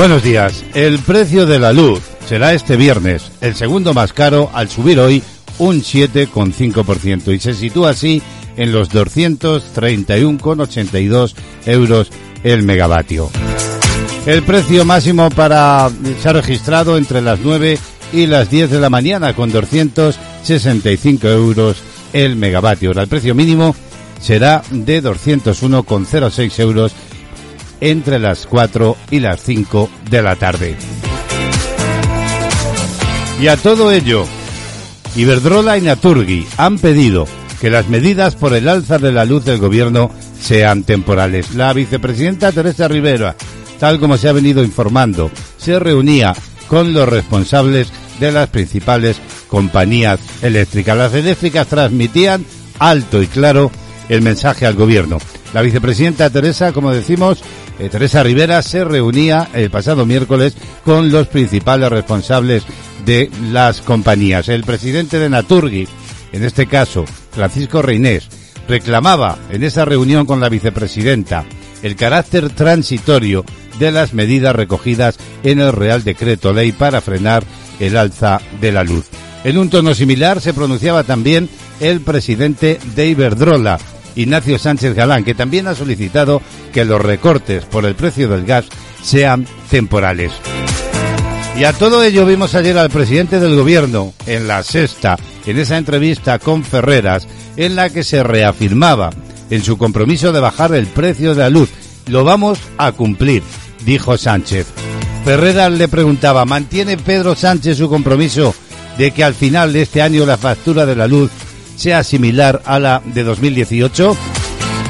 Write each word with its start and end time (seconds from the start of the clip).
Buenos 0.00 0.22
días. 0.22 0.64
El 0.72 0.98
precio 1.00 1.44
de 1.44 1.58
la 1.58 1.74
luz 1.74 2.00
será 2.26 2.54
este 2.54 2.76
viernes, 2.76 3.30
el 3.42 3.54
segundo 3.54 3.92
más 3.92 4.14
caro 4.14 4.48
al 4.54 4.70
subir 4.70 4.98
hoy 4.98 5.22
un 5.58 5.82
7,5% 5.82 7.34
y 7.34 7.38
se 7.38 7.52
sitúa 7.52 7.90
así 7.90 8.22
en 8.56 8.72
los 8.72 8.90
231,82 8.92 11.34
euros 11.66 12.10
el 12.42 12.62
megavatio. 12.62 13.28
El 14.24 14.42
precio 14.42 14.86
máximo 14.86 15.28
para 15.28 15.90
se 16.22 16.28
ha 16.30 16.32
registrado 16.32 16.96
entre 16.96 17.20
las 17.20 17.40
9 17.40 17.78
y 18.14 18.24
las 18.24 18.48
10 18.48 18.70
de 18.70 18.80
la 18.80 18.88
mañana 18.88 19.34
con 19.34 19.52
265 19.52 21.28
euros 21.28 21.76
el 22.14 22.36
megavatio. 22.36 22.92
El 22.92 23.06
precio 23.06 23.34
mínimo 23.34 23.76
será 24.18 24.62
de 24.70 25.02
201,06 25.02 26.58
euros 26.58 26.94
entre 27.80 28.18
las 28.18 28.46
4 28.46 28.96
y 29.10 29.20
las 29.20 29.42
5 29.42 29.90
de 30.10 30.22
la 30.22 30.36
tarde. 30.36 30.76
Y 33.40 33.48
a 33.48 33.56
todo 33.56 33.90
ello, 33.90 34.26
Iberdrola 35.16 35.78
y 35.78 35.82
Naturgi 35.82 36.46
han 36.56 36.78
pedido 36.78 37.26
que 37.60 37.70
las 37.70 37.88
medidas 37.88 38.36
por 38.36 38.54
el 38.54 38.68
alza 38.68 38.98
de 38.98 39.12
la 39.12 39.24
luz 39.24 39.44
del 39.44 39.58
gobierno 39.58 40.10
sean 40.40 40.82
temporales. 40.82 41.54
La 41.54 41.72
vicepresidenta 41.72 42.52
Teresa 42.52 42.88
Rivera, 42.88 43.36
tal 43.78 43.98
como 43.98 44.16
se 44.16 44.28
ha 44.28 44.32
venido 44.32 44.62
informando, 44.62 45.30
se 45.58 45.78
reunía 45.78 46.34
con 46.68 46.92
los 46.92 47.08
responsables 47.08 47.92
de 48.20 48.32
las 48.32 48.48
principales 48.48 49.20
compañías 49.48 50.20
eléctricas. 50.42 50.96
Las 50.96 51.14
eléctricas 51.14 51.66
transmitían 51.66 52.44
alto 52.78 53.22
y 53.22 53.26
claro 53.26 53.70
el 54.08 54.22
mensaje 54.22 54.66
al 54.66 54.74
gobierno. 54.74 55.18
La 55.52 55.62
vicepresidenta 55.62 56.30
Teresa, 56.30 56.72
como 56.72 56.92
decimos, 56.92 57.42
eh, 57.80 57.88
Teresa 57.88 58.22
Rivera 58.22 58.62
se 58.62 58.84
reunía 58.84 59.48
el 59.54 59.70
pasado 59.70 60.04
miércoles 60.06 60.54
con 60.84 61.10
los 61.10 61.28
principales 61.28 61.90
responsables 61.90 62.64
de 63.04 63.30
las 63.50 63.80
compañías. 63.80 64.48
El 64.48 64.64
presidente 64.64 65.18
de 65.18 65.30
Naturgi, 65.30 65.88
en 66.32 66.44
este 66.44 66.66
caso 66.66 67.04
Francisco 67.32 67.82
Reinés, 67.82 68.28
reclamaba 68.68 69.38
en 69.50 69.64
esa 69.64 69.84
reunión 69.84 70.26
con 70.26 70.40
la 70.40 70.48
vicepresidenta 70.48 71.44
el 71.82 71.96
carácter 71.96 72.50
transitorio 72.50 73.44
de 73.78 73.90
las 73.90 74.12
medidas 74.12 74.54
recogidas 74.54 75.16
en 75.42 75.60
el 75.60 75.72
Real 75.72 76.04
Decreto 76.04 76.52
Ley 76.52 76.72
para 76.72 77.00
frenar 77.00 77.42
el 77.78 77.96
alza 77.96 78.40
de 78.60 78.72
la 78.72 78.84
luz. 78.84 79.06
En 79.42 79.56
un 79.56 79.70
tono 79.70 79.94
similar 79.94 80.40
se 80.40 80.52
pronunciaba 80.52 81.02
también 81.02 81.48
el 81.80 82.02
presidente 82.02 82.78
de 82.94 83.08
Iberdrola, 83.08 83.78
Ignacio 84.16 84.58
Sánchez 84.58 84.94
Galán, 84.94 85.24
que 85.24 85.34
también 85.34 85.66
ha 85.66 85.74
solicitado 85.74 86.42
que 86.70 86.84
los 86.84 87.00
recortes 87.00 87.64
por 87.64 87.84
el 87.84 87.94
precio 87.94 88.28
del 88.28 88.44
gas 88.44 88.66
sean 89.02 89.46
temporales. 89.70 90.32
Y 91.58 91.64
a 91.64 91.72
todo 91.72 92.02
ello 92.02 92.24
vimos 92.24 92.54
ayer 92.54 92.78
al 92.78 92.90
presidente 92.90 93.38
del 93.38 93.56
gobierno 93.56 94.14
en 94.26 94.48
la 94.48 94.62
sexta, 94.62 95.18
en 95.44 95.58
esa 95.58 95.76
entrevista 95.76 96.38
con 96.38 96.64
Ferreras, 96.64 97.26
en 97.56 97.76
la 97.76 97.90
que 97.90 98.02
se 98.02 98.22
reafirmaba 98.22 99.10
en 99.50 99.62
su 99.62 99.76
compromiso 99.76 100.32
de 100.32 100.40
bajar 100.40 100.74
el 100.74 100.86
precio 100.86 101.34
de 101.34 101.42
la 101.42 101.50
luz. 101.50 101.68
Lo 102.06 102.24
vamos 102.24 102.58
a 102.78 102.92
cumplir, 102.92 103.42
dijo 103.84 104.16
Sánchez. 104.16 104.66
Ferreras 105.24 105.70
le 105.72 105.88
preguntaba, 105.88 106.44
¿mantiene 106.44 106.96
Pedro 106.96 107.36
Sánchez 107.36 107.76
su 107.76 107.90
compromiso 107.90 108.54
de 108.96 109.10
que 109.10 109.22
al 109.22 109.34
final 109.34 109.72
de 109.72 109.82
este 109.82 110.02
año 110.02 110.24
la 110.24 110.38
factura 110.38 110.86
de 110.86 110.96
la 110.96 111.06
luz 111.06 111.30
sea 111.76 112.02
similar 112.04 112.62
a 112.64 112.78
la 112.78 113.02
de 113.04 113.22
2018? 113.22 114.16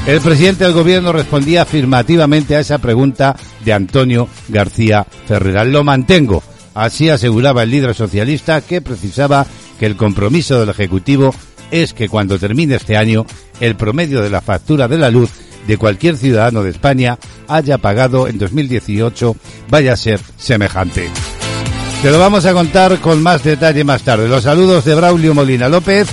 El 0.06 0.20
presidente 0.20 0.64
del 0.64 0.72
gobierno 0.72 1.12
respondía 1.12 1.62
afirmativamente 1.62 2.56
a 2.56 2.60
esa 2.60 2.78
pregunta 2.78 3.36
de 3.64 3.72
Antonio 3.72 4.28
García 4.48 5.06
Ferreras. 5.26 5.66
Lo 5.66 5.84
mantengo. 5.84 6.42
Así 6.74 7.10
aseguraba 7.10 7.62
el 7.62 7.70
líder 7.70 7.94
socialista 7.94 8.60
que 8.62 8.80
precisaba 8.80 9.46
que 9.78 9.86
el 9.86 9.96
compromiso 9.96 10.58
del 10.58 10.70
Ejecutivo 10.70 11.34
es 11.70 11.92
que 11.92 12.08
cuando 12.08 12.38
termine 12.38 12.76
este 12.76 12.96
año 12.96 13.26
el 13.60 13.76
promedio 13.76 14.22
de 14.22 14.30
la 14.30 14.40
factura 14.40 14.88
de 14.88 14.98
la 14.98 15.10
luz 15.10 15.30
de 15.66 15.76
cualquier 15.76 16.16
ciudadano 16.16 16.62
de 16.62 16.70
España 16.70 17.18
haya 17.46 17.78
pagado 17.78 18.26
en 18.26 18.38
2018 18.38 19.36
vaya 19.68 19.92
a 19.92 19.96
ser 19.96 20.20
semejante. 20.36 21.08
Te 22.02 22.10
lo 22.10 22.18
vamos 22.18 22.46
a 22.46 22.54
contar 22.54 22.98
con 23.00 23.22
más 23.22 23.44
detalle 23.44 23.84
más 23.84 24.02
tarde. 24.02 24.28
Los 24.28 24.44
saludos 24.44 24.84
de 24.86 24.94
Braulio 24.94 25.34
Molina 25.34 25.68
López. 25.68 26.08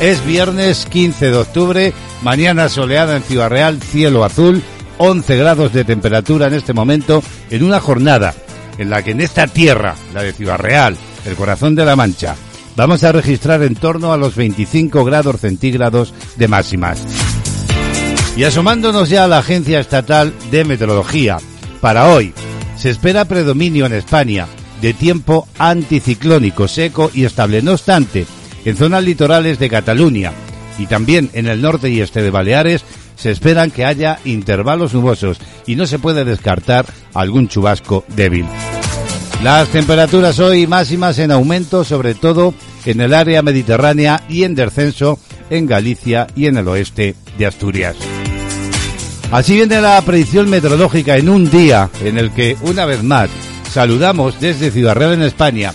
Es 0.00 0.24
viernes 0.24 0.86
15 0.86 1.30
de 1.30 1.36
octubre, 1.36 1.92
mañana 2.22 2.70
soleada 2.70 3.18
en 3.18 3.22
Ciudad 3.22 3.50
Real, 3.50 3.82
cielo 3.82 4.24
azul, 4.24 4.62
11 4.96 5.36
grados 5.36 5.74
de 5.74 5.84
temperatura 5.84 6.46
en 6.46 6.54
este 6.54 6.72
momento, 6.72 7.22
en 7.50 7.62
una 7.62 7.80
jornada 7.80 8.34
en 8.78 8.88
la 8.88 9.02
que 9.02 9.10
en 9.10 9.20
esta 9.20 9.46
tierra, 9.46 9.94
la 10.14 10.22
de 10.22 10.32
Ciudad 10.32 10.56
Real, 10.56 10.96
el 11.26 11.34
corazón 11.34 11.74
de 11.74 11.84
la 11.84 11.96
Mancha, 11.96 12.34
vamos 12.76 13.04
a 13.04 13.12
registrar 13.12 13.62
en 13.62 13.74
torno 13.74 14.10
a 14.10 14.16
los 14.16 14.36
25 14.36 15.04
grados 15.04 15.38
centígrados 15.38 16.14
de 16.36 16.48
máximas. 16.48 17.02
Y 18.38 18.44
asomándonos 18.44 19.10
ya 19.10 19.24
a 19.24 19.28
la 19.28 19.40
Agencia 19.40 19.80
Estatal 19.80 20.32
de 20.50 20.64
Meteorología, 20.64 21.36
para 21.82 22.08
hoy 22.08 22.32
se 22.78 22.88
espera 22.88 23.26
predominio 23.26 23.84
en 23.84 23.92
España 23.92 24.46
de 24.80 24.94
tiempo 24.94 25.46
anticiclónico, 25.58 26.68
seco 26.68 27.10
y 27.12 27.24
estable. 27.24 27.60
No 27.60 27.72
obstante, 27.72 28.24
en 28.64 28.76
zonas 28.76 29.04
litorales 29.04 29.58
de 29.58 29.68
Cataluña 29.68 30.32
y 30.78 30.86
también 30.86 31.30
en 31.32 31.46
el 31.46 31.60
norte 31.60 31.90
y 31.90 32.00
este 32.00 32.22
de 32.22 32.30
Baleares 32.30 32.84
se 33.16 33.30
esperan 33.30 33.70
que 33.70 33.84
haya 33.84 34.18
intervalos 34.24 34.94
nubosos 34.94 35.38
y 35.66 35.76
no 35.76 35.86
se 35.86 35.98
puede 35.98 36.24
descartar 36.24 36.86
algún 37.12 37.48
chubasco 37.48 38.04
débil. 38.16 38.46
Las 39.42 39.68
temperaturas 39.68 40.38
hoy 40.38 40.66
máximas 40.66 41.18
en 41.18 41.30
aumento, 41.30 41.84
sobre 41.84 42.14
todo 42.14 42.54
en 42.84 43.00
el 43.00 43.14
área 43.14 43.42
mediterránea 43.42 44.22
y 44.28 44.44
en 44.44 44.54
descenso 44.54 45.18
en 45.50 45.66
Galicia 45.66 46.26
y 46.34 46.46
en 46.46 46.56
el 46.56 46.68
oeste 46.68 47.14
de 47.36 47.46
Asturias. 47.46 47.96
Así 49.30 49.54
viene 49.54 49.80
la 49.80 50.00
predicción 50.02 50.50
meteorológica 50.50 51.16
en 51.16 51.28
un 51.28 51.50
día 51.50 51.88
en 52.02 52.18
el 52.18 52.32
que, 52.32 52.56
una 52.62 52.84
vez 52.84 53.02
más, 53.02 53.30
saludamos 53.70 54.40
desde 54.40 54.70
Ciudad 54.70 54.94
Real 54.94 55.12
en 55.12 55.22
España 55.22 55.72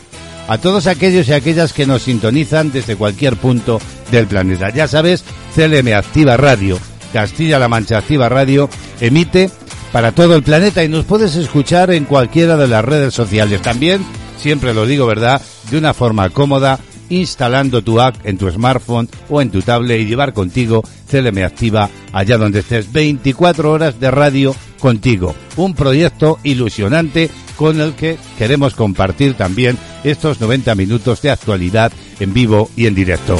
a 0.47 0.57
todos 0.57 0.87
aquellos 0.87 1.27
y 1.27 1.33
aquellas 1.33 1.73
que 1.73 1.85
nos 1.85 2.03
sintonizan 2.03 2.71
desde 2.71 2.95
cualquier 2.95 3.35
punto 3.35 3.79
del 4.11 4.27
planeta. 4.27 4.69
Ya 4.69 4.87
sabes, 4.87 5.23
CLM 5.55 5.93
Activa 5.93 6.37
Radio, 6.37 6.79
Castilla-La 7.13 7.67
Mancha 7.67 7.97
Activa 7.97 8.29
Radio, 8.29 8.69
emite 8.99 9.49
para 9.91 10.11
todo 10.11 10.35
el 10.35 10.43
planeta 10.43 10.83
y 10.83 10.89
nos 10.89 11.05
puedes 11.05 11.35
escuchar 11.35 11.91
en 11.91 12.05
cualquiera 12.05 12.57
de 12.57 12.67
las 12.67 12.83
redes 12.83 13.13
sociales. 13.13 13.61
También, 13.61 14.03
siempre 14.37 14.73
lo 14.73 14.85
digo, 14.85 15.05
¿verdad?, 15.05 15.41
de 15.71 15.77
una 15.77 15.93
forma 15.93 16.29
cómoda, 16.29 16.79
instalando 17.09 17.81
tu 17.81 18.01
app 18.01 18.15
en 18.23 18.37
tu 18.37 18.49
smartphone 18.49 19.07
o 19.29 19.41
en 19.41 19.51
tu 19.51 19.61
tablet 19.61 20.01
y 20.01 20.05
llevar 20.05 20.33
contigo 20.33 20.83
CLM 21.09 21.43
Activa 21.43 21.89
allá 22.11 22.37
donde 22.37 22.59
estés. 22.59 22.91
24 22.91 23.71
horas 23.71 23.99
de 23.99 24.11
radio 24.11 24.55
contigo. 24.85 25.33
Un 25.55 25.73
proyecto 25.73 26.37
ilusionante 26.43 27.31
con 27.55 27.81
el 27.81 27.95
que 27.95 28.19
queremos 28.37 28.75
compartir 28.75 29.33
también 29.33 29.79
estos 30.03 30.39
90 30.39 30.75
minutos 30.75 31.23
de 31.23 31.31
actualidad 31.31 31.91
en 32.19 32.35
vivo 32.35 32.69
y 32.75 32.85
en 32.85 32.93
directo. 32.93 33.35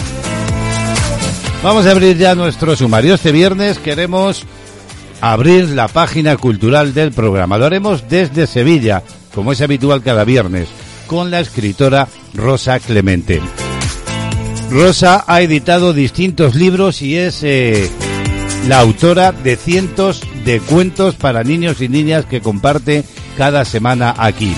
Vamos 1.61 1.85
a 1.85 1.91
abrir 1.91 2.17
ya 2.17 2.33
nuestro 2.33 2.75
sumario. 2.75 3.13
Este 3.13 3.31
viernes 3.31 3.78
queremos 3.78 4.44
abrir 5.21 5.69
la 5.69 5.88
página 5.88 6.36
cultural 6.36 6.95
del 6.95 7.12
programa. 7.12 7.59
Lo 7.59 7.65
haremos 7.65 8.09
desde 8.09 8.47
Sevilla, 8.47 9.03
como 9.31 9.51
es 9.51 9.62
habitual 9.62 10.01
cada 10.01 10.24
viernes 10.24 10.68
con 11.06 11.30
la 11.30 11.42
escritora 11.42 12.07
Rosa 12.33 12.80
Clemente. 12.80 13.39
Rosa 14.71 15.24
ha 15.27 15.44
editado 15.44 15.94
distintos 15.94 16.56
libros 16.56 17.03
y 17.03 17.18
es 17.18 17.44
eh, 17.44 17.88
la 18.67 18.79
autora 18.79 19.31
de 19.31 19.57
cientos 19.57 20.21
de 20.44 20.59
cuentos 20.59 21.15
para 21.15 21.44
niños 21.44 21.81
y 21.81 21.89
niñas 21.89 22.25
que 22.25 22.41
comparte 22.41 23.03
cada 23.38 23.63
semana 23.63 24.13
aquí. 24.17 24.56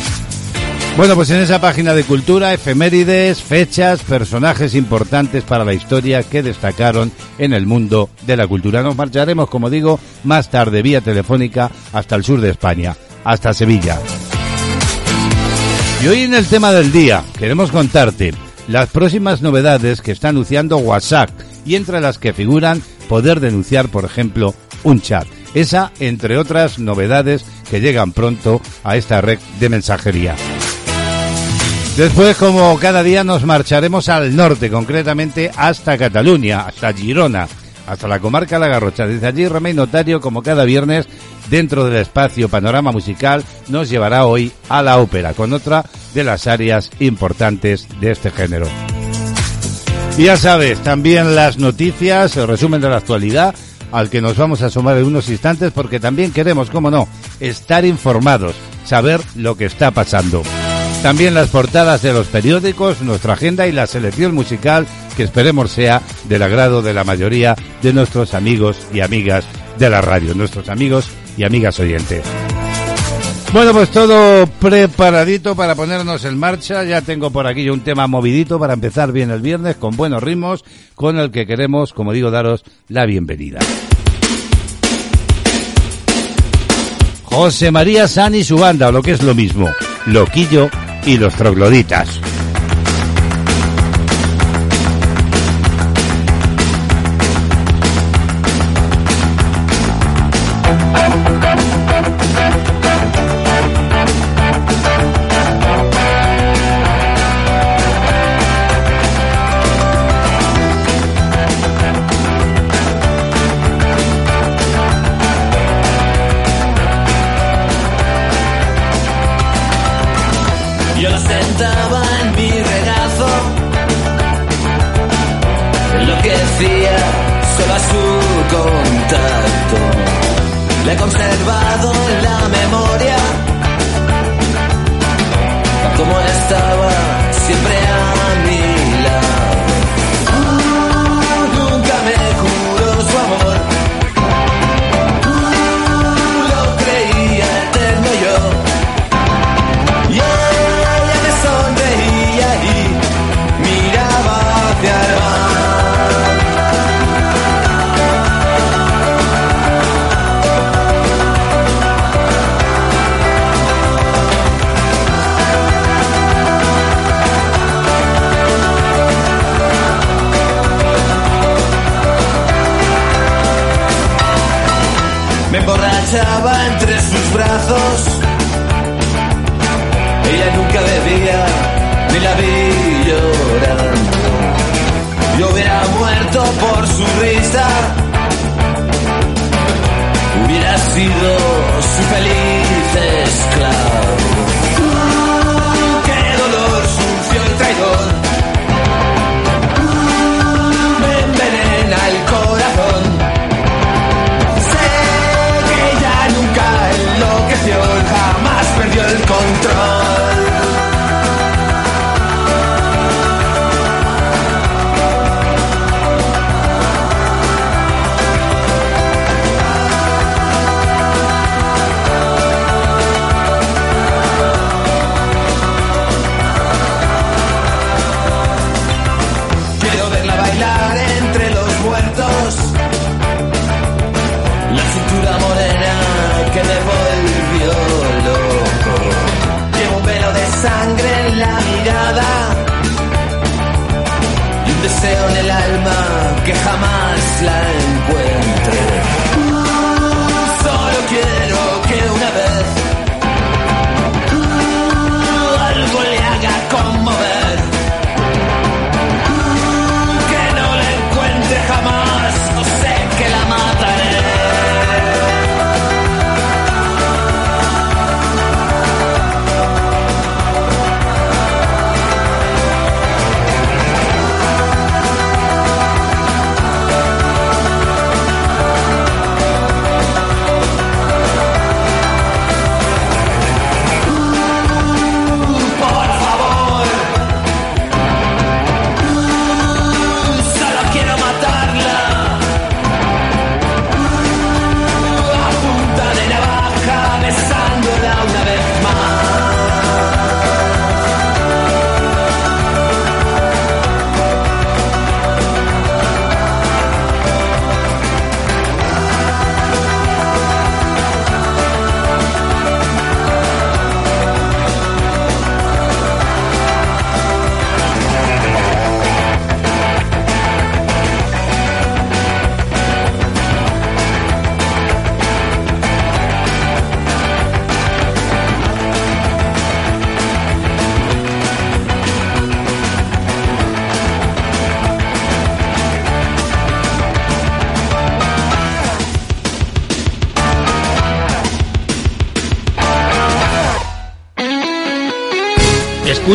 Bueno, 0.96 1.14
pues 1.16 1.30
en 1.30 1.42
esa 1.42 1.62
página 1.62 1.94
de 1.94 2.04
cultura, 2.04 2.54
efemérides, 2.54 3.42
fechas, 3.42 4.02
personajes 4.02 4.74
importantes 4.74 5.44
para 5.44 5.64
la 5.64 5.74
historia 5.74 6.24
que 6.24 6.42
destacaron 6.42 7.12
en 7.38 7.54
el 7.54 7.68
mundo 7.68 8.10
de 8.26 8.38
la 8.38 8.48
cultura. 8.48 8.82
Nos 8.82 8.96
marcharemos, 8.96 9.50
como 9.50 9.70
digo, 9.70 10.00
más 10.24 10.50
tarde 10.50 10.82
vía 10.82 11.02
telefónica 11.02 11.70
hasta 11.94 12.16
el 12.16 12.24
sur 12.24 12.42
de 12.42 12.50
España, 12.50 12.96
hasta 13.24 13.54
Sevilla. 13.54 14.00
Y 16.04 16.08
hoy 16.08 16.22
en 16.22 16.34
el 16.34 16.48
tema 16.48 16.72
del 16.72 16.92
día 16.92 17.24
queremos 17.38 17.72
contarte 17.72 18.34
las 18.68 18.90
próximas 18.90 19.42
novedades 19.42 20.02
que 20.02 20.14
está 20.14 20.30
anunciando 20.30 20.78
WhatsApp 20.78 21.30
y 21.66 21.76
entre 21.76 22.02
las 22.02 22.18
que 22.18 22.34
figuran 22.34 22.82
poder 23.08 23.40
denunciar, 23.40 23.90
por 23.90 24.06
ejemplo, 24.06 24.54
un 24.84 25.02
chat. 25.02 25.28
Esa, 25.54 25.92
entre 26.00 26.38
otras 26.38 26.80
novedades 26.80 27.46
que 27.70 27.82
llegan 27.82 28.12
pronto 28.12 28.62
a 28.84 28.98
esta 28.98 29.22
red 29.22 29.40
de 29.60 29.70
mensajería. 29.70 30.36
Después, 31.98 32.38
como 32.38 32.78
cada 32.78 33.02
día, 33.02 33.24
nos 33.24 33.44
marcharemos 33.44 34.08
al 34.08 34.36
norte, 34.36 34.70
concretamente 34.70 35.50
hasta 35.58 35.98
Cataluña, 35.98 36.62
hasta 36.62 36.94
Girona, 36.94 37.48
hasta 37.88 38.08
la 38.08 38.20
comarca 38.20 38.60
La 38.60 38.68
Garrocha. 38.68 39.08
Desde 39.08 39.26
allí, 39.26 39.48
Remey 39.48 39.74
Notario, 39.74 40.22
como 40.22 40.44
cada 40.44 40.64
viernes, 40.64 41.08
dentro 41.50 41.86
del 41.86 41.96
espacio 41.98 42.50
Panorama 42.50 42.92
Musical 42.92 43.44
nos 43.70 43.90
llevará 43.90 44.26
hoy 44.26 44.52
a 44.70 44.84
la 44.84 45.00
ópera, 45.00 45.34
con 45.34 45.54
otra 45.54 45.86
de 46.14 46.24
las 46.24 46.46
áreas 46.46 46.92
importantes 47.00 47.88
de 48.00 48.12
este 48.12 48.30
género. 48.30 48.68
Ya 50.18 50.36
sabes, 50.36 50.80
también 50.80 51.36
las 51.36 51.60
noticias, 51.60 52.36
el 52.38 52.48
resumen 52.48 52.82
de 52.82 52.90
la 52.90 52.98
actualidad, 52.98 53.54
al 53.92 54.10
que 54.10 54.20
nos 54.20 54.36
vamos 54.36 54.64
a 54.64 54.70
sumar 54.72 54.98
en 54.98 55.06
unos 55.06 55.30
instantes, 55.30 55.72
porque 55.72 56.00
también 56.00 56.32
queremos, 56.32 56.72
como 56.72 56.90
no, 56.90 57.08
estar 57.40 57.86
informados, 57.86 58.56
saber 58.84 59.22
lo 59.36 59.56
que 59.56 59.66
está 59.66 59.92
pasando. 59.92 60.42
También 61.04 61.36
las 61.36 61.50
portadas 61.50 62.02
de 62.02 62.14
los 62.14 62.28
periódicos, 62.28 63.02
nuestra 63.02 63.34
agenda 63.34 63.68
y 63.68 63.72
la 63.72 63.86
selección 63.86 64.34
musical 64.34 64.88
que 65.16 65.24
esperemos 65.24 65.72
sea 65.72 66.02
del 66.28 66.42
agrado 66.42 66.82
de 66.82 66.96
la 66.96 67.04
mayoría 67.04 67.56
de 67.84 67.94
nuestros 67.94 68.34
amigos 68.34 68.78
y 68.92 69.02
amigas 69.02 69.46
de 69.78 69.90
la 69.90 70.02
radio, 70.02 70.34
nuestros 70.34 70.68
amigos 70.68 71.10
y 71.38 71.44
amigas 71.44 71.80
oyentes. 71.80 72.24
Bueno, 73.54 73.72
pues 73.72 73.90
todo 73.90 74.46
preparadito 74.46 75.56
para 75.56 75.74
ponernos 75.74 76.26
en 76.26 76.38
marcha. 76.38 76.84
Ya 76.84 77.02
tengo 77.02 77.32
por 77.32 77.48
aquí 77.48 77.70
un 77.70 77.80
tema 77.80 78.06
movidito 78.06 78.60
para 78.60 78.74
empezar 78.74 79.12
bien 79.12 79.32
el 79.32 79.42
viernes 79.42 79.78
con 79.78 79.96
buenos 79.96 80.22
ritmos, 80.22 80.66
con 80.96 81.18
el 81.18 81.32
que 81.32 81.48
queremos, 81.48 81.94
como 81.94 82.12
digo, 82.12 82.30
daros 82.30 82.64
la 82.90 83.06
bienvenida. 83.06 83.60
José 87.24 87.72
María 87.72 88.08
San 88.08 88.36
y 88.36 88.44
su 88.44 88.58
banda, 88.58 88.90
o 88.90 88.92
lo 88.92 89.02
que 89.02 89.12
es 89.12 89.24
lo 89.24 89.34
mismo, 89.34 89.70
Loquillo 90.08 90.70
y 91.06 91.18
los 91.18 91.34
Trogloditas. 91.36 92.20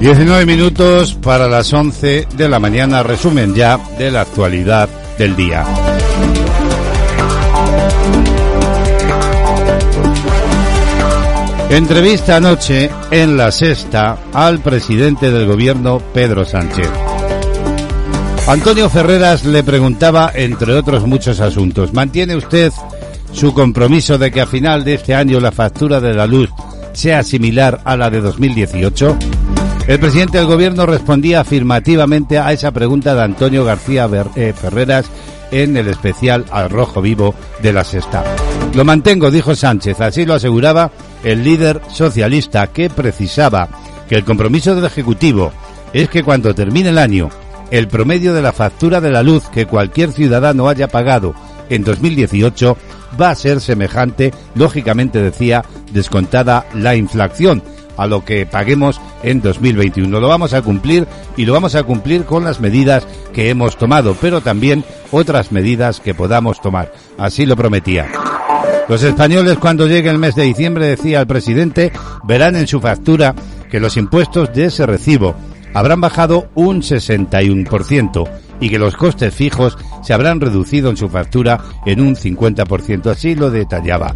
Diecinueve 0.00 0.44
minutos 0.44 1.14
para 1.14 1.48
las 1.48 1.72
once 1.72 2.26
de 2.36 2.48
la 2.48 2.58
mañana, 2.58 3.02
resumen 3.02 3.54
ya 3.54 3.78
de 3.96 4.10
la 4.10 4.22
actualidad 4.22 4.88
del 5.16 5.36
día. 5.36 5.64
Entrevista 11.70 12.36
anoche 12.36 12.90
en 13.10 13.36
la 13.36 13.50
sexta 13.50 14.18
al 14.32 14.60
presidente 14.60 15.30
del 15.30 15.46
gobierno, 15.46 16.00
Pedro 16.12 16.44
Sánchez. 16.44 16.88
Antonio 18.46 18.90
Ferreras 18.90 19.44
le 19.44 19.64
preguntaba, 19.64 20.30
entre 20.34 20.74
otros 20.74 21.06
muchos 21.06 21.40
asuntos, 21.40 21.94
¿mantiene 21.94 22.36
usted 22.36 22.72
su 23.32 23.54
compromiso 23.54 24.18
de 24.18 24.30
que 24.30 24.42
a 24.42 24.46
final 24.46 24.84
de 24.84 24.94
este 24.94 25.14
año 25.14 25.40
la 25.40 25.50
factura 25.50 26.00
de 26.00 26.12
la 26.12 26.26
luz 26.26 26.50
sea 26.92 27.22
similar 27.22 27.80
a 27.84 27.96
la 27.96 28.10
de 28.10 28.20
2018? 28.20 29.18
El 29.86 30.00
presidente 30.00 30.38
del 30.38 30.46
gobierno 30.46 30.86
respondía 30.86 31.40
afirmativamente 31.40 32.38
a 32.38 32.52
esa 32.52 32.70
pregunta 32.70 33.14
de 33.14 33.22
Antonio 33.22 33.66
García 33.66 34.08
eh, 34.34 34.54
Ferreras 34.58 35.04
en 35.50 35.76
el 35.76 35.88
especial 35.88 36.46
Al 36.50 36.70
Rojo 36.70 37.02
Vivo 37.02 37.34
de 37.60 37.74
la 37.74 37.84
Sexta. 37.84 38.24
Lo 38.74 38.84
mantengo, 38.84 39.30
dijo 39.30 39.54
Sánchez, 39.54 40.00
así 40.00 40.24
lo 40.24 40.34
aseguraba 40.34 40.90
el 41.22 41.44
líder 41.44 41.82
socialista 41.92 42.66
que 42.68 42.88
precisaba 42.88 43.68
que 44.08 44.14
el 44.14 44.24
compromiso 44.24 44.74
del 44.74 44.86
Ejecutivo 44.86 45.52
es 45.92 46.08
que 46.08 46.24
cuando 46.24 46.54
termine 46.54 46.88
el 46.88 46.98
año, 46.98 47.28
el 47.70 47.86
promedio 47.86 48.32
de 48.32 48.40
la 48.40 48.52
factura 48.52 49.02
de 49.02 49.10
la 49.10 49.22
luz 49.22 49.50
que 49.50 49.66
cualquier 49.66 50.12
ciudadano 50.12 50.66
haya 50.66 50.88
pagado 50.88 51.34
en 51.68 51.84
2018 51.84 52.76
va 53.20 53.30
a 53.30 53.34
ser 53.34 53.60
semejante, 53.60 54.32
lógicamente 54.54 55.20
decía, 55.20 55.62
descontada 55.92 56.64
la 56.74 56.96
inflación 56.96 57.62
a 57.96 58.06
lo 58.06 58.24
que 58.24 58.46
paguemos 58.46 59.00
en 59.22 59.40
2021. 59.40 60.20
Lo 60.20 60.28
vamos 60.28 60.52
a 60.54 60.62
cumplir 60.62 61.06
y 61.36 61.44
lo 61.44 61.52
vamos 61.52 61.74
a 61.74 61.82
cumplir 61.82 62.24
con 62.24 62.44
las 62.44 62.60
medidas 62.60 63.06
que 63.32 63.50
hemos 63.50 63.76
tomado, 63.76 64.16
pero 64.20 64.40
también 64.40 64.84
otras 65.10 65.52
medidas 65.52 66.00
que 66.00 66.14
podamos 66.14 66.60
tomar. 66.60 66.92
Así 67.18 67.46
lo 67.46 67.56
prometía. 67.56 68.08
Los 68.88 69.02
españoles 69.02 69.58
cuando 69.58 69.86
llegue 69.86 70.10
el 70.10 70.18
mes 70.18 70.34
de 70.34 70.42
diciembre, 70.42 70.86
decía 70.86 71.20
el 71.20 71.26
presidente, 71.26 71.92
verán 72.24 72.54
en 72.56 72.66
su 72.66 72.80
factura 72.80 73.34
que 73.70 73.80
los 73.80 73.96
impuestos 73.96 74.52
de 74.52 74.66
ese 74.66 74.84
recibo 74.84 75.34
habrán 75.72 76.00
bajado 76.00 76.48
un 76.54 76.82
61% 76.82 78.28
y 78.60 78.70
que 78.70 78.78
los 78.78 78.96
costes 78.96 79.34
fijos 79.34 79.76
se 80.02 80.14
habrán 80.14 80.40
reducido 80.40 80.90
en 80.90 80.96
su 80.96 81.08
factura 81.08 81.60
en 81.86 82.00
un 82.00 82.14
50%. 82.14 83.06
Así 83.06 83.34
lo 83.34 83.50
detallaba. 83.50 84.14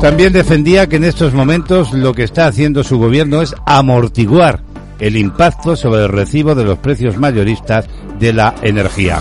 También 0.00 0.32
defendía 0.32 0.88
que 0.88 0.96
en 0.96 1.04
estos 1.04 1.34
momentos 1.34 1.92
lo 1.92 2.14
que 2.14 2.22
está 2.22 2.46
haciendo 2.46 2.84
su 2.84 2.98
gobierno 2.98 3.42
es 3.42 3.54
amortiguar 3.66 4.60
el 5.00 5.16
impacto 5.16 5.76
sobre 5.76 6.04
el 6.04 6.08
recibo 6.08 6.54
de 6.54 6.64
los 6.64 6.78
precios 6.78 7.18
mayoristas 7.18 7.86
de 8.18 8.32
la 8.32 8.54
energía. 8.62 9.20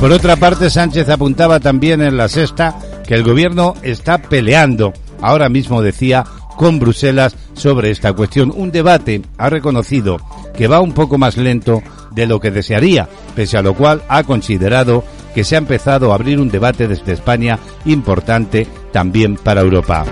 Por 0.00 0.12
otra 0.12 0.36
parte, 0.36 0.68
Sánchez 0.68 1.08
apuntaba 1.08 1.58
también 1.60 2.02
en 2.02 2.16
la 2.16 2.28
sexta 2.28 2.76
que 3.06 3.14
el 3.14 3.22
gobierno 3.22 3.74
está 3.82 4.18
peleando, 4.18 4.92
ahora 5.22 5.48
mismo 5.48 5.80
decía, 5.80 6.24
con 6.56 6.78
Bruselas 6.78 7.36
sobre 7.54 7.90
esta 7.90 8.12
cuestión. 8.12 8.52
Un 8.54 8.70
debate, 8.70 9.22
ha 9.38 9.48
reconocido, 9.48 10.18
que 10.56 10.68
va 10.68 10.80
un 10.80 10.92
poco 10.92 11.18
más 11.18 11.36
lento 11.36 11.82
de 12.10 12.26
lo 12.26 12.40
que 12.40 12.50
desearía, 12.50 13.08
pese 13.34 13.58
a 13.58 13.62
lo 13.62 13.74
cual 13.74 14.02
ha 14.08 14.24
considerado 14.24 15.04
que 15.36 15.44
se 15.44 15.54
ha 15.54 15.58
empezado 15.58 16.10
a 16.10 16.14
abrir 16.14 16.40
un 16.40 16.48
debate 16.48 16.88
desde 16.88 17.12
España 17.12 17.58
importante 17.84 18.66
también 18.90 19.36
para 19.36 19.60
Europa. 19.60 20.06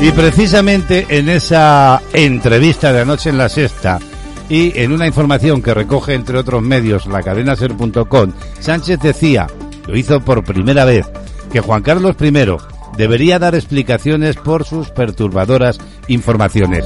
Y 0.00 0.10
precisamente 0.10 1.06
en 1.10 1.28
esa 1.28 2.02
entrevista 2.12 2.92
de 2.92 3.02
anoche 3.02 3.30
en 3.30 3.38
la 3.38 3.48
sexta 3.48 4.00
y 4.48 4.76
en 4.76 4.90
una 4.90 5.06
información 5.06 5.62
que 5.62 5.74
recoge 5.74 6.14
entre 6.14 6.36
otros 6.36 6.60
medios 6.60 7.06
la 7.06 7.22
cadena 7.22 7.54
ser.com, 7.54 8.32
Sánchez 8.58 8.98
decía, 8.98 9.46
lo 9.86 9.96
hizo 9.96 10.18
por 10.18 10.42
primera 10.42 10.84
vez, 10.84 11.06
que 11.52 11.60
Juan 11.60 11.82
Carlos 11.82 12.16
I 12.20 12.32
debería 12.96 13.38
dar 13.38 13.54
explicaciones 13.54 14.34
por 14.34 14.64
sus 14.64 14.90
perturbadoras 14.90 15.78
informaciones. 16.08 16.84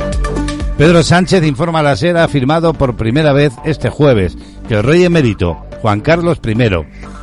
Pedro 0.76 1.04
Sánchez 1.04 1.44
informa 1.44 1.78
a 1.78 1.82
la 1.84 1.96
SER 1.96 2.16
ha 2.16 2.24
afirmado 2.24 2.74
por 2.74 2.96
primera 2.96 3.32
vez 3.32 3.52
este 3.64 3.90
jueves 3.90 4.36
que 4.66 4.74
el 4.74 4.82
rey 4.82 5.04
emérito 5.04 5.56
Juan 5.80 6.00
Carlos 6.00 6.40
I 6.44 6.54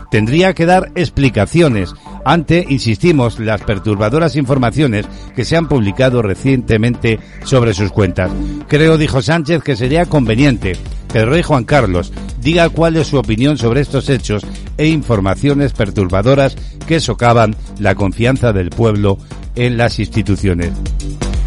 tendría 0.09 0.53
que 0.53 0.65
dar 0.65 0.91
explicaciones 0.95 1.93
ante, 2.23 2.65
insistimos, 2.69 3.39
las 3.39 3.61
perturbadoras 3.61 4.37
informaciones 4.37 5.05
que 5.35 5.43
se 5.43 5.57
han 5.57 5.67
publicado 5.67 6.21
recientemente 6.21 7.19
sobre 7.43 7.73
sus 7.73 7.91
cuentas. 7.91 8.31
Creo, 8.69 8.97
dijo 8.97 9.21
Sánchez, 9.21 9.63
que 9.63 9.75
sería 9.75 10.05
conveniente 10.05 10.77
que 11.11 11.19
el 11.19 11.27
rey 11.27 11.43
Juan 11.43 11.65
Carlos 11.65 12.13
diga 12.39 12.69
cuál 12.69 12.95
es 12.95 13.07
su 13.07 13.17
opinión 13.17 13.57
sobre 13.57 13.81
estos 13.81 14.09
hechos 14.09 14.45
e 14.77 14.87
informaciones 14.87 15.73
perturbadoras 15.73 16.55
que 16.87 17.01
socavan 17.01 17.55
la 17.79 17.95
confianza 17.95 18.53
del 18.53 18.69
pueblo 18.69 19.17
en 19.55 19.75
las 19.75 19.99
instituciones. 19.99 20.71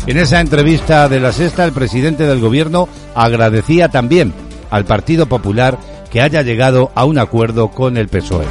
En 0.06 0.18
esa 0.18 0.40
entrevista 0.40 1.08
de 1.08 1.18
la 1.18 1.32
sexta, 1.32 1.64
el 1.64 1.72
presidente 1.72 2.24
del 2.24 2.38
gobierno 2.38 2.90
agradecía 3.14 3.88
también 3.88 4.34
al 4.70 4.84
Partido 4.84 5.26
Popular 5.26 5.78
que 6.10 6.20
haya 6.20 6.42
llegado 6.42 6.92
a 6.94 7.06
un 7.06 7.18
acuerdo 7.18 7.70
con 7.70 7.96
el 7.96 8.08
PSOE. 8.08 8.44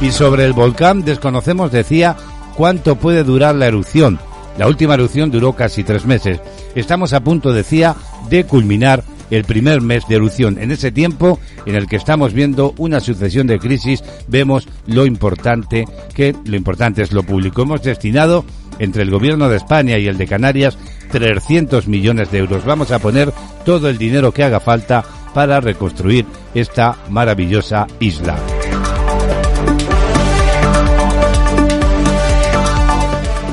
Y 0.00 0.12
sobre 0.12 0.46
el 0.46 0.54
volcán 0.54 1.04
desconocemos, 1.04 1.70
decía, 1.70 2.16
cuánto 2.56 2.96
puede 2.96 3.22
durar 3.22 3.54
la 3.54 3.66
erupción. 3.66 4.18
La 4.56 4.66
última 4.66 4.94
erupción 4.94 5.30
duró 5.30 5.52
casi 5.52 5.84
tres 5.84 6.06
meses. 6.06 6.40
Estamos 6.74 7.12
a 7.12 7.20
punto, 7.20 7.52
decía, 7.52 7.94
de 8.30 8.44
culminar 8.44 9.04
el 9.30 9.44
primer 9.44 9.82
mes 9.82 10.08
de 10.08 10.16
erupción. 10.16 10.58
En 10.58 10.70
ese 10.70 10.90
tiempo 10.90 11.38
en 11.66 11.74
el 11.74 11.86
que 11.86 11.96
estamos 11.96 12.32
viendo 12.32 12.74
una 12.78 13.00
sucesión 13.00 13.46
de 13.46 13.58
crisis, 13.58 14.02
vemos 14.28 14.68
lo 14.86 15.04
importante 15.04 15.84
que 16.14 16.34
lo 16.46 16.56
importante 16.56 17.02
es 17.02 17.12
lo 17.12 17.24
público. 17.24 17.62
Hemos 17.62 17.82
destinado 17.82 18.44
entre 18.78 19.02
el 19.02 19.10
gobierno 19.10 19.48
de 19.48 19.56
España 19.56 19.98
y 19.98 20.08
el 20.08 20.18
de 20.18 20.26
Canarias 20.26 20.78
300 21.14 21.86
millones 21.86 22.32
de 22.32 22.38
euros. 22.38 22.64
Vamos 22.64 22.90
a 22.90 22.98
poner 22.98 23.32
todo 23.64 23.88
el 23.88 23.98
dinero 23.98 24.32
que 24.32 24.42
haga 24.42 24.58
falta 24.58 25.04
para 25.32 25.60
reconstruir 25.60 26.26
esta 26.54 26.96
maravillosa 27.08 27.86
isla. 28.00 28.36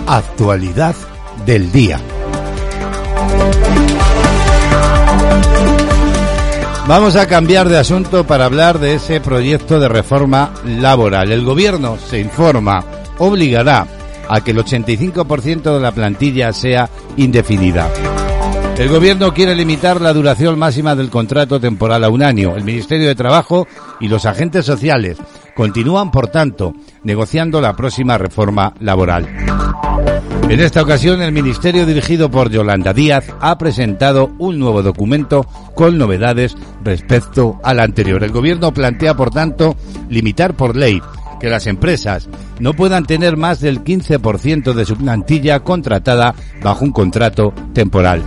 Actualidad 0.08 0.96
del 1.46 1.72
día. 1.72 2.00
Vamos 6.88 7.16
a 7.16 7.28
cambiar 7.28 7.70
de 7.70 7.78
asunto 7.78 8.26
para 8.26 8.46
hablar 8.46 8.80
de 8.80 8.96
ese 8.96 9.22
proyecto 9.22 9.80
de 9.80 9.88
reforma 9.88 10.52
laboral. 10.66 11.32
El 11.32 11.46
gobierno, 11.46 12.00
se 12.10 12.20
informa, 12.20 12.84
obligará 13.20 13.86
a 14.32 14.42
que 14.42 14.52
el 14.52 14.58
85% 14.58 15.74
de 15.74 15.80
la 15.80 15.92
plantilla 15.92 16.54
sea 16.54 16.90
indefinida. 17.18 17.90
El 18.78 18.88
Gobierno 18.88 19.34
quiere 19.34 19.54
limitar 19.54 20.00
la 20.00 20.14
duración 20.14 20.58
máxima 20.58 20.96
del 20.96 21.10
contrato 21.10 21.60
temporal 21.60 22.06
a 22.06 22.10
un 22.10 22.24
año. 22.24 22.56
El 22.56 22.64
Ministerio 22.64 23.08
de 23.08 23.16
Trabajo 23.16 23.68
y 24.00 24.08
los 24.08 24.26
agentes 24.26 24.66
sociales 24.66 25.18
continúan, 25.54 26.12
por 26.12 26.30
tanto, 26.30 26.74
negociando 27.04 27.60
la 27.60 27.76
próxima 27.76 28.18
reforma 28.18 28.74
laboral. 28.80 29.28
En 30.50 30.60
esta 30.60 30.82
ocasión, 30.82 31.22
el 31.22 31.34
Ministerio 31.34 31.86
dirigido 31.86 32.32
por 32.32 32.50
Yolanda 32.50 32.94
Díaz 32.94 33.26
ha 33.42 33.58
presentado 33.58 34.32
un 34.40 34.60
nuevo 34.60 34.82
documento 34.82 35.46
con 35.76 35.98
novedades 35.98 36.56
respecto 36.84 37.60
al 37.64 37.82
anterior. 37.82 38.24
El 38.24 38.32
Gobierno 38.32 38.74
plantea, 38.74 39.14
por 39.14 39.30
tanto, 39.30 39.76
limitar 40.10 40.56
por 40.56 40.76
ley 40.76 41.02
que 41.42 41.50
las 41.50 41.66
empresas 41.66 42.30
no 42.60 42.74
puedan 42.74 43.06
tener 43.06 43.36
más 43.36 43.60
del 43.60 43.84
15% 43.84 44.74
de 44.74 44.86
su 44.86 44.96
plantilla 44.96 45.62
contratada 45.62 46.36
bajo 46.62 46.86
un 46.86 46.92
contrato 46.92 47.52
temporal. 47.74 48.24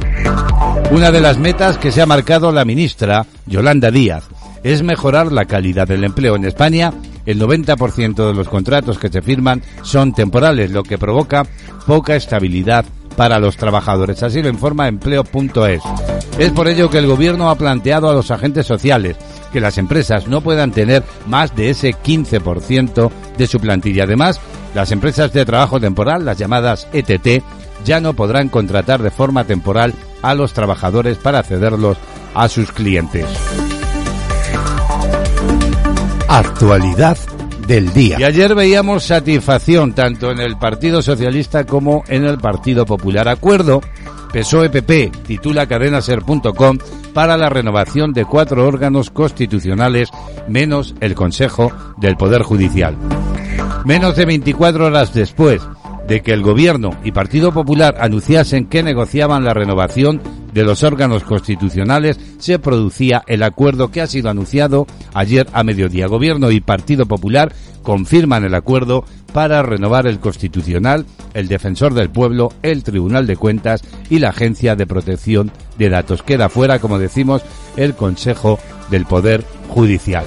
Una 0.91 1.13
de 1.13 1.21
las 1.21 1.39
metas 1.39 1.79
que 1.79 1.93
se 1.93 2.03
ha 2.03 2.07
marcado 2.07 2.51
la 2.51 2.65
ministra 2.65 3.25
Yolanda 3.47 3.93
Díaz 3.93 4.25
es 4.65 4.83
mejorar 4.83 5.31
la 5.31 5.45
calidad 5.45 5.87
del 5.87 6.05
empleo 6.05 6.35
en 6.35 6.45
España. 6.45 6.93
el 7.25 7.41
90% 7.41 8.27
de 8.27 8.35
los 8.35 8.49
contratos 8.49 8.99
que 8.99 9.09
se 9.09 9.23
firman 9.23 9.63
son 9.83 10.13
temporales, 10.13 10.71
lo 10.73 10.83
que 10.83 10.99
provoca 10.99 11.47
poca 11.87 12.17
estabilidad 12.17 12.85
para 13.17 13.39
los 13.39 13.57
trabajadores. 13.57 14.23
Así 14.23 14.43
lo 14.43 14.49
informa 14.49 14.89
empleo.es. 14.89 15.83
Es 16.39 16.51
por 16.53 16.69
ello 16.69 16.91
que 16.91 16.99
el 16.99 17.07
gobierno 17.07 17.51
ha 17.51 17.55
planteado 17.55 18.11
a 18.11 18.15
los 18.15 18.31
agentes 18.31 18.67
sociales 18.67 19.17
que 19.53 19.61
las 19.61 19.79
empresas 19.79 20.27
no 20.27 20.41
puedan 20.41 20.73
tener 20.73 21.05
más 21.27 21.55
de 21.55 21.71
ese 21.71 21.91
15% 21.91 23.11
de 23.39 23.47
su 23.47 23.61
plantilla. 23.61 24.03
Además, 24.03 24.41
las 24.75 24.91
empresas 24.91 25.33
de 25.33 25.45
trabajo 25.45 25.79
temporal, 25.79 26.25
las 26.25 26.39
llamadas 26.39 26.89
ETT, 26.93 27.45
ya 27.85 28.01
no 28.01 28.15
podrán 28.15 28.49
contratar 28.49 29.01
de 29.01 29.13
forma 29.13 29.45
temporal 29.45 29.95
a 30.23 30.35
los 30.35 30.53
trabajadores 30.53 31.19
para 31.19 31.45
cederlos 31.45 31.99
a 32.35 32.49
sus 32.49 32.73
clientes. 32.73 33.27
Actualidad 36.27 37.17
del 37.67 37.93
día. 37.93 38.17
Y 38.21 38.25
ayer 38.25 38.55
veíamos 38.55 39.05
satisfacción 39.05 39.95
tanto 39.95 40.31
en 40.31 40.41
el 40.41 40.57
Partido 40.57 41.03
Socialista 41.03 41.65
como 41.65 42.05
en 42.09 42.25
el 42.25 42.39
Partido 42.39 42.87
Popular. 42.87 43.29
Acuerdo 43.29 43.81
PSOE-PP, 44.33 45.13
titula 45.27 45.67
cadenaser.com, 45.67 46.79
para 47.13 47.37
la 47.37 47.49
renovación 47.49 48.13
de 48.13 48.25
cuatro 48.25 48.67
órganos 48.67 49.11
constitucionales 49.11 50.11
menos 50.49 50.95
el 51.01 51.15
Consejo 51.15 51.71
del 51.99 52.17
Poder 52.17 52.43
Judicial. 52.43 52.97
Menos 53.85 54.17
de 54.17 54.25
24 54.25 54.87
horas 54.87 55.15
después 55.15 55.63
de 56.07 56.21
que 56.21 56.33
el 56.33 56.43
Gobierno 56.43 56.91
y 57.05 57.13
Partido 57.13 57.53
Popular 57.53 57.97
anunciasen 58.01 58.67
que 58.67 58.83
negociaban 58.83 59.45
la 59.45 59.55
renovación 59.55 60.21
de 60.53 60.63
los 60.63 60.83
órganos 60.83 61.25
constitucionales 61.25 62.19
se 62.39 62.59
producía 62.59 63.23
el 63.27 63.43
acuerdo 63.43 63.91
que 63.91 64.01
ha 64.01 64.07
sido 64.07 64.31
anunciado 64.31 64.87
ayer 65.13 65.49
a 65.53 65.65
mediodía. 65.65 66.07
Gobierno 66.07 66.51
y 66.51 66.61
Partido 66.61 67.07
Popular 67.07 67.53
confirman 67.83 68.45
el 68.45 68.55
acuerdo 68.55 69.05
para 69.33 69.63
renovar 69.63 70.07
el 70.07 70.21
Constitucional, 70.21 71.07
el 71.35 71.49
Defensor 71.49 71.93
del 71.93 72.09
Pueblo, 72.09 72.53
el 72.63 72.85
Tribunal 72.85 73.27
de 73.27 73.37
Cuentas 73.37 73.83
y 74.09 74.21
la 74.21 74.29
Agencia 74.29 74.77
de 74.77 74.87
Protección 74.87 75.51
de 75.77 75.89
Datos. 75.89 76.23
Queda 76.23 76.49
fuera, 76.49 76.79
como 76.79 77.01
decimos, 77.01 77.43
el 77.77 77.95
Consejo 77.95 78.61
del 78.91 79.07
Poder 79.07 79.45
Judicial. 79.69 80.25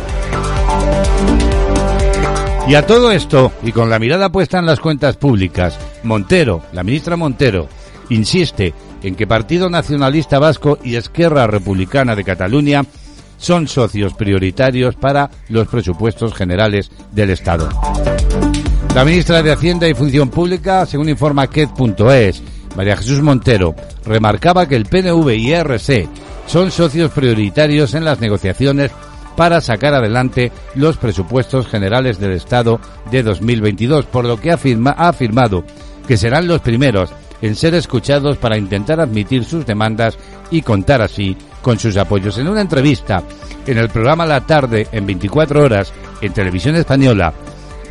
Y 2.68 2.76
a 2.76 2.86
todo 2.86 3.12
esto, 3.14 3.54
y 3.64 3.72
con 3.72 3.90
la 3.90 3.98
mirada 3.98 4.30
puesta 4.30 4.60
en 4.60 4.66
las 4.66 4.82
cuentas 4.82 5.16
públicas, 5.16 5.80
Montero, 6.04 6.64
la 6.74 6.84
ministra 6.84 7.16
Montero, 7.16 7.70
insiste 8.10 8.74
en 9.04 9.16
que 9.16 9.26
Partido 9.26 9.70
Nacionalista 9.70 10.38
Vasco 10.38 10.78
y 10.84 10.96
Esquerra 10.96 11.48
Republicana 11.48 12.14
de 12.14 12.26
Cataluña 12.26 12.84
son 13.38 13.70
socios 13.70 14.14
prioritarios 14.16 14.96
para 14.96 15.30
los 15.48 15.70
presupuestos 15.70 16.34
generales 16.34 16.92
del 17.14 17.30
Estado. 17.30 17.70
La 18.94 19.06
ministra 19.06 19.42
de 19.42 19.54
Hacienda 19.54 19.88
y 19.88 19.94
Función 19.94 20.30
Pública, 20.30 20.86
según 20.86 21.08
informa 21.08 21.48
KED.es, 21.48 22.44
María 22.76 22.98
Jesús 22.98 23.22
Montero, 23.22 23.76
remarcaba 24.04 24.68
que 24.68 24.76
el 24.76 24.88
PNV 24.88 25.30
y 25.36 25.54
ERC 25.54 26.10
son 26.48 26.72
socios 26.72 27.12
prioritarios 27.12 27.94
en 27.94 28.04
las 28.04 28.20
negociaciones 28.20 28.92
para 29.38 29.62
sacar 29.62 29.94
adelante 29.94 30.52
los 30.76 30.98
presupuestos 30.98 31.68
generales 31.68 32.20
del 32.20 32.32
Estado 32.32 32.82
de 33.12 33.22
2022, 33.22 34.06
por 34.08 34.26
lo 34.26 34.42
que 34.42 34.52
ha 34.52 34.56
afirmado 34.98 35.64
que 36.08 36.18
serán 36.18 36.48
los 36.48 36.60
primeros 36.60 37.12
en 37.42 37.56
ser 37.56 37.76
escuchados 37.76 38.38
para 38.38 38.58
intentar 38.58 39.00
admitir 39.00 39.46
sus 39.46 39.64
demandas 39.64 40.18
y 40.50 40.64
contar 40.64 41.04
así 41.04 41.38
con 41.62 41.78
sus 41.78 41.96
apoyos. 41.98 42.40
En 42.40 42.48
una 42.48 42.62
entrevista 42.62 43.22
en 43.68 43.78
el 43.78 43.90
programa 43.90 44.26
La 44.26 44.42
Tarde 44.42 44.88
en 44.92 45.06
24 45.06 45.64
horas 45.64 45.94
en 46.20 46.34
Televisión 46.34 46.76
Española, 46.76 47.32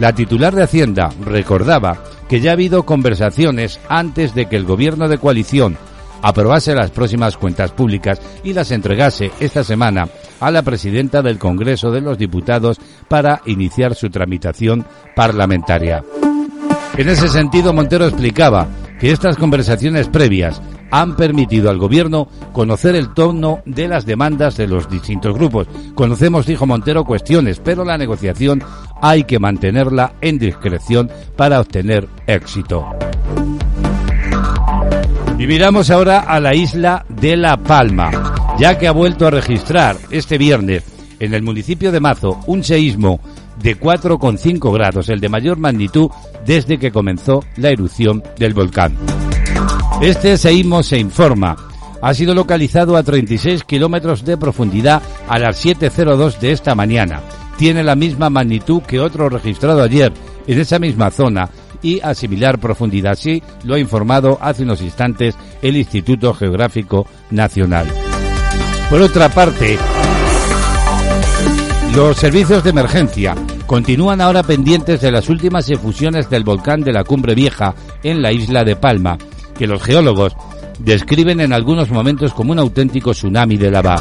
la 0.01 0.13
titular 0.13 0.53
de 0.53 0.65
Hacienda 0.65 1.11
recordaba 1.25 2.03
que 2.29 2.41
ya 2.41 2.51
ha 2.51 2.55
habido 2.55 2.83
conversaciones 2.83 3.79
antes 3.89 4.35
de 4.35 4.47
que 4.47 4.57
el 4.57 4.65
gobierno 4.65 5.09
de 5.09 5.19
coalición 5.19 5.79
aprobase 6.23 6.75
las 6.75 6.91
próximas 6.91 7.37
cuentas 7.37 7.73
públicas 7.73 8.21
y 8.45 8.53
las 8.53 8.71
entregase 8.71 9.31
esta 9.41 9.65
semana 9.65 10.09
a 10.41 10.51
la 10.51 10.63
presidenta 10.63 11.23
del 11.23 11.39
Congreso 11.39 11.91
de 11.91 12.01
los 12.01 12.19
Diputados 12.19 12.79
para 13.09 13.43
iniciar 13.47 13.95
su 13.95 14.11
tramitación 14.11 14.85
parlamentaria. 15.15 16.03
En 16.97 17.09
ese 17.09 17.29
sentido, 17.29 17.73
Montero 17.73 18.07
explicaba 18.07 18.67
que 18.99 19.13
estas 19.13 19.37
conversaciones 19.37 20.09
previas 20.09 20.61
han 20.91 21.17
permitido 21.17 21.69
al 21.69 21.79
gobierno 21.79 22.29
conocer 22.53 22.95
el 22.95 23.13
tono 23.13 23.61
de 23.67 23.89
las 23.89 24.07
demandas 24.07 24.57
de 24.57 24.67
los 24.67 24.89
distintos 24.89 25.35
grupos. 25.35 25.67
Conocemos, 25.95 26.47
dijo 26.47 26.67
Montero, 26.67 27.05
cuestiones, 27.05 27.61
pero 27.61 27.85
la 27.85 27.99
negociación 27.99 28.63
hay 29.03 29.25
que 29.25 29.39
mantenerla 29.39 30.15
en 30.21 30.39
discreción 30.39 31.11
para 31.37 31.61
obtener 31.61 32.09
éxito. 32.27 32.87
Y 35.39 35.47
miramos 35.47 35.91
ahora 35.91 36.21
a 36.21 36.41
la 36.41 36.55
isla 36.55 37.05
de 37.09 37.37
La 37.37 37.59
Palma, 37.59 38.11
ya 38.59 38.79
que 38.79 38.89
ha 38.89 38.93
vuelto 38.93 39.27
a 39.27 39.31
registrar 39.31 39.97
este 40.11 40.39
viernes 40.39 40.83
en 41.21 41.35
el 41.35 41.43
municipio 41.43 41.93
de 41.93 42.01
Mazo 42.01 42.41
un 42.47 42.65
seísmo 42.65 43.21
de 43.63 43.79
4,5 43.79 44.73
grados, 44.73 45.11
el 45.11 45.21
de 45.21 45.29
mayor 45.29 45.59
magnitud 45.59 46.11
desde 46.47 46.79
que 46.79 46.91
comenzó 46.91 47.45
la 47.57 47.69
erupción 47.69 48.23
del 48.39 48.55
volcán. 48.55 48.97
Este 50.01 50.39
seísmo 50.39 50.83
se 50.83 50.99
informa. 50.99 51.57
Ha 52.01 52.15
sido 52.15 52.35
localizado 52.35 52.97
a 52.97 53.03
36 53.03 53.65
kilómetros 53.65 54.25
de 54.25 54.39
profundidad 54.39 55.03
a 55.29 55.39
las 55.39 55.65
7.02 55.65 56.39
de 56.39 56.53
esta 56.53 56.75
mañana. 56.75 57.21
Tiene 57.59 57.85
la 57.85 57.95
misma 57.95 58.31
magnitud 58.31 58.83
que 58.83 59.01
otro 59.01 59.29
registrado 59.29 59.83
ayer 59.83 60.13
en 60.47 60.61
esa 60.61 60.79
misma 60.79 61.11
zona 61.11 61.51
y 61.87 62.01
a 62.03 62.15
similar 62.15 62.59
profundidad. 62.59 63.13
Así 63.13 63.43
lo 63.63 63.75
ha 63.75 63.79
informado 63.79 64.39
hace 64.41 64.65
unos 64.65 64.83
instantes 64.83 65.37
el 65.63 65.77
Instituto 65.77 66.35
Geográfico 66.35 67.07
Nacional. 67.31 67.87
Por 68.91 69.01
otra 69.01 69.29
parte, 69.29 69.79
los 71.95 72.17
servicios 72.17 72.65
de 72.65 72.71
emergencia 72.71 73.37
continúan 73.67 74.21
ahora 74.21 74.43
pendientes 74.43 75.01
de 75.01 75.13
las 75.13 75.29
últimas 75.29 75.71
efusiones 75.71 76.29
del 76.29 76.43
volcán 76.43 76.81
de 76.81 76.93
la 76.93 77.05
Cumbre 77.05 77.37
Vieja 77.37 77.75
en 78.03 78.21
la 78.21 78.33
isla 78.33 78.65
de 78.65 78.75
Palma, 78.75 79.17
que 79.57 79.69
los 79.69 79.81
geólogos 79.81 80.37
describen 80.81 81.41
en 81.41 81.53
algunos 81.53 81.91
momentos 81.91 82.35
como 82.35 82.51
un 82.51 82.59
auténtico 82.59 83.13
tsunami 83.13 83.57
de 83.57 83.71
lava. 83.71 83.97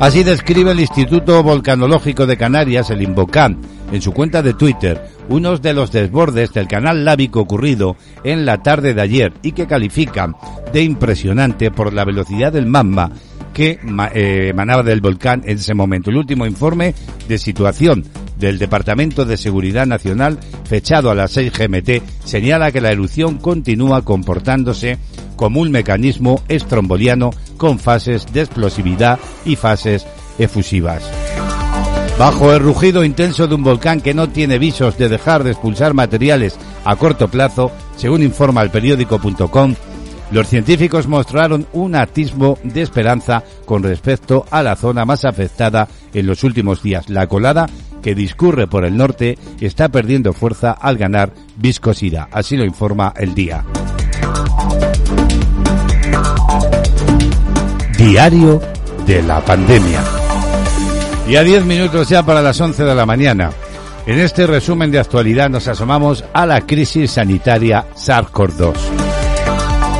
Así 0.00 0.24
describe 0.24 0.72
el 0.72 0.80
Instituto 0.80 1.42
Volcanológico 1.42 2.26
de 2.26 2.36
Canarias, 2.36 2.90
el 2.90 3.02
Invocam, 3.02 3.56
en 3.92 4.02
su 4.02 4.12
cuenta 4.12 4.42
de 4.42 4.54
Twitter, 4.54 5.00
unos 5.28 5.62
de 5.62 5.74
los 5.74 5.92
desbordes 5.92 6.52
del 6.52 6.68
canal 6.68 7.04
lábico 7.04 7.40
ocurrido 7.40 7.96
en 8.24 8.46
la 8.46 8.62
tarde 8.62 8.94
de 8.94 9.02
ayer 9.02 9.32
y 9.42 9.52
que 9.52 9.66
califican 9.66 10.36
de 10.72 10.82
impresionante 10.82 11.70
por 11.70 11.92
la 11.92 12.04
velocidad 12.04 12.52
del 12.52 12.66
magma 12.66 13.12
que 13.52 13.78
eh, 14.14 14.48
emanaba 14.50 14.82
del 14.82 15.00
volcán 15.00 15.42
en 15.46 15.56
ese 15.56 15.72
momento. 15.72 16.10
El 16.10 16.18
último 16.18 16.44
informe 16.44 16.94
de 17.26 17.38
situación 17.38 18.04
del 18.38 18.58
Departamento 18.58 19.24
de 19.24 19.38
Seguridad 19.38 19.86
Nacional, 19.86 20.38
fechado 20.64 21.10
a 21.10 21.14
las 21.14 21.30
6 21.32 21.52
GMT, 21.56 22.02
señala 22.24 22.70
que 22.70 22.82
la 22.82 22.92
erupción 22.92 23.38
continúa 23.38 24.02
comportándose 24.02 24.98
como 25.36 25.60
un 25.60 25.70
mecanismo 25.70 26.42
estromboliano 26.48 27.30
con 27.56 27.78
fases 27.78 28.30
de 28.30 28.42
explosividad 28.42 29.18
y 29.46 29.56
fases 29.56 30.06
efusivas. 30.38 31.02
Bajo 32.18 32.54
el 32.54 32.60
rugido 32.60 33.04
intenso 33.04 33.46
de 33.46 33.54
un 33.54 33.62
volcán 33.62 34.00
que 34.00 34.14
no 34.14 34.30
tiene 34.30 34.58
visos 34.58 34.96
de 34.96 35.10
dejar 35.10 35.44
de 35.44 35.50
expulsar 35.50 35.92
materiales 35.92 36.58
a 36.84 36.96
corto 36.96 37.28
plazo, 37.28 37.70
según 37.96 38.22
informa 38.22 38.62
el 38.62 38.70
periódico.com, 38.70 39.74
los 40.30 40.48
científicos 40.48 41.06
mostraron 41.06 41.66
un 41.74 41.94
atismo 41.94 42.58
de 42.64 42.80
esperanza 42.80 43.44
con 43.66 43.82
respecto 43.82 44.46
a 44.50 44.62
la 44.62 44.76
zona 44.76 45.04
más 45.04 45.26
afectada 45.26 45.88
en 46.14 46.26
los 46.26 46.42
últimos 46.42 46.82
días. 46.82 47.10
La 47.10 47.26
colada 47.26 47.66
que 48.02 48.14
discurre 48.14 48.66
por 48.66 48.86
el 48.86 48.96
norte 48.96 49.38
está 49.60 49.90
perdiendo 49.90 50.32
fuerza 50.32 50.72
al 50.72 50.96
ganar 50.96 51.32
viscosidad. 51.56 52.28
Así 52.32 52.56
lo 52.56 52.64
informa 52.64 53.12
el 53.16 53.34
día. 53.34 53.64
Diario 57.98 58.60
de 59.06 59.22
la 59.22 59.40
pandemia. 59.44 60.15
Y 61.28 61.34
a 61.34 61.42
10 61.42 61.64
minutos 61.64 62.08
ya 62.08 62.24
para 62.24 62.40
las 62.40 62.60
11 62.60 62.84
de 62.84 62.94
la 62.94 63.04
mañana. 63.04 63.50
En 64.06 64.20
este 64.20 64.46
resumen 64.46 64.92
de 64.92 65.00
actualidad 65.00 65.50
nos 65.50 65.66
asomamos 65.66 66.24
a 66.32 66.46
la 66.46 66.60
crisis 66.60 67.10
sanitaria 67.10 67.86
SARS-CoV-2. 67.96 68.74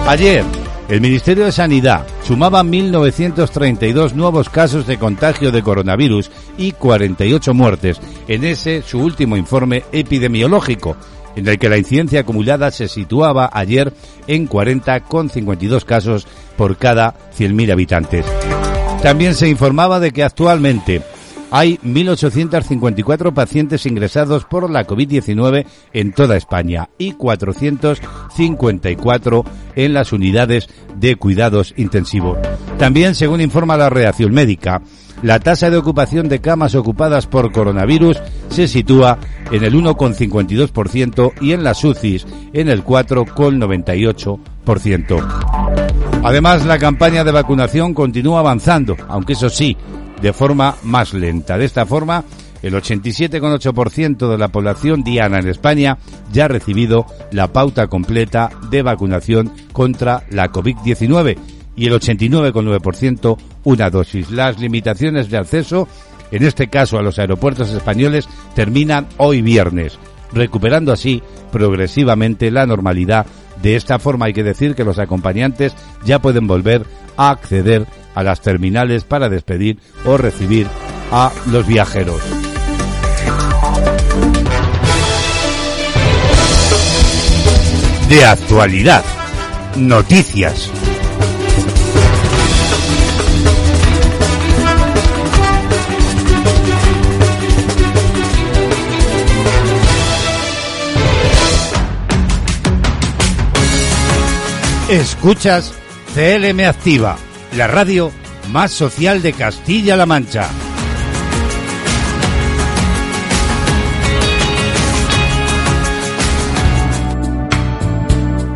Ayer, 0.06 0.44
el 0.88 1.00
Ministerio 1.00 1.44
de 1.44 1.50
Sanidad 1.50 2.06
sumaba 2.22 2.62
1.932 2.62 4.12
nuevos 4.12 4.48
casos 4.48 4.86
de 4.86 4.98
contagio 4.98 5.50
de 5.50 5.64
coronavirus 5.64 6.30
y 6.56 6.70
48 6.70 7.54
muertes 7.54 8.00
en 8.28 8.44
ese 8.44 8.82
su 8.82 9.00
último 9.00 9.36
informe 9.36 9.82
epidemiológico, 9.90 10.96
en 11.34 11.48
el 11.48 11.58
que 11.58 11.68
la 11.68 11.76
incidencia 11.76 12.20
acumulada 12.20 12.70
se 12.70 12.86
situaba 12.86 13.50
ayer 13.52 13.92
en 14.28 14.48
40,52 14.48 15.84
casos 15.84 16.28
por 16.56 16.76
cada 16.76 17.14
100.000 17.36 17.72
habitantes. 17.72 18.24
También 19.02 19.34
se 19.34 19.48
informaba 19.48 19.98
de 19.98 20.12
que 20.12 20.22
actualmente 20.22 21.02
hay 21.50 21.78
1.854 21.78 23.32
pacientes 23.32 23.86
ingresados 23.86 24.44
por 24.44 24.70
la 24.70 24.86
COVID-19 24.86 25.64
en 25.92 26.12
toda 26.12 26.36
España 26.36 26.90
y 26.98 27.12
454 27.12 29.44
en 29.76 29.94
las 29.94 30.12
unidades 30.12 30.68
de 30.96 31.14
cuidados 31.16 31.72
intensivos. 31.76 32.38
También, 32.78 33.14
según 33.14 33.40
informa 33.40 33.76
la 33.76 33.90
reacción 33.90 34.32
médica, 34.32 34.82
la 35.22 35.38
tasa 35.40 35.70
de 35.70 35.78
ocupación 35.78 36.28
de 36.28 36.40
camas 36.40 36.74
ocupadas 36.74 37.26
por 37.26 37.50
coronavirus 37.50 38.18
se 38.50 38.68
sitúa 38.68 39.18
en 39.50 39.64
el 39.64 39.72
1,52% 39.74 41.32
y 41.40 41.52
en 41.52 41.64
las 41.64 41.82
UCIs 41.82 42.26
en 42.52 42.68
el 42.68 42.84
4,98%. 42.84 45.26
Además, 46.22 46.66
la 46.66 46.78
campaña 46.78 47.24
de 47.24 47.32
vacunación 47.32 47.94
continúa 47.94 48.40
avanzando, 48.40 48.94
aunque 49.08 49.32
eso 49.34 49.48
sí, 49.48 49.76
de 50.20 50.32
forma 50.32 50.76
más 50.82 51.14
lenta. 51.14 51.58
De 51.58 51.64
esta 51.64 51.86
forma, 51.86 52.24
el 52.62 52.74
87,8% 52.74 54.28
de 54.28 54.38
la 54.38 54.48
población 54.48 55.02
diana 55.02 55.38
en 55.38 55.48
España 55.48 55.98
ya 56.32 56.46
ha 56.46 56.48
recibido 56.48 57.06
la 57.30 57.52
pauta 57.52 57.86
completa 57.86 58.50
de 58.70 58.82
vacunación 58.82 59.52
contra 59.72 60.24
la 60.30 60.50
COVID-19 60.50 61.36
y 61.76 61.86
el 61.86 61.92
89,9% 61.92 63.36
una 63.64 63.90
dosis. 63.90 64.30
Las 64.30 64.58
limitaciones 64.58 65.30
de 65.30 65.36
acceso, 65.36 65.86
en 66.30 66.44
este 66.44 66.68
caso 66.68 66.98
a 66.98 67.02
los 67.02 67.18
aeropuertos 67.18 67.70
españoles, 67.70 68.28
terminan 68.54 69.06
hoy 69.18 69.42
viernes, 69.42 69.98
recuperando 70.32 70.92
así 70.92 71.22
progresivamente 71.52 72.50
la 72.50 72.66
normalidad. 72.66 73.26
De 73.62 73.76
esta 73.76 73.98
forma 73.98 74.26
hay 74.26 74.32
que 74.32 74.42
decir 74.42 74.74
que 74.74 74.84
los 74.84 74.98
acompañantes 74.98 75.74
ya 76.04 76.18
pueden 76.20 76.46
volver 76.46 76.84
a 77.16 77.30
acceder 77.30 77.86
a 78.16 78.24
las 78.24 78.40
terminales 78.40 79.04
para 79.04 79.28
despedir 79.28 79.78
o 80.04 80.16
recibir 80.16 80.66
a 81.12 81.30
los 81.52 81.66
viajeros. 81.66 82.20
De 88.08 88.24
actualidad, 88.24 89.04
noticias. 89.76 90.70
Escuchas 104.88 105.74
CLM 106.14 106.60
Activa, 106.60 107.16
la 107.56 107.66
radio 107.66 108.12
más 108.50 108.70
social 108.70 109.22
de 109.22 109.32
Castilla-La 109.32 110.04
Mancha. 110.04 110.48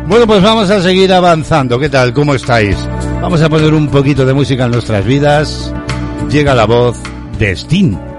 Bueno, 0.07 0.27
pues 0.27 0.43
vamos 0.43 0.69
a 0.69 0.81
seguir 0.81 1.11
avanzando. 1.13 1.79
¿Qué 1.79 1.89
tal? 1.89 2.13
¿Cómo 2.13 2.35
estáis? 2.35 2.77
Vamos 3.21 3.41
a 3.41 3.49
poner 3.49 3.73
un 3.73 3.87
poquito 3.87 4.25
de 4.25 4.33
música 4.33 4.65
en 4.65 4.71
nuestras 4.71 5.03
vidas. 5.05 5.73
Llega 6.29 6.53
la 6.53 6.65
voz 6.65 6.97
de 7.39 7.55
Sting. 7.55 8.10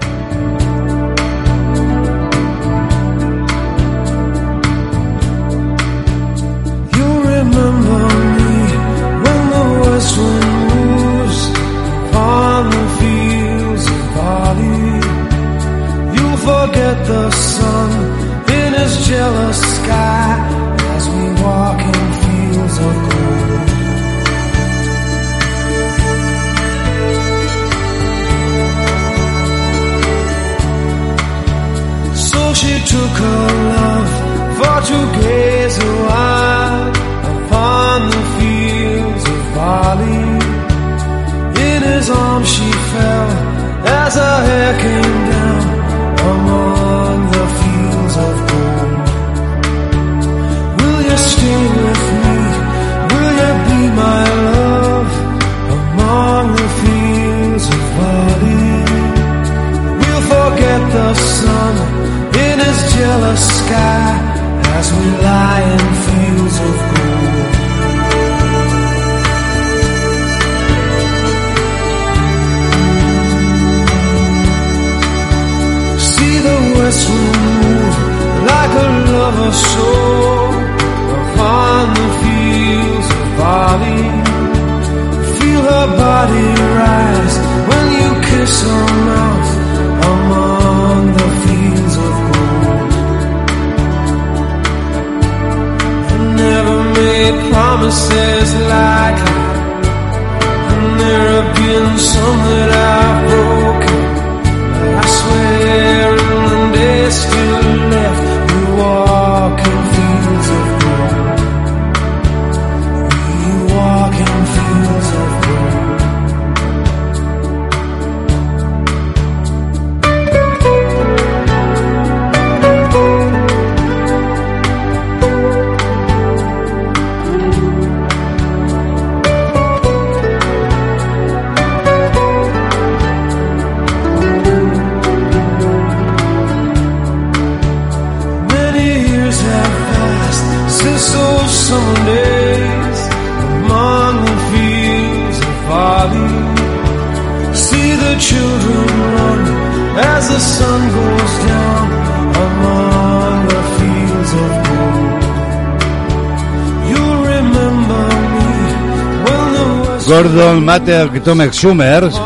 Matter 160.73 161.21
Tomek 161.21 161.53
Summers, 161.53 162.19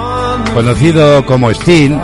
conocido 0.54 1.26
como 1.26 1.52
Sting, 1.52 2.00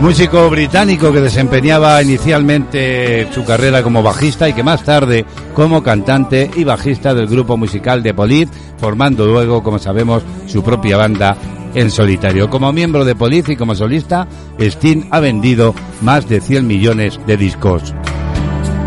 músico 0.00 0.50
británico 0.50 1.12
que 1.12 1.20
desempeñaba 1.20 2.02
inicialmente 2.02 3.28
su 3.32 3.44
carrera 3.44 3.80
como 3.84 4.02
bajista 4.02 4.48
y 4.48 4.54
que 4.54 4.64
más 4.64 4.82
tarde 4.82 5.24
como 5.54 5.84
cantante 5.84 6.50
y 6.56 6.64
bajista 6.64 7.14
del 7.14 7.28
grupo 7.28 7.56
musical 7.56 8.02
de 8.02 8.12
Police, 8.12 8.50
formando 8.76 9.24
luego, 9.24 9.62
como 9.62 9.78
sabemos, 9.78 10.24
su 10.48 10.64
propia 10.64 10.96
banda 10.96 11.36
en 11.76 11.92
solitario. 11.92 12.50
Como 12.50 12.72
miembro 12.72 13.04
de 13.04 13.14
Police 13.14 13.52
y 13.52 13.56
como 13.56 13.76
solista, 13.76 14.26
Sting 14.58 15.04
ha 15.12 15.20
vendido 15.20 15.76
más 16.00 16.28
de 16.28 16.40
100 16.40 16.66
millones 16.66 17.20
de 17.24 17.36
discos. 17.36 17.94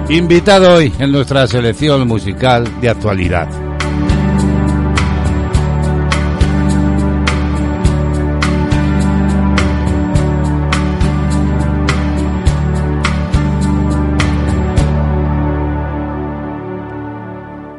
Invitado 0.10 0.73
hoy 0.73 0.91
en 0.99 1.10
nuestra 1.10 1.47
selección 1.47 2.06
musical 2.06 2.67
de 2.82 2.89
actualidad. 2.89 3.62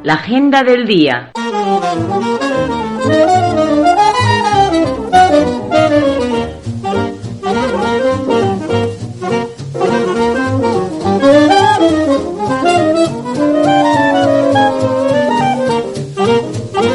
La 0.05 0.15
agenda 0.15 0.63
del 0.63 0.87
día. 0.87 1.33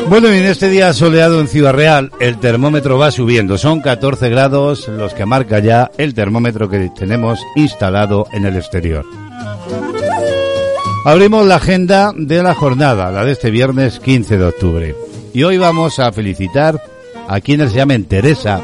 Bueno, 0.08 0.34
y 0.34 0.38
en 0.38 0.45
este 0.45 0.69
día 0.69 0.93
soleado 0.93 1.39
en 1.39 1.48
Ciudad 1.48 1.74
Real, 1.74 2.12
el 2.19 2.39
termómetro 2.39 3.00
va 3.00 3.10
subiendo. 3.10 3.58
Son 3.58 3.82
14 3.82 4.30
grados 4.30 4.88
los 4.88 5.15
que 5.15 5.26
marca 5.26 5.60
ya 5.60 5.89
el 5.98 6.13
termómetro 6.13 6.69
que 6.69 6.91
tenemos 6.95 7.39
instalado 7.56 8.28
en 8.32 8.45
el 8.45 8.56
exterior. 8.56 9.29
Abrimos 11.06 11.46
la 11.48 11.56
agenda 11.56 12.12
de 12.14 12.44
la 12.44 12.54
jornada, 12.54 13.10
la 13.10 13.24
de 13.24 13.32
este 13.32 13.52
viernes 13.52 14.00
15 14.02 14.38
de 14.38 14.44
octubre. 14.46 14.96
Y 15.34 15.44
hoy 15.44 15.58
vamos 15.58 15.98
a 15.98 16.12
felicitar 16.12 16.84
a 17.28 17.40
quienes 17.40 17.72
se 17.72 17.78
llamen 17.78 18.04
Teresa, 18.04 18.60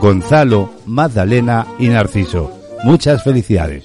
Gonzalo, 0.00 0.72
Magdalena 0.86 1.66
y 1.78 1.86
Narciso. 1.88 2.50
Muchas 2.82 3.22
felicidades. 3.22 3.84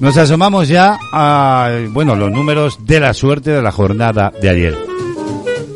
Nos 0.00 0.16
asomamos 0.16 0.68
ya 0.68 0.98
a, 1.12 1.70
bueno, 1.90 2.16
los 2.16 2.30
números 2.30 2.78
de 2.86 3.00
la 3.00 3.12
suerte 3.12 3.50
de 3.50 3.60
la 3.60 3.72
jornada 3.72 4.32
de 4.40 4.48
ayer. 4.48 4.78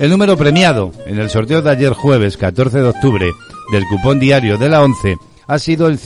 El 0.01 0.11
número 0.11 0.39
premiado 0.39 0.93
en 1.05 1.19
el 1.19 1.29
sorteo 1.29 1.61
de 1.61 1.71
ayer 1.71 1.93
jueves 1.93 2.39
14 2.39 2.79
de 2.79 2.89
octubre 2.89 3.31
del 3.71 3.85
cupón 3.87 4.19
diario 4.19 4.57
de 4.57 4.71
la 4.71 4.83
11 4.83 5.17
ha 5.47 5.59
sido 5.59 5.89
el 5.89 5.99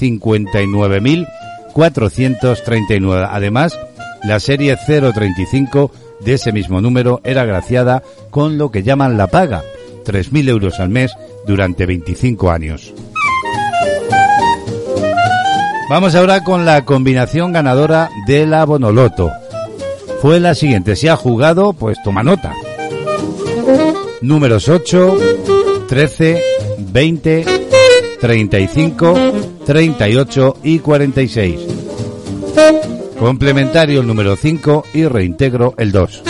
59.439. 1.77 3.29
Además, 3.31 3.79
la 4.25 4.41
serie 4.41 4.77
035 4.77 5.91
de 6.21 6.35
ese 6.35 6.53
mismo 6.53 6.81
número 6.81 7.21
era 7.25 7.45
graciada 7.45 8.03
con 8.31 8.59
lo 8.59 8.71
que 8.71 8.83
llaman 8.83 9.17
la 9.17 9.27
paga, 9.27 9.63
3.000 10.05 10.49
euros 10.49 10.81
al 10.81 10.89
mes 10.89 11.13
durante 11.47 11.87
25 11.87 12.51
años. 12.51 12.95
Vamos 15.89 16.15
ahora 16.17 16.43
con 16.43 16.65
la 16.65 16.85
combinación 16.85 17.53
ganadora 17.53 18.11
de 18.27 18.47
la 18.47 18.65
Bonoloto. 18.65 19.31
Fue 20.21 20.41
la 20.41 20.55
siguiente. 20.55 20.97
Si 20.97 21.07
ha 21.07 21.15
jugado, 21.15 21.75
pues 21.75 21.99
toma 22.03 22.25
nota. 22.25 22.53
Números 24.21 24.69
8, 24.69 25.19
13, 25.87 26.43
20, 26.79 27.45
35, 28.19 29.15
38 29.67 30.59
y 30.63 30.79
46. 30.79 31.61
Complementario 33.19 34.01
el 34.01 34.07
número 34.07 34.37
5 34.37 34.85
y 34.95 35.07
reintegro 35.07 35.75
el 35.77 35.91
2. 35.91 36.23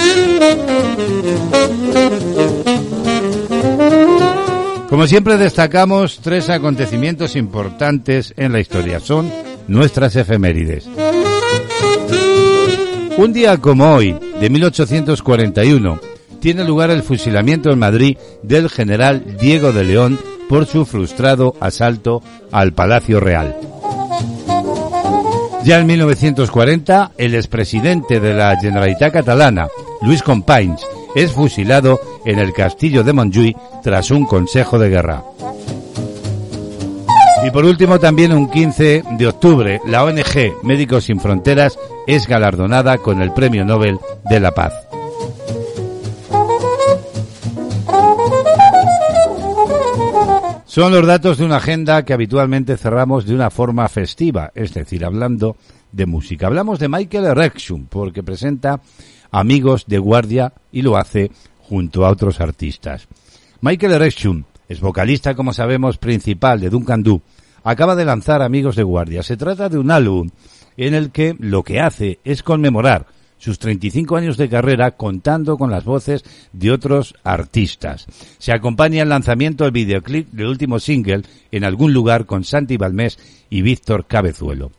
Como 4.88 5.06
siempre 5.06 5.36
destacamos 5.36 6.20
tres 6.22 6.48
acontecimientos 6.48 7.36
importantes 7.36 8.32
en 8.38 8.52
la 8.52 8.60
historia. 8.60 9.00
Son 9.00 9.30
nuestras 9.68 10.16
efemérides. 10.16 10.88
Un 13.18 13.32
día 13.34 13.58
como 13.58 13.94
hoy, 13.94 14.16
de 14.40 14.48
1841, 14.48 16.00
tiene 16.40 16.64
lugar 16.64 16.90
el 16.90 17.02
fusilamiento 17.02 17.70
en 17.70 17.78
Madrid 17.78 18.16
del 18.42 18.70
general 18.70 19.36
Diego 19.38 19.72
de 19.72 19.84
León 19.84 20.18
por 20.48 20.66
su 20.66 20.84
frustrado 20.84 21.54
asalto 21.60 22.22
al 22.52 22.72
Palacio 22.72 23.20
Real. 23.20 23.56
Ya 25.64 25.80
en 25.80 25.86
1940, 25.86 27.12
el 27.18 27.34
expresidente 27.34 28.20
de 28.20 28.34
la 28.34 28.56
Generalitat 28.56 29.12
catalana, 29.12 29.66
Luis 30.02 30.22
Companys, 30.22 30.80
es 31.16 31.32
fusilado 31.32 31.98
en 32.24 32.38
el 32.38 32.52
castillo 32.52 33.02
de 33.02 33.12
Montjuïc 33.12 33.56
tras 33.82 34.10
un 34.10 34.26
consejo 34.26 34.78
de 34.78 34.90
guerra. 34.90 35.24
Y 37.44 37.50
por 37.50 37.64
último, 37.64 37.98
también 37.98 38.32
un 38.32 38.48
15 38.48 39.02
de 39.18 39.26
octubre, 39.26 39.80
la 39.86 40.04
ONG 40.04 40.62
Médicos 40.62 41.04
Sin 41.04 41.20
Fronteras 41.20 41.78
es 42.06 42.26
galardonada 42.26 42.98
con 42.98 43.20
el 43.20 43.32
Premio 43.32 43.64
Nobel 43.64 43.98
de 44.28 44.40
la 44.40 44.52
Paz. 44.52 44.85
Son 50.76 50.92
los 50.92 51.06
datos 51.06 51.38
de 51.38 51.46
una 51.46 51.56
agenda 51.56 52.04
que 52.04 52.12
habitualmente 52.12 52.76
cerramos 52.76 53.24
de 53.24 53.34
una 53.34 53.48
forma 53.48 53.88
festiva, 53.88 54.52
es 54.54 54.74
decir, 54.74 55.06
hablando 55.06 55.56
de 55.90 56.04
música. 56.04 56.48
Hablamos 56.48 56.78
de 56.78 56.90
Michael 56.90 57.24
Erection 57.24 57.86
porque 57.86 58.22
presenta 58.22 58.82
Amigos 59.30 59.86
de 59.86 59.96
Guardia 59.96 60.52
y 60.70 60.82
lo 60.82 60.98
hace 60.98 61.30
junto 61.60 62.04
a 62.04 62.10
otros 62.10 62.42
artistas. 62.42 63.08
Michael 63.62 63.94
Erection 63.94 64.44
es 64.68 64.82
vocalista, 64.82 65.34
como 65.34 65.54
sabemos, 65.54 65.96
principal 65.96 66.60
de 66.60 66.68
Duncan 66.68 67.02
Du. 67.02 67.22
Acaba 67.64 67.96
de 67.96 68.04
lanzar 68.04 68.42
Amigos 68.42 68.76
de 68.76 68.82
Guardia. 68.82 69.22
Se 69.22 69.38
trata 69.38 69.70
de 69.70 69.78
un 69.78 69.90
álbum 69.90 70.28
en 70.76 70.92
el 70.92 71.10
que 71.10 71.34
lo 71.38 71.62
que 71.62 71.80
hace 71.80 72.20
es 72.22 72.42
conmemorar 72.42 73.06
sus 73.38 73.58
35 73.58 74.16
años 74.16 74.36
de 74.36 74.48
carrera 74.48 74.92
contando 74.92 75.56
con 75.56 75.70
las 75.70 75.84
voces 75.84 76.24
de 76.52 76.70
otros 76.70 77.14
artistas. 77.24 78.06
Se 78.38 78.52
acompaña 78.52 79.02
el 79.02 79.08
lanzamiento 79.08 79.64
del 79.64 79.72
videoclip 79.72 80.30
del 80.32 80.46
último 80.46 80.78
single 80.78 81.22
en 81.50 81.64
algún 81.64 81.92
lugar 81.92 82.26
con 82.26 82.44
Santi 82.44 82.76
Balmés 82.76 83.18
y 83.50 83.62
Víctor 83.62 84.06
Cabezuelo. 84.06 84.72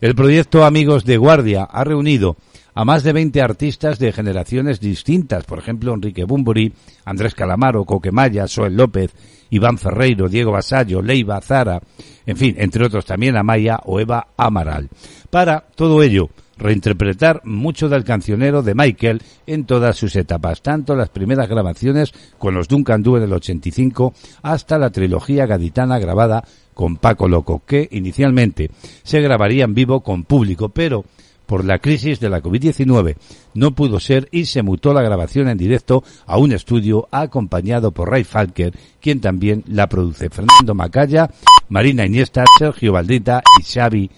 El 0.00 0.14
proyecto 0.14 0.64
Amigos 0.64 1.04
de 1.04 1.18
Guardia 1.18 1.64
ha 1.64 1.84
reunido 1.84 2.36
a 2.74 2.84
más 2.84 3.02
de 3.02 3.12
20 3.12 3.42
artistas 3.42 3.98
de 3.98 4.12
generaciones 4.12 4.80
distintas, 4.80 5.44
por 5.44 5.58
ejemplo 5.58 5.92
Enrique 5.92 6.24
Bumburi, 6.24 6.72
Andrés 7.04 7.34
Calamaro, 7.34 7.84
Coquemaya, 7.84 8.46
Soel 8.46 8.76
López, 8.76 9.12
Iván 9.50 9.78
Ferreiro, 9.78 10.28
Diego 10.28 10.52
Basallo, 10.52 11.02
Leiva 11.02 11.40
Zara, 11.40 11.80
en 12.24 12.36
fin, 12.36 12.54
entre 12.58 12.86
otros 12.86 13.04
también 13.04 13.36
Amaya 13.36 13.80
o 13.84 14.00
Eva 14.00 14.28
Amaral. 14.36 14.88
Para 15.28 15.60
todo 15.74 16.02
ello, 16.02 16.30
reinterpretar 16.60 17.40
mucho 17.44 17.88
del 17.88 18.04
cancionero 18.04 18.62
de 18.62 18.74
Michael 18.74 19.22
en 19.46 19.64
todas 19.64 19.96
sus 19.96 20.14
etapas, 20.14 20.62
tanto 20.62 20.94
las 20.94 21.08
primeras 21.08 21.48
grabaciones 21.48 22.12
con 22.38 22.54
los 22.54 22.68
Duncan 22.68 23.02
Du 23.02 23.16
en 23.16 23.24
el 23.24 23.32
85 23.32 24.12
hasta 24.42 24.78
la 24.78 24.90
trilogía 24.90 25.46
gaditana 25.46 25.98
grabada 25.98 26.44
con 26.74 26.96
Paco 26.96 27.28
Loco, 27.28 27.62
que 27.66 27.88
inicialmente 27.90 28.70
se 29.02 29.20
grabaría 29.20 29.64
en 29.64 29.74
vivo 29.74 30.02
con 30.02 30.24
público, 30.24 30.68
pero 30.68 31.04
por 31.46 31.64
la 31.64 31.80
crisis 31.80 32.20
de 32.20 32.30
la 32.30 32.40
COVID-19 32.40 33.16
no 33.54 33.74
pudo 33.74 33.98
ser 33.98 34.28
y 34.30 34.44
se 34.44 34.62
mutó 34.62 34.94
la 34.94 35.02
grabación 35.02 35.48
en 35.48 35.58
directo 35.58 36.04
a 36.26 36.38
un 36.38 36.52
estudio 36.52 37.08
acompañado 37.10 37.90
por 37.90 38.08
Ray 38.08 38.22
Falker, 38.22 38.72
quien 39.00 39.20
también 39.20 39.64
la 39.66 39.88
produce. 39.88 40.30
Fernando 40.30 40.74
Macaya, 40.76 41.28
Marina 41.68 42.06
Iniesta, 42.06 42.44
Sergio 42.56 42.92
Valdita 42.92 43.42
y 43.58 43.64
Xavi 43.64 44.10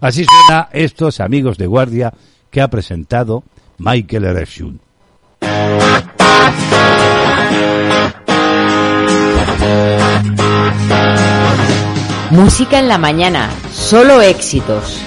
Así 0.00 0.24
suena 0.24 0.68
estos 0.72 1.20
amigos 1.20 1.58
de 1.58 1.66
guardia 1.66 2.12
que 2.50 2.60
ha 2.60 2.68
presentado 2.68 3.44
Michael 3.78 4.24
Erection. 4.24 4.80
Música 12.30 12.78
en 12.78 12.88
la 12.88 12.98
mañana, 12.98 13.50
solo 13.72 14.22
éxitos. 14.22 14.98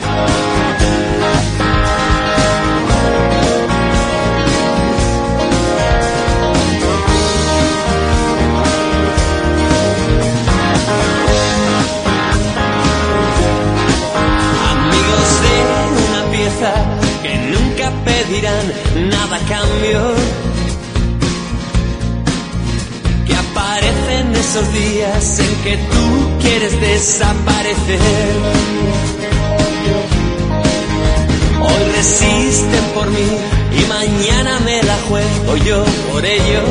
Nada 19.27 19.39
cambio. 19.47 20.01
Que 23.25 23.35
aparecen 23.35 24.35
esos 24.35 24.73
días 24.73 25.39
en 25.39 25.55
que 25.63 25.77
tú 25.77 26.39
quieres 26.41 26.79
desaparecer. 26.79 27.99
Hoy 31.61 31.91
resisten 31.95 32.83
por 32.93 33.09
mí 33.09 33.29
y 33.79 33.85
mañana 33.88 34.59
me 34.59 34.83
la 34.83 34.97
juego 35.09 35.57
yo 35.65 35.83
por 36.11 36.25
ellos. 36.25 36.69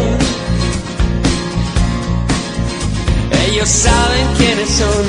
Ellos 3.49 3.69
saben 3.69 4.27
quiénes 4.37 4.71
son, 4.71 5.05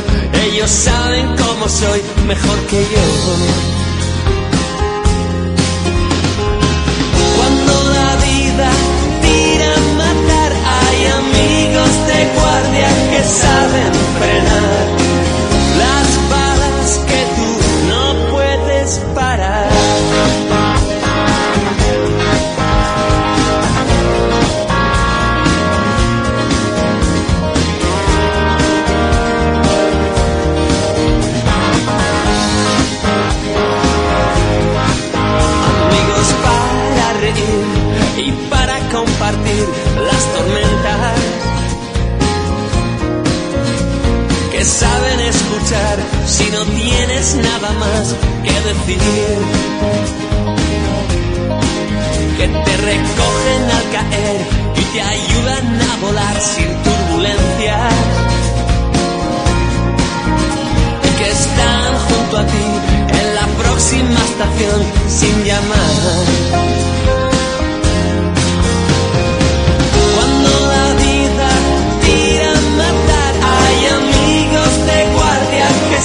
ellos 0.46 0.70
saben 0.70 1.36
cómo 1.38 1.68
soy, 1.68 2.02
mejor 2.28 2.60
que 2.70 2.82
yo. 2.82 3.85
Que 13.12 13.24
saben 13.24 13.94
frenar 14.18 14.95
saben 44.66 45.20
escuchar 45.20 45.98
si 46.26 46.50
no 46.50 46.66
tienes 46.66 47.36
nada 47.36 47.72
más 47.74 48.16
que 48.44 48.52
decir, 48.52 49.38
que 52.38 52.48
te 52.48 52.78
recogen 52.78 53.64
al 53.78 53.92
caer 53.92 54.42
y 54.76 54.84
te 54.94 55.02
ayudan 55.02 55.82
a 55.82 55.96
volar 56.02 56.42
sin 56.42 56.68
turbulencias. 56.84 57.94
Y 61.04 61.18
que 61.18 61.30
están 61.30 62.00
junto 62.08 62.38
a 62.38 62.46
ti 62.46 62.68
en 63.20 63.36
la 63.36 63.48
próxima 63.62 64.20
estación 64.30 64.82
sin 65.08 65.44
llamar. 65.44 67.15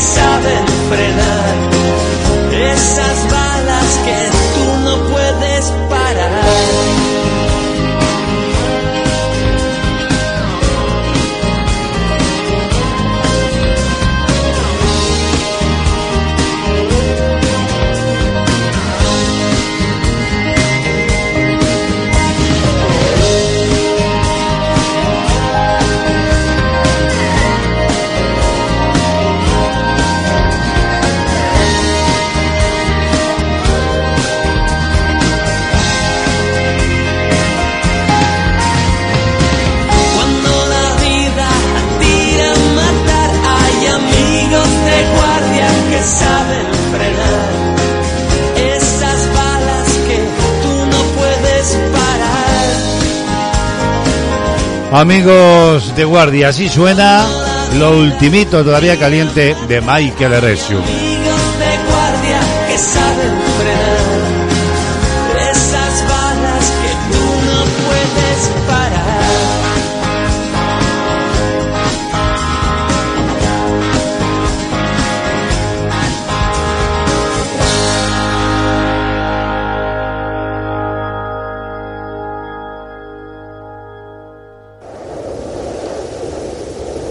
Saben 0.00 0.66
frenar 0.88 1.29
Amigos 54.92 55.94
de 55.94 56.04
guardia, 56.04 56.48
así 56.48 56.68
suena 56.68 57.24
lo 57.78 57.96
ultimito 57.96 58.64
todavía 58.64 58.98
caliente 58.98 59.54
de 59.68 59.80
Michael 59.80 60.32
Eresio. 60.32 60.82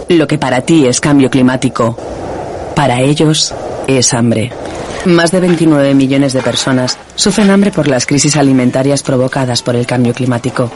Lo 0.10 0.28
que 0.28 0.40
para 0.40 0.62
ti 0.62 0.88
es 0.88 1.00
cambio 1.00 1.30
climático, 1.30 1.96
para 2.76 3.00
ellos 3.00 3.54
es 3.88 4.12
hambre. 4.16 4.52
Más 5.06 5.30
de 5.32 5.40
29 5.40 5.94
millones 5.94 6.34
de 6.34 6.42
personas 6.42 6.98
sufren 7.14 7.52
hambre 7.52 7.72
por 7.72 7.88
las 7.88 8.08
crisis 8.08 8.36
alimentarias 8.36 9.04
provocadas 9.04 9.62
por 9.62 9.76
el 9.76 9.86
cambio 9.86 10.16
climático. 10.16 10.72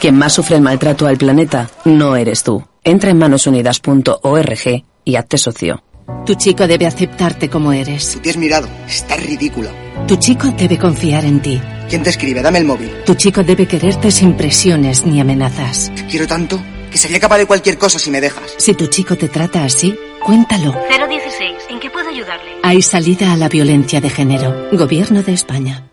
Quien 0.00 0.18
más 0.18 0.32
sufre 0.32 0.56
el 0.56 0.62
maltrato 0.62 1.06
al 1.06 1.16
planeta 1.16 1.70
no 1.84 2.16
eres 2.16 2.42
tú. 2.42 2.64
Entra 2.82 3.10
en 3.10 3.18
manosunidas.org 3.18 4.84
y 5.04 5.14
hazte 5.14 5.38
socio. 5.38 5.84
Tu 6.26 6.34
chico 6.34 6.66
debe 6.66 6.88
aceptarte 6.88 7.48
como 7.48 7.72
eres. 7.72 8.14
Tú 8.14 8.18
te 8.18 8.30
has 8.30 8.36
mirado. 8.36 8.66
Estás 8.88 9.24
ridícula. 9.24 9.70
Tu 10.08 10.16
chico 10.16 10.48
debe 10.58 10.76
confiar 10.76 11.24
en 11.24 11.40
ti. 11.40 11.60
¿Quién 11.88 12.02
te 12.02 12.10
escribe? 12.10 12.42
Dame 12.42 12.58
el 12.58 12.64
móvil. 12.64 12.90
Tu 13.06 13.14
chico 13.14 13.44
debe 13.44 13.68
quererte 13.68 14.10
sin 14.10 14.32
presiones 14.32 15.06
ni 15.06 15.20
amenazas. 15.20 15.92
Te 15.94 16.04
quiero 16.06 16.26
tanto 16.26 16.60
que 16.92 16.98
sería 16.98 17.18
capaz 17.18 17.38
de 17.38 17.46
cualquier 17.46 17.78
cosa 17.78 17.98
si 17.98 18.10
me 18.10 18.20
dejas. 18.20 18.54
Si 18.58 18.74
tu 18.74 18.86
chico 18.86 19.16
te 19.16 19.28
trata 19.28 19.64
así, 19.64 19.98
cuéntalo. 20.24 20.72
016. 20.72 21.56
¿En 21.70 21.80
qué 21.80 21.90
puedo 21.90 22.08
ayudarle? 22.08 22.52
Hay 22.62 22.82
salida 22.82 23.32
a 23.32 23.36
la 23.36 23.48
violencia 23.48 24.00
de 24.00 24.10
género. 24.10 24.68
Gobierno 24.72 25.22
de 25.22 25.32
España. 25.32 25.88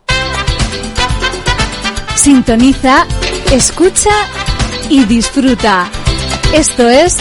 Sintoniza, 2.15 3.07
escucha 3.51 4.11
y 4.89 5.05
disfruta. 5.05 5.89
Esto 6.53 6.89
es 6.89 7.17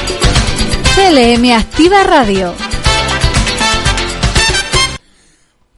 CLM 0.96 1.52
Activa 1.52 2.02
Radio. 2.02 2.67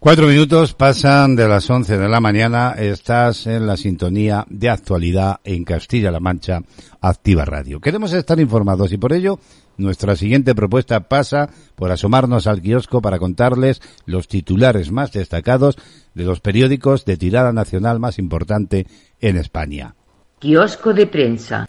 Cuatro 0.00 0.26
minutos 0.28 0.72
pasan 0.72 1.36
de 1.36 1.46
las 1.46 1.68
once 1.68 1.98
de 1.98 2.08
la 2.08 2.20
mañana. 2.20 2.72
Estás 2.72 3.46
en 3.46 3.66
la 3.66 3.76
sintonía 3.76 4.46
de 4.48 4.70
actualidad 4.70 5.40
en 5.44 5.62
Castilla-La 5.62 6.20
Mancha, 6.20 6.62
Activa 7.02 7.44
Radio. 7.44 7.80
Queremos 7.80 8.14
estar 8.14 8.40
informados 8.40 8.92
y 8.92 8.96
por 8.96 9.12
ello 9.12 9.38
nuestra 9.76 10.16
siguiente 10.16 10.54
propuesta 10.54 11.00
pasa 11.00 11.50
por 11.74 11.92
asomarnos 11.92 12.46
al 12.46 12.62
kiosco 12.62 13.02
para 13.02 13.18
contarles 13.18 13.82
los 14.06 14.26
titulares 14.26 14.90
más 14.90 15.12
destacados 15.12 15.76
de 16.14 16.24
los 16.24 16.40
periódicos 16.40 17.04
de 17.04 17.18
tirada 17.18 17.52
nacional 17.52 18.00
más 18.00 18.18
importante 18.18 18.86
en 19.20 19.36
España. 19.36 19.96
De 20.40 21.06
prensa. 21.08 21.66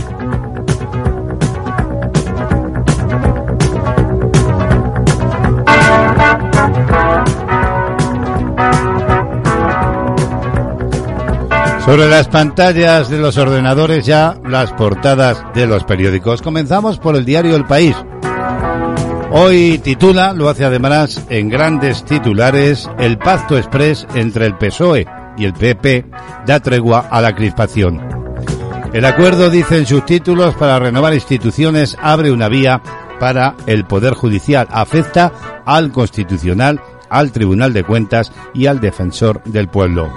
Sobre 11.92 12.08
las 12.08 12.30
pantallas 12.30 13.10
de 13.10 13.18
los 13.18 13.38
ordenadores 13.38 14.06
ya 14.06 14.40
las 14.46 14.72
portadas 14.72 15.44
de 15.54 15.68
los 15.68 15.84
periódicos. 15.84 16.42
Comenzamos 16.42 16.98
por 16.98 17.18
el 17.18 17.26
diario 17.26 17.54
El 17.58 17.66
País. 17.66 17.98
Hoy 19.30 19.78
titula, 19.84 20.32
lo 20.32 20.48
hace 20.48 20.64
además 20.64 21.22
en 21.28 21.50
grandes 21.50 22.06
titulares, 22.06 22.90
el 22.98 23.18
pacto 23.18 23.58
express 23.58 24.08
entre 24.16 24.46
el 24.46 24.56
PSOE 24.56 25.06
y 25.38 25.44
el 25.44 25.52
PP 25.52 26.06
da 26.46 26.62
tregua 26.62 27.10
a 27.12 27.20
la 27.20 27.36
crispación. 27.36 28.00
El 28.94 29.04
acuerdo, 29.04 29.50
dice 29.50 29.78
en 29.78 29.86
sus 29.86 30.06
títulos, 30.06 30.56
para 30.56 30.80
renovar 30.80 31.14
instituciones 31.14 31.98
abre 32.02 32.32
una 32.32 32.48
vía 32.48 32.82
para 33.20 33.56
el 33.66 33.84
Poder 33.84 34.14
Judicial. 34.14 34.66
Afecta 34.72 35.34
al 35.66 35.92
Constitucional, 35.92 36.80
al 37.10 37.34
Tribunal 37.34 37.74
de 37.74 37.84
Cuentas 37.84 38.32
y 38.54 38.68
al 38.68 38.80
Defensor 38.80 39.44
del 39.44 39.68
Pueblo. 39.68 40.10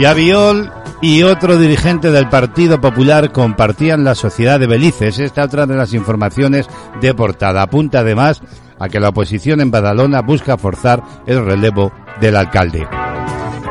Y 0.00 0.06
Aviol 0.06 0.72
y 1.02 1.24
otro 1.24 1.58
dirigente 1.58 2.10
del 2.10 2.30
Partido 2.30 2.80
Popular 2.80 3.32
compartían 3.32 4.02
la 4.02 4.14
sociedad 4.14 4.58
de 4.58 4.66
Belices. 4.66 5.18
Esta 5.18 5.44
otra 5.44 5.66
de 5.66 5.76
las 5.76 5.92
informaciones 5.92 6.68
de 7.02 7.12
portada. 7.12 7.60
Apunta 7.60 7.98
además 7.98 8.40
a 8.78 8.88
que 8.88 8.98
la 8.98 9.10
oposición 9.10 9.60
en 9.60 9.70
Badalona 9.70 10.22
busca 10.22 10.56
forzar 10.56 11.02
el 11.26 11.44
relevo 11.44 11.92
del 12.18 12.36
alcalde. 12.36 12.88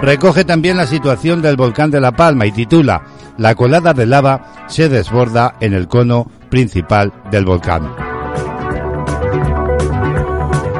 Recoge 0.04 0.46
también 0.46 0.78
la 0.78 0.86
situación 0.86 1.42
del 1.42 1.56
volcán 1.56 1.90
de 1.90 2.00
La 2.00 2.12
Palma 2.12 2.46
y 2.46 2.52
titula 2.52 3.02
La 3.40 3.56
colada 3.56 3.96
de 3.96 4.06
lava 4.06 4.68
se 4.68 4.88
desborda 4.88 5.56
en 5.60 5.74
el 5.74 5.88
cono 5.88 6.30
principal 6.52 7.12
del 7.32 7.46
volcán. 7.46 7.92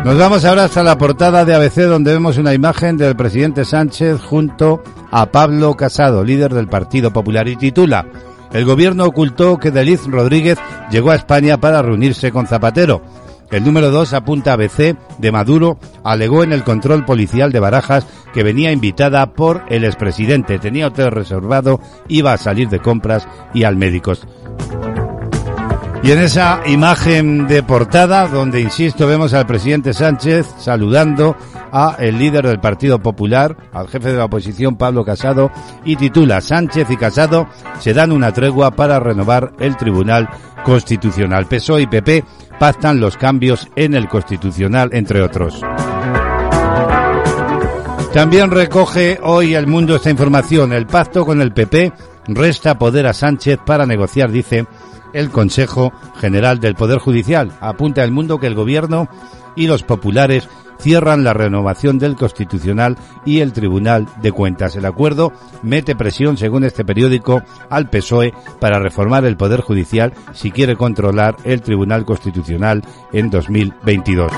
Nos 0.06 0.16
vamos 0.16 0.46
ahora 0.46 0.66
hasta 0.66 0.84
la 0.84 0.98
portada 0.98 1.44
de 1.44 1.56
ABC 1.56 1.88
donde 1.88 2.14
vemos 2.14 2.38
una 2.38 2.54
imagen 2.54 2.98
del 2.98 3.16
presidente 3.16 3.66
Sánchez 3.66 4.22
junto 4.22 4.84
Pablo 5.32 5.76
Casado, 5.76 6.24
líder 6.24 6.54
del 6.54 6.68
Partido 6.68 7.12
Popular, 7.12 7.48
y 7.48 7.56
titula 7.56 8.06
El 8.54 8.66
gobierno 8.66 9.06
ocultó 9.06 9.58
que 9.58 9.72
Deliz 9.72 10.06
Rodríguez 10.06 10.58
llegó 10.92 11.12
a 11.12 11.16
España 11.16 11.58
para 11.58 11.82
reunirse 11.82 12.32
con 12.32 12.48
Zapatero. 12.48 13.02
El 13.52 13.64
número 13.64 13.90
2 13.90 14.14
apunta 14.14 14.52
a 14.52 14.54
ABC 14.54 14.96
de 15.18 15.32
Maduro, 15.32 15.80
alegó 16.04 16.44
en 16.44 16.54
el 16.54 16.64
control 16.64 17.04
policial 17.04 17.52
de 17.52 17.60
Barajas 17.60 18.06
que 18.32 18.44
venía 18.44 18.72
invitada 18.72 19.34
por 19.34 19.64
el 19.70 19.84
expresidente, 19.84 20.60
tenía 20.60 20.88
hotel 20.88 21.10
reservado, 21.12 21.80
iba 22.08 22.32
a 22.32 22.38
salir 22.38 22.70
de 22.70 22.80
compras 22.80 23.28
y 23.54 23.64
al 23.64 23.76
médico. 23.76 24.14
Y 26.02 26.12
en 26.12 26.20
esa 26.20 26.62
imagen 26.66 27.48
de 27.48 27.62
portada, 27.62 28.28
donde 28.28 28.62
insisto, 28.62 29.06
vemos 29.06 29.34
al 29.34 29.46
presidente 29.46 29.94
Sánchez 29.94 30.48
saludando 30.58 31.36
a 31.72 31.96
el 32.00 32.18
líder 32.18 32.48
del 32.48 32.60
Partido 32.60 33.00
Popular, 33.00 33.56
al 33.74 33.88
jefe 33.88 34.12
de 34.12 34.18
la 34.18 34.26
oposición 34.26 34.78
Pablo 34.78 35.06
Casado, 35.06 35.52
y 35.86 35.96
titula 35.96 36.42
Sánchez 36.42 36.90
y 36.90 36.98
Casado 36.98 37.48
se 37.80 37.94
dan 37.94 38.12
una 38.12 38.32
tregua 38.32 38.72
para 38.72 39.00
renovar 39.00 39.54
el 39.60 39.78
Tribunal 39.78 40.30
Constitucional. 40.64 41.48
PSOE 41.48 41.84
y 41.84 41.88
PP 41.88 42.24
pactan 42.60 43.00
los 43.00 43.18
cambios 43.18 43.68
en 43.76 43.94
el 43.94 44.08
Constitucional, 44.08 44.90
entre 44.94 45.22
otros. 45.22 45.62
También 48.14 48.50
recoge 48.50 49.20
hoy 49.22 49.54
el 49.54 49.68
mundo 49.68 49.96
esta 49.96 50.10
información. 50.10 50.74
El 50.74 50.88
pacto 50.88 51.26
con 51.26 51.42
el 51.42 51.54
PP 51.54 51.94
resta 52.28 52.78
poder 52.78 53.06
a 53.06 53.14
Sánchez 53.14 53.60
para 53.66 53.86
negociar, 53.86 54.32
dice 54.32 54.66
el 55.14 55.30
Consejo 55.30 55.94
General 56.20 56.60
del 56.60 56.76
Poder 56.76 57.00
Judicial. 57.00 57.52
Apunta 57.62 58.04
el 58.04 58.12
mundo 58.12 58.40
que 58.40 58.48
el 58.48 58.56
Gobierno 58.56 59.08
y 59.56 59.68
los 59.68 59.84
populares 59.84 60.50
cierran 60.80 61.24
la 61.24 61.34
renovación 61.34 62.00
del 62.00 62.16
Constitucional 62.16 62.98
y 63.26 63.42
el 63.42 63.54
Tribunal 63.54 64.08
de 64.22 64.32
Cuentas. 64.32 64.76
El 64.76 64.86
acuerdo 64.86 65.34
mete 65.62 65.96
presión, 65.96 66.38
según 66.38 66.64
este 66.64 66.86
periódico, 66.86 67.42
al 67.70 67.90
PSOE 67.90 68.34
para 68.60 68.80
reformar 68.80 69.26
el 69.26 69.38
Poder 69.38 69.62
Judicial 69.62 70.14
si 70.34 70.52
quiere 70.52 70.76
controlar 70.76 71.36
el 71.44 71.62
Tribunal 71.62 72.06
Constitucional 72.06 72.84
en 73.14 73.30
2022. 73.30 74.32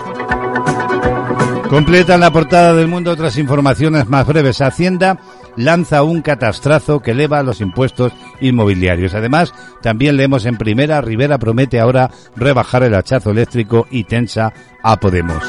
Completan 1.69 2.19
la 2.19 2.31
portada 2.31 2.73
del 2.73 2.89
mundo 2.89 3.11
otras 3.11 3.37
informaciones 3.37 4.05
más 4.09 4.27
breves. 4.27 4.59
Hacienda 4.59 5.17
lanza 5.55 6.03
un 6.03 6.21
catastrazo 6.21 6.99
que 6.99 7.11
eleva 7.11 7.43
los 7.43 7.61
impuestos 7.61 8.11
inmobiliarios. 8.41 9.13
Además, 9.13 9.53
también 9.81 10.17
leemos 10.17 10.45
en 10.45 10.57
primera, 10.57 10.99
Rivera 10.99 11.37
promete 11.37 11.79
ahora 11.79 12.11
rebajar 12.35 12.83
el 12.83 12.95
hachazo 12.95 13.31
eléctrico 13.31 13.87
y 13.89 14.03
tensa 14.03 14.51
a 14.83 14.97
Podemos. 14.97 15.43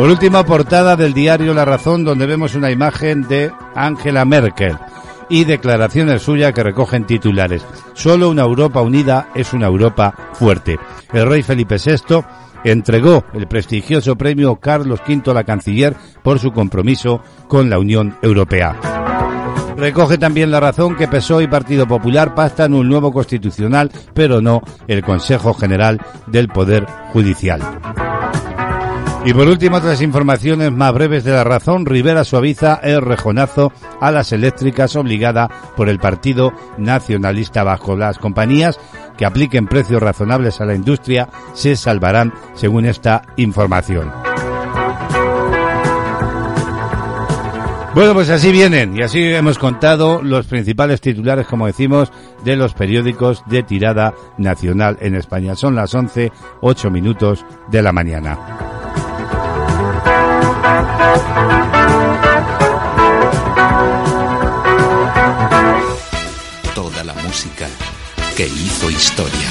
Por 0.00 0.08
última 0.08 0.46
portada 0.46 0.96
del 0.96 1.12
diario 1.12 1.52
La 1.52 1.66
Razón, 1.66 2.04
donde 2.04 2.24
vemos 2.24 2.54
una 2.54 2.70
imagen 2.70 3.28
de 3.28 3.52
Angela 3.74 4.24
Merkel 4.24 4.78
y 5.28 5.44
declaraciones 5.44 6.22
suyas 6.22 6.54
que 6.54 6.62
recogen 6.62 7.04
titulares. 7.04 7.62
Solo 7.92 8.30
una 8.30 8.40
Europa 8.40 8.80
unida 8.80 9.28
es 9.34 9.52
una 9.52 9.66
Europa 9.66 10.14
fuerte. 10.32 10.78
El 11.12 11.28
rey 11.28 11.42
Felipe 11.42 11.76
VI 11.76 12.24
entregó 12.64 13.26
el 13.34 13.46
prestigioso 13.46 14.16
premio 14.16 14.56
Carlos 14.56 15.00
V 15.06 15.30
a 15.30 15.34
la 15.34 15.44
canciller 15.44 15.94
por 16.22 16.38
su 16.38 16.50
compromiso 16.50 17.20
con 17.46 17.68
la 17.68 17.78
Unión 17.78 18.16
Europea. 18.22 18.80
Recoge 19.76 20.16
también 20.16 20.50
la 20.50 20.60
razón 20.60 20.96
que 20.96 21.08
PSOE 21.08 21.44
y 21.44 21.48
Partido 21.48 21.86
Popular 21.86 22.34
pactan 22.34 22.72
un 22.72 22.88
nuevo 22.88 23.12
constitucional, 23.12 23.92
pero 24.14 24.40
no 24.40 24.62
el 24.88 25.02
Consejo 25.02 25.52
General 25.52 26.00
del 26.26 26.48
Poder 26.48 26.86
Judicial. 27.12 27.60
Y 29.24 29.34
por 29.34 29.48
último, 29.48 29.76
otras 29.76 30.00
informaciones 30.00 30.72
más 30.72 30.94
breves 30.94 31.24
de 31.24 31.32
la 31.32 31.44
razón. 31.44 31.84
Rivera 31.84 32.24
suaviza 32.24 32.80
el 32.82 33.02
rejonazo 33.02 33.70
a 34.00 34.10
las 34.10 34.32
eléctricas 34.32 34.96
obligada 34.96 35.48
por 35.76 35.90
el 35.90 35.98
Partido 35.98 36.52
Nacionalista 36.78 37.62
Bajo. 37.62 37.96
Las 37.96 38.18
compañías 38.18 38.80
que 39.18 39.26
apliquen 39.26 39.66
precios 39.66 40.02
razonables 40.02 40.60
a 40.62 40.64
la 40.64 40.74
industria 40.74 41.28
se 41.52 41.76
salvarán, 41.76 42.32
según 42.54 42.86
esta 42.86 43.22
información. 43.36 44.10
Bueno, 47.94 48.14
pues 48.14 48.30
así 48.30 48.52
vienen 48.52 48.96
y 48.96 49.02
así 49.02 49.20
hemos 49.20 49.58
contado 49.58 50.22
los 50.22 50.46
principales 50.46 51.00
titulares, 51.02 51.46
como 51.46 51.66
decimos, 51.66 52.10
de 52.44 52.56
los 52.56 52.72
periódicos 52.72 53.42
de 53.46 53.64
tirada 53.64 54.14
nacional 54.38 54.96
en 55.00 55.14
España. 55.14 55.56
Son 55.56 55.74
las 55.74 55.92
11, 55.92 56.32
8 56.62 56.90
minutos 56.90 57.44
de 57.70 57.82
la 57.82 57.92
mañana. 57.92 58.79
Toda 66.74 67.02
la 67.04 67.14
música 67.14 67.68
que 68.36 68.46
hizo 68.46 68.88
historia. 68.90 69.50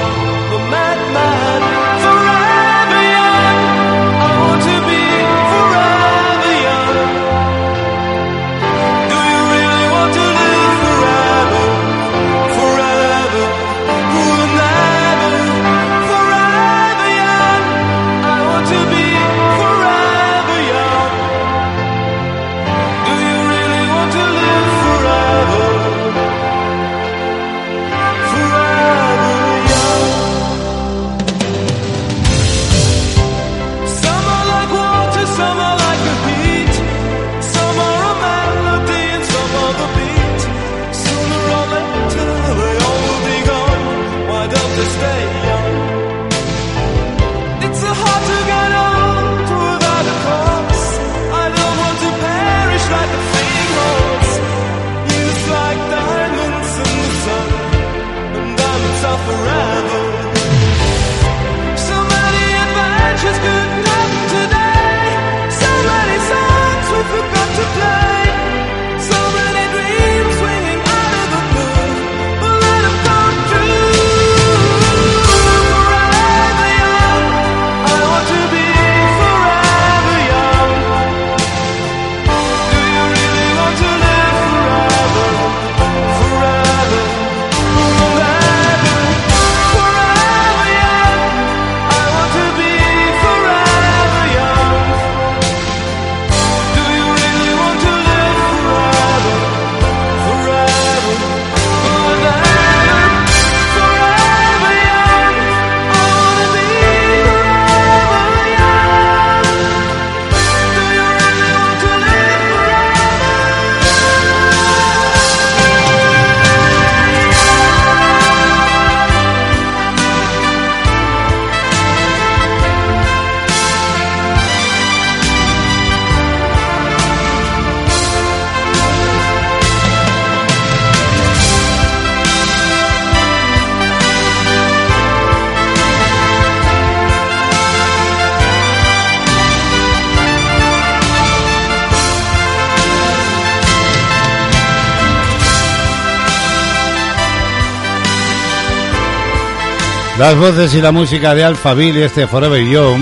Las 150.31 150.39
voces 150.39 150.73
y 150.75 150.81
la 150.81 150.93
música 150.93 151.35
de 151.35 151.43
Alphaville 151.43 151.99
y 151.99 152.03
este 152.03 152.25
Forever 152.25 152.63
Young. 152.63 153.01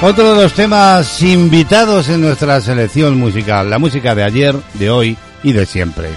Otro 0.00 0.32
de 0.32 0.42
los 0.44 0.54
temas 0.54 1.20
invitados 1.20 2.08
en 2.08 2.22
nuestra 2.22 2.62
selección 2.62 3.18
musical, 3.18 3.68
la 3.68 3.78
música 3.78 4.14
de 4.14 4.24
ayer, 4.24 4.56
de 4.72 4.88
hoy 4.88 5.18
y 5.42 5.52
de 5.52 5.66
siempre. 5.66 6.08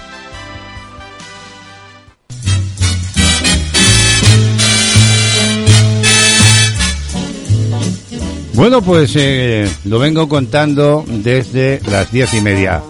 Bueno, 8.54 8.80
pues 8.80 9.12
eh, 9.16 9.70
lo 9.84 9.98
vengo 9.98 10.26
contando 10.26 11.04
desde 11.06 11.82
las 11.90 12.10
diez 12.10 12.32
y 12.32 12.40
media. 12.40 12.82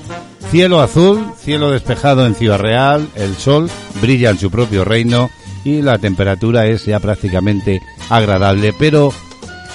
Cielo 0.53 0.81
azul, 0.81 1.33
cielo 1.43 1.73
despejado 1.73 2.25
en 2.25 2.37
Ciudad 2.37 2.61
Real, 2.61 3.09
el 3.17 3.35
sol 3.35 3.69
brilla 4.01 4.31
en 4.31 4.39
su 4.39 4.53
propio 4.53 4.85
reino 4.85 5.33
y 5.65 5.83
la 5.83 5.99
temperatura 5.99 6.67
es 6.67 6.85
ya 6.85 7.01
prácticamente 7.01 7.81
agradable. 8.11 8.75
Pero, 8.79 9.13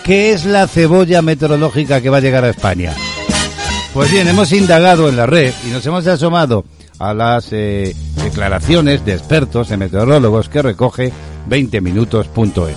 ¿qué 0.04 0.32
es 0.32 0.46
la 0.46 0.68
cebolla 0.68 1.22
meteorológica 1.22 2.02
que 2.02 2.10
va 2.10 2.18
a 2.18 2.22
llegar 2.22 2.46
a 2.46 2.50
España? 2.50 2.94
Pues 3.94 4.12
bien, 4.12 4.28
hemos 4.28 4.52
indagado 4.54 5.10
en 5.10 5.18
la 5.18 5.26
red 5.26 5.54
y 5.68 5.72
nos 5.72 5.86
hemos 5.86 6.06
asomado 6.06 6.64
a 7.00 7.14
las 7.14 7.48
eh, 7.52 7.96
declaraciones 8.24 9.04
de 9.04 9.14
expertos 9.14 9.72
en 9.72 9.80
meteorólogos 9.80 10.48
que 10.48 10.62
recoge 10.62 11.12
20minutos.es. 11.50 12.76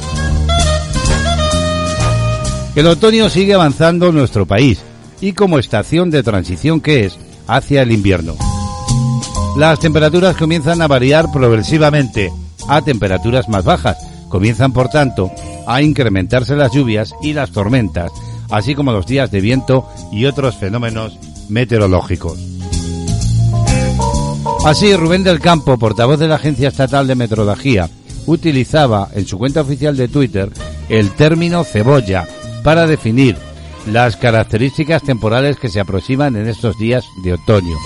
El 2.75 2.87
otoño 2.87 3.29
sigue 3.29 3.53
avanzando 3.53 4.09
en 4.09 4.15
nuestro 4.15 4.47
país 4.47 4.81
y 5.21 5.35
como 5.35 5.59
estación 5.59 6.11
de 6.11 6.23
transición 6.23 6.81
que 6.81 7.05
es 7.05 7.19
hacia 7.47 7.83
el 7.83 7.93
invierno. 7.93 8.35
Las 9.59 9.79
temperaturas 9.81 10.37
comienzan 10.37 10.81
a 10.81 10.89
variar 10.89 11.31
progresivamente 11.31 12.33
a 12.69 12.83
temperaturas 12.83 13.49
más 13.49 13.65
bajas. 13.65 13.97
Comienzan, 14.29 14.73
por 14.73 14.89
tanto, 14.89 15.31
a 15.67 15.83
incrementarse 15.83 16.57
las 16.57 16.73
lluvias 16.73 17.15
y 17.23 17.33
las 17.33 17.51
tormentas, 17.51 18.13
así 18.51 18.75
como 18.75 18.93
los 18.93 19.07
días 19.07 19.31
de 19.31 19.41
viento 19.41 19.89
y 20.11 20.25
otros 20.25 20.57
fenómenos 20.57 21.19
meteorológicos. 21.49 22.39
Así, 24.65 24.95
Rubén 24.95 25.25
del 25.25 25.41
Campo, 25.41 25.77
portavoz 25.79 26.19
de 26.19 26.29
la 26.29 26.37
Agencia 26.37 26.69
Estatal 26.69 27.07
de 27.07 27.15
Meteorología, 27.15 27.91
utilizaba 28.27 29.09
en 29.13 29.27
su 29.27 29.39
cuenta 29.39 29.61
oficial 29.61 29.97
de 29.97 30.09
Twitter 30.09 30.51
el 30.89 31.11
término 31.11 31.65
cebolla 31.65 32.27
para 32.63 32.87
definir 32.87 33.37
las 33.87 34.17
características 34.17 35.03
temporales 35.03 35.57
que 35.57 35.69
se 35.69 35.81
aproximan 35.81 36.37
en 36.37 36.49
estos 36.49 36.79
días 36.79 37.05
de 37.25 37.35
otoño. 37.35 37.77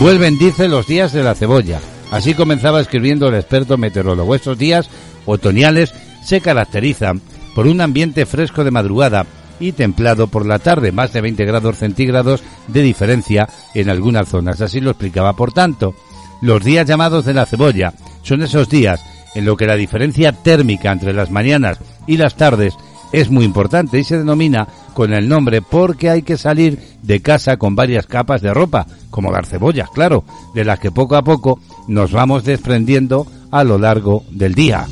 Vuelven, 0.00 0.38
dice, 0.38 0.68
los 0.68 0.86
días 0.86 1.12
de 1.12 1.22
la 1.22 1.34
cebolla. 1.34 1.80
Así 2.10 2.34
comenzaba 2.34 2.80
escribiendo 2.80 3.28
el 3.28 3.34
experto 3.34 3.76
meteorólogo. 3.76 4.34
Estos 4.34 4.58
días 4.58 4.88
otoñales 5.26 5.92
se 6.24 6.40
caracterizan 6.40 7.20
por 7.54 7.66
un 7.66 7.80
ambiente 7.80 8.26
fresco 8.26 8.64
de 8.64 8.70
madrugada 8.70 9.26
y 9.58 9.72
templado 9.72 10.26
por 10.26 10.46
la 10.46 10.58
tarde, 10.58 10.92
más 10.92 11.12
de 11.12 11.20
20 11.20 11.44
grados 11.44 11.78
centígrados 11.78 12.42
de 12.68 12.82
diferencia 12.82 13.48
en 13.74 13.90
algunas 13.90 14.28
zonas. 14.28 14.60
Así 14.60 14.80
lo 14.80 14.90
explicaba. 14.90 15.34
Por 15.34 15.52
tanto, 15.52 15.94
los 16.42 16.62
días 16.62 16.86
llamados 16.86 17.24
de 17.24 17.34
la 17.34 17.46
cebolla 17.46 17.94
son 18.22 18.42
esos 18.42 18.68
días 18.68 19.00
en 19.34 19.44
los 19.44 19.56
que 19.56 19.66
la 19.66 19.76
diferencia 19.76 20.32
térmica 20.32 20.92
entre 20.92 21.12
las 21.12 21.30
mañanas 21.30 21.78
y 22.06 22.16
las 22.16 22.36
tardes 22.36 22.74
es 23.12 23.30
muy 23.30 23.44
importante 23.44 23.98
y 23.98 24.04
se 24.04 24.18
denomina 24.18 24.66
con 24.94 25.12
el 25.12 25.28
nombre 25.28 25.62
porque 25.62 26.10
hay 26.10 26.22
que 26.22 26.36
salir 26.36 26.78
de 27.02 27.20
casa 27.20 27.56
con 27.56 27.76
varias 27.76 28.06
capas 28.06 28.42
de 28.42 28.54
ropa, 28.54 28.86
como 29.10 29.30
las 29.30 29.48
cebollas, 29.48 29.90
claro, 29.90 30.24
de 30.54 30.64
las 30.64 30.78
que 30.78 30.90
poco 30.90 31.16
a 31.16 31.22
poco 31.22 31.60
nos 31.86 32.12
vamos 32.12 32.44
desprendiendo 32.44 33.26
a 33.50 33.64
lo 33.64 33.78
largo 33.78 34.24
del 34.30 34.54
día. 34.54 34.86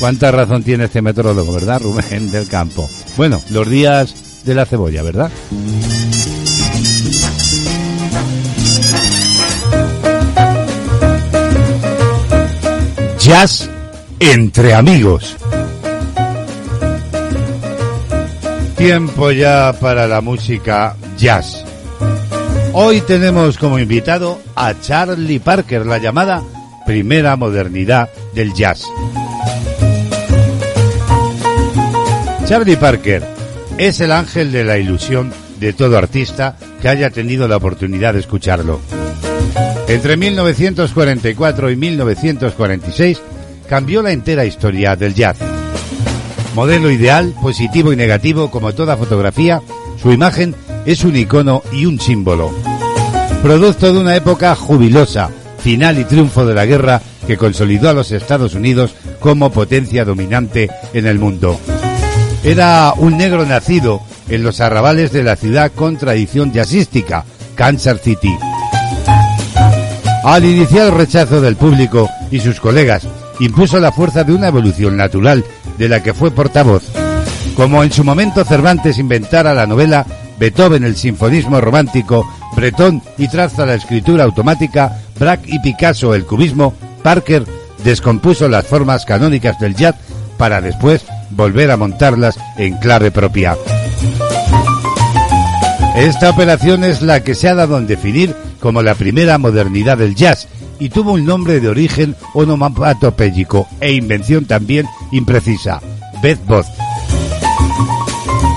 ¿Cuánta 0.00 0.30
razón 0.30 0.62
tiene 0.62 0.84
este 0.84 1.02
meteorólogo, 1.02 1.52
verdad, 1.52 1.82
Rubén 1.82 2.30
del 2.30 2.46
Campo? 2.46 2.88
Bueno, 3.16 3.40
los 3.50 3.68
días 3.68 4.44
de 4.44 4.54
la 4.54 4.64
cebolla, 4.64 5.02
¿verdad? 5.02 5.30
Jazz 13.18 13.68
entre 14.20 14.74
amigos. 14.74 15.36
Tiempo 18.78 19.32
ya 19.32 19.74
para 19.80 20.06
la 20.06 20.20
música 20.20 20.94
jazz. 21.16 21.64
Hoy 22.72 23.00
tenemos 23.00 23.58
como 23.58 23.80
invitado 23.80 24.40
a 24.54 24.72
Charlie 24.80 25.40
Parker, 25.40 25.84
la 25.84 25.98
llamada 25.98 26.44
primera 26.86 27.34
modernidad 27.34 28.08
del 28.34 28.54
jazz. 28.54 28.84
Charlie 32.46 32.76
Parker 32.76 33.24
es 33.78 34.00
el 34.00 34.12
ángel 34.12 34.52
de 34.52 34.62
la 34.62 34.78
ilusión 34.78 35.32
de 35.58 35.72
todo 35.72 35.98
artista 35.98 36.56
que 36.80 36.88
haya 36.88 37.10
tenido 37.10 37.48
la 37.48 37.56
oportunidad 37.56 38.14
de 38.14 38.20
escucharlo. 38.20 38.80
Entre 39.88 40.16
1944 40.16 41.70
y 41.72 41.76
1946 41.76 43.20
cambió 43.68 44.02
la 44.02 44.12
entera 44.12 44.44
historia 44.44 44.94
del 44.94 45.14
jazz. 45.14 45.57
Modelo 46.54 46.90
ideal, 46.90 47.34
positivo 47.40 47.92
y 47.92 47.96
negativo 47.96 48.50
como 48.50 48.72
toda 48.72 48.96
fotografía, 48.96 49.62
su 50.00 50.12
imagen 50.12 50.54
es 50.86 51.04
un 51.04 51.16
icono 51.16 51.62
y 51.72 51.86
un 51.86 52.00
símbolo. 52.00 52.52
Producto 53.42 53.92
de 53.92 53.98
una 53.98 54.16
época 54.16 54.54
jubilosa, 54.54 55.30
final 55.58 55.98
y 55.98 56.04
triunfo 56.04 56.46
de 56.46 56.54
la 56.54 56.66
guerra 56.66 57.00
que 57.26 57.36
consolidó 57.36 57.90
a 57.90 57.94
los 57.94 58.10
Estados 58.10 58.54
Unidos 58.54 58.94
como 59.20 59.50
potencia 59.50 60.04
dominante 60.04 60.70
en 60.92 61.06
el 61.06 61.18
mundo. 61.18 61.60
Era 62.42 62.94
un 62.96 63.16
negro 63.16 63.44
nacido 63.44 64.00
en 64.28 64.42
los 64.42 64.60
arrabales 64.60 65.12
de 65.12 65.22
la 65.22 65.36
ciudad 65.36 65.72
con 65.72 65.98
tradición 65.98 66.52
jazzística, 66.52 67.24
Kansas 67.54 68.00
City. 68.00 68.34
Al 70.24 70.44
iniciar 70.44 70.86
el 70.88 70.94
rechazo 70.94 71.40
del 71.40 71.56
público 71.56 72.08
y 72.30 72.40
sus 72.40 72.60
colegas, 72.60 73.06
impuso 73.40 73.78
la 73.78 73.92
fuerza 73.92 74.24
de 74.24 74.34
una 74.34 74.48
evolución 74.48 74.96
natural 74.96 75.44
de 75.78 75.88
la 75.88 76.02
que 76.02 76.14
fue 76.14 76.30
portavoz. 76.30 76.82
Como 77.56 77.82
en 77.82 77.92
su 77.92 78.04
momento 78.04 78.44
Cervantes 78.44 78.98
inventara 78.98 79.54
la 79.54 79.66
novela, 79.66 80.06
Beethoven 80.38 80.84
el 80.84 80.96
sinfonismo 80.96 81.60
romántico, 81.60 82.28
Breton 82.54 83.02
y 83.16 83.28
traza 83.28 83.66
la 83.66 83.74
escritura 83.74 84.24
automática, 84.24 84.98
Braque 85.18 85.50
y 85.54 85.58
Picasso 85.60 86.14
el 86.14 86.24
cubismo, 86.24 86.74
Parker 87.02 87.44
descompuso 87.84 88.48
las 88.48 88.66
formas 88.66 89.04
canónicas 89.04 89.58
del 89.58 89.74
jazz 89.74 89.96
para 90.36 90.60
después 90.60 91.04
volver 91.30 91.70
a 91.70 91.76
montarlas 91.76 92.38
en 92.56 92.76
clave 92.78 93.10
propia. 93.10 93.56
Esta 95.96 96.30
operación 96.30 96.84
es 96.84 97.02
la 97.02 97.24
que 97.24 97.34
se 97.34 97.48
ha 97.48 97.54
dado 97.54 97.76
en 97.76 97.86
definir 97.86 98.34
como 98.60 98.82
la 98.82 98.94
primera 98.94 99.38
modernidad 99.38 99.98
del 99.98 100.14
jazz 100.14 100.48
y 100.80 100.88
tuvo 100.88 101.12
un 101.12 101.24
nombre 101.24 101.60
de 101.60 101.68
origen 101.68 102.16
onomatopéyico 102.34 103.66
e 103.80 103.92
invención 103.92 104.44
también 104.44 104.86
imprecisa, 105.12 105.80
Beth 106.22 106.44
Both. 106.46 106.66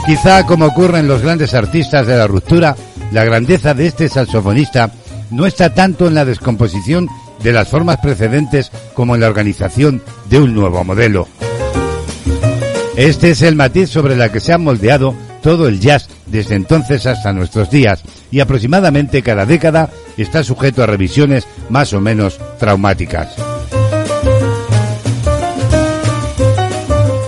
Quizá 0.06 0.46
como 0.46 0.66
ocurre 0.66 1.00
en 1.00 1.08
los 1.08 1.22
grandes 1.22 1.54
artistas 1.54 2.08
de 2.08 2.18
la 2.18 2.28
ruptura, 2.28 2.76
la 3.12 3.24
grandeza 3.24 3.74
de 3.74 3.88
este 3.88 4.10
saxofonista 4.10 4.92
no 5.30 5.46
está 5.46 5.74
tanto 5.74 6.08
en 6.08 6.16
la 6.16 6.26
descomposición 6.26 7.08
de 7.44 7.54
las 7.54 7.70
formas 7.70 7.98
precedentes 7.98 8.72
como 8.94 9.16
en 9.16 9.22
la 9.22 9.28
organización 9.28 10.02
de 10.30 10.40
un 10.40 10.54
nuevo 10.54 10.84
modelo. 10.84 11.28
Este 12.96 13.32
es 13.32 13.42
el 13.42 13.56
matiz 13.56 13.90
sobre 13.90 14.16
la 14.16 14.32
que 14.32 14.40
se 14.40 14.54
ha 14.54 14.58
moldeado 14.58 15.16
todo 15.42 15.68
el 15.68 15.80
jazz 15.80 16.08
desde 16.32 16.56
entonces 16.56 17.06
hasta 17.06 17.34
nuestros 17.34 17.70
días 17.70 18.02
y 18.32 18.40
aproximadamente 18.40 19.22
cada 19.22 19.46
década 19.46 19.90
está 20.18 20.44
sujeto 20.44 20.82
a 20.82 20.88
revisiones 20.88 21.48
más 21.70 21.94
o 21.94 22.02
menos 22.02 22.40
traumáticas. 22.60 23.36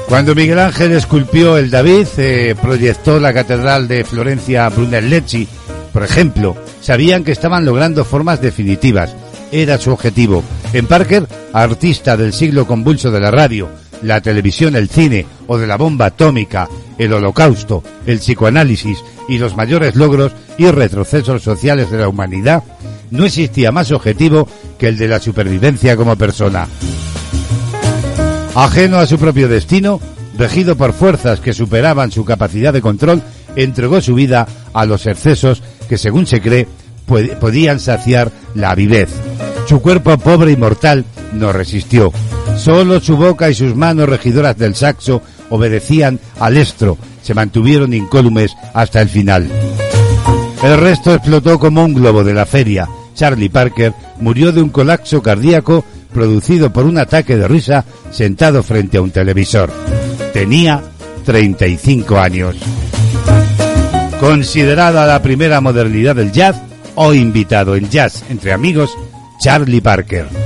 Cuando 0.07 0.35
Miguel 0.35 0.59
Ángel 0.59 0.91
esculpió 0.91 1.57
el 1.57 1.71
David, 1.71 2.05
eh, 2.17 2.55
proyectó 2.61 3.19
la 3.19 3.33
catedral 3.33 3.87
de 3.87 4.03
Florencia 4.03 4.69
Brunelleschi, 4.69 5.47
por 5.91 6.03
ejemplo, 6.03 6.55
sabían 6.81 7.23
que 7.23 7.31
estaban 7.31 7.65
logrando 7.65 8.05
formas 8.05 8.39
definitivas. 8.39 9.15
Era 9.51 9.77
su 9.77 9.91
objetivo. 9.91 10.43
En 10.71 10.87
Parker, 10.87 11.27
artista 11.51 12.15
del 12.15 12.33
siglo 12.33 12.67
convulso 12.67 13.11
de 13.11 13.19
la 13.19 13.31
radio, 13.31 13.69
la 14.03 14.21
televisión, 14.21 14.75
el 14.75 14.89
cine 14.89 15.25
o 15.47 15.57
de 15.57 15.67
la 15.67 15.77
bomba 15.77 16.07
atómica, 16.07 16.69
el 16.97 17.13
holocausto, 17.13 17.83
el 18.05 18.19
psicoanálisis 18.19 19.03
y 19.27 19.37
los 19.37 19.55
mayores 19.55 19.95
logros 19.95 20.33
y 20.57 20.69
retrocesos 20.69 21.41
sociales 21.41 21.89
de 21.89 21.97
la 21.97 22.07
humanidad, 22.07 22.63
no 23.11 23.25
existía 23.25 23.71
más 23.71 23.91
objetivo 23.91 24.47
que 24.77 24.87
el 24.87 24.97
de 24.97 25.07
la 25.07 25.19
supervivencia 25.19 25.95
como 25.95 26.15
persona. 26.15 26.67
Ajeno 28.55 28.97
a 28.97 29.07
su 29.07 29.17
propio 29.17 29.47
destino, 29.47 29.99
regido 30.37 30.75
por 30.75 30.93
fuerzas 30.93 31.39
que 31.39 31.53
superaban 31.53 32.11
su 32.11 32.25
capacidad 32.25 32.73
de 32.73 32.81
control, 32.81 33.23
entregó 33.55 34.01
su 34.01 34.15
vida 34.15 34.47
a 34.73 34.85
los 34.85 35.07
excesos 35.07 35.63
que, 35.87 35.97
según 35.97 36.27
se 36.27 36.41
cree, 36.41 36.67
podían 37.39 37.79
saciar 37.79 38.31
la 38.55 38.71
avidez. 38.71 39.09
Su 39.67 39.81
cuerpo 39.81 40.17
pobre 40.17 40.51
y 40.51 40.57
mortal 40.57 41.05
no 41.33 41.51
resistió. 41.51 42.11
Solo 42.57 42.99
su 42.99 43.17
boca 43.17 43.49
y 43.49 43.53
sus 43.53 43.75
manos 43.75 44.07
regidoras 44.07 44.57
del 44.57 44.75
saxo 44.75 45.21
obedecían 45.49 46.19
al 46.39 46.57
estro, 46.57 46.97
se 47.21 47.33
mantuvieron 47.33 47.93
incólumes 47.93 48.55
hasta 48.73 49.01
el 49.01 49.09
final. 49.09 49.49
El 50.63 50.77
resto 50.77 51.13
explotó 51.13 51.59
como 51.59 51.83
un 51.83 51.93
globo 51.93 52.23
de 52.23 52.33
la 52.33 52.45
feria. 52.45 52.87
Charlie 53.15 53.49
Parker 53.49 53.93
murió 54.19 54.51
de 54.51 54.61
un 54.61 54.69
colapso 54.69 55.21
cardíaco 55.21 55.83
producido 56.13 56.71
por 56.71 56.85
un 56.85 56.97
ataque 56.97 57.35
de 57.35 57.47
risa 57.47 57.83
sentado 58.11 58.63
frente 58.63 58.97
a 58.97 59.01
un 59.01 59.11
televisor. 59.11 59.71
Tenía 60.31 60.81
35 61.25 62.17
años. 62.17 62.55
Considerada 64.19 65.05
la 65.05 65.21
primera 65.21 65.59
modernidad 65.59 66.15
del 66.15 66.31
jazz, 66.31 66.55
hoy 66.95 67.17
invitado 67.17 67.75
en 67.75 67.89
Jazz 67.89 68.23
entre 68.29 68.53
amigos, 68.53 68.91
Charlie 69.39 69.81
Parker. 69.81 70.42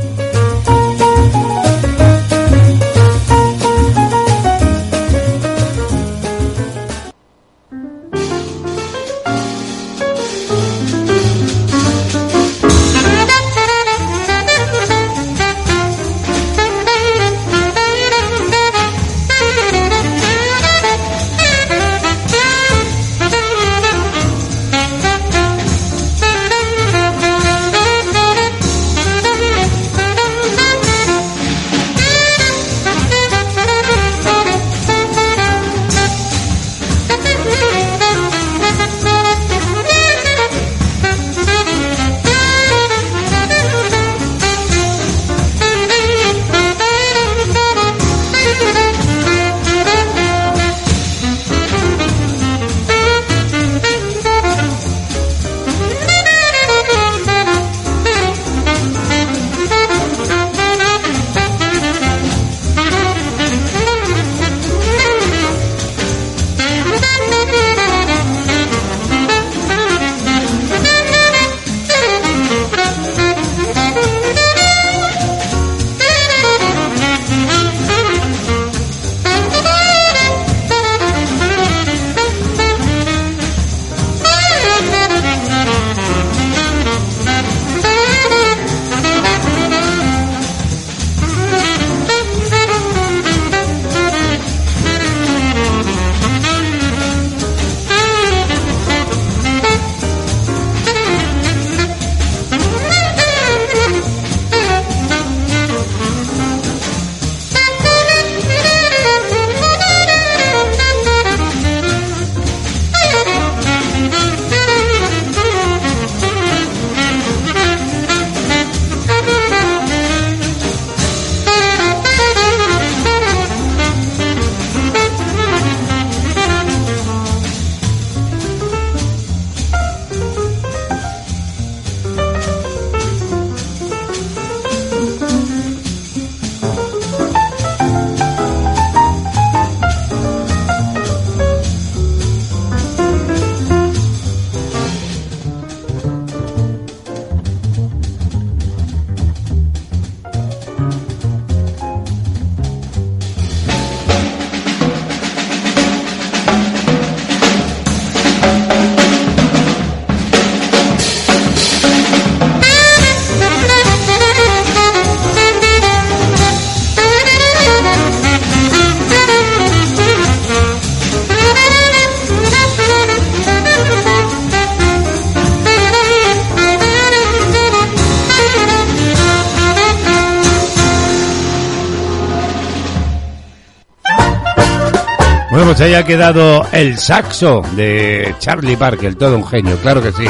Bueno, 185.78 185.90
pues 185.90 185.96
haya 185.96 186.08
quedado 186.08 186.66
el 186.72 186.98
saxo 186.98 187.62
de 187.76 188.34
Charlie 188.40 188.76
Parker, 188.76 189.14
todo 189.14 189.38
un 189.38 189.46
genio, 189.46 189.78
claro 189.78 190.02
que 190.02 190.12
sí. 190.12 190.26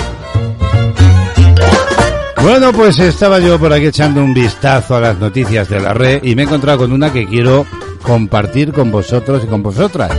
Bueno, 2.42 2.74
pues 2.74 3.00
estaba 3.00 3.40
yo 3.40 3.58
por 3.58 3.72
aquí 3.72 3.86
echando 3.86 4.22
un 4.22 4.34
vistazo 4.34 4.98
a 4.98 5.00
las 5.00 5.18
noticias 5.20 5.70
de 5.70 5.80
la 5.80 5.94
red 5.94 6.22
y 6.22 6.36
me 6.36 6.42
he 6.42 6.46
encontrado 6.46 6.80
con 6.80 6.92
una 6.92 7.14
que 7.14 7.26
quiero 7.26 7.66
compartir 8.04 8.74
con 8.74 8.92
vosotros 8.92 9.42
y 9.46 9.48
con 9.48 9.64
vosotras. 9.64 10.12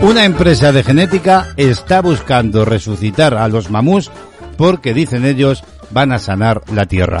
Una 0.00 0.24
empresa 0.24 0.72
de 0.72 0.82
genética 0.82 1.54
está 1.56 2.00
buscando 2.00 2.64
resucitar 2.64 3.34
a 3.34 3.46
los 3.46 3.70
mamús 3.70 4.10
porque, 4.56 4.94
dicen 4.94 5.24
ellos, 5.24 5.62
van 5.90 6.10
a 6.10 6.18
sanar 6.18 6.62
la 6.72 6.86
Tierra. 6.86 7.20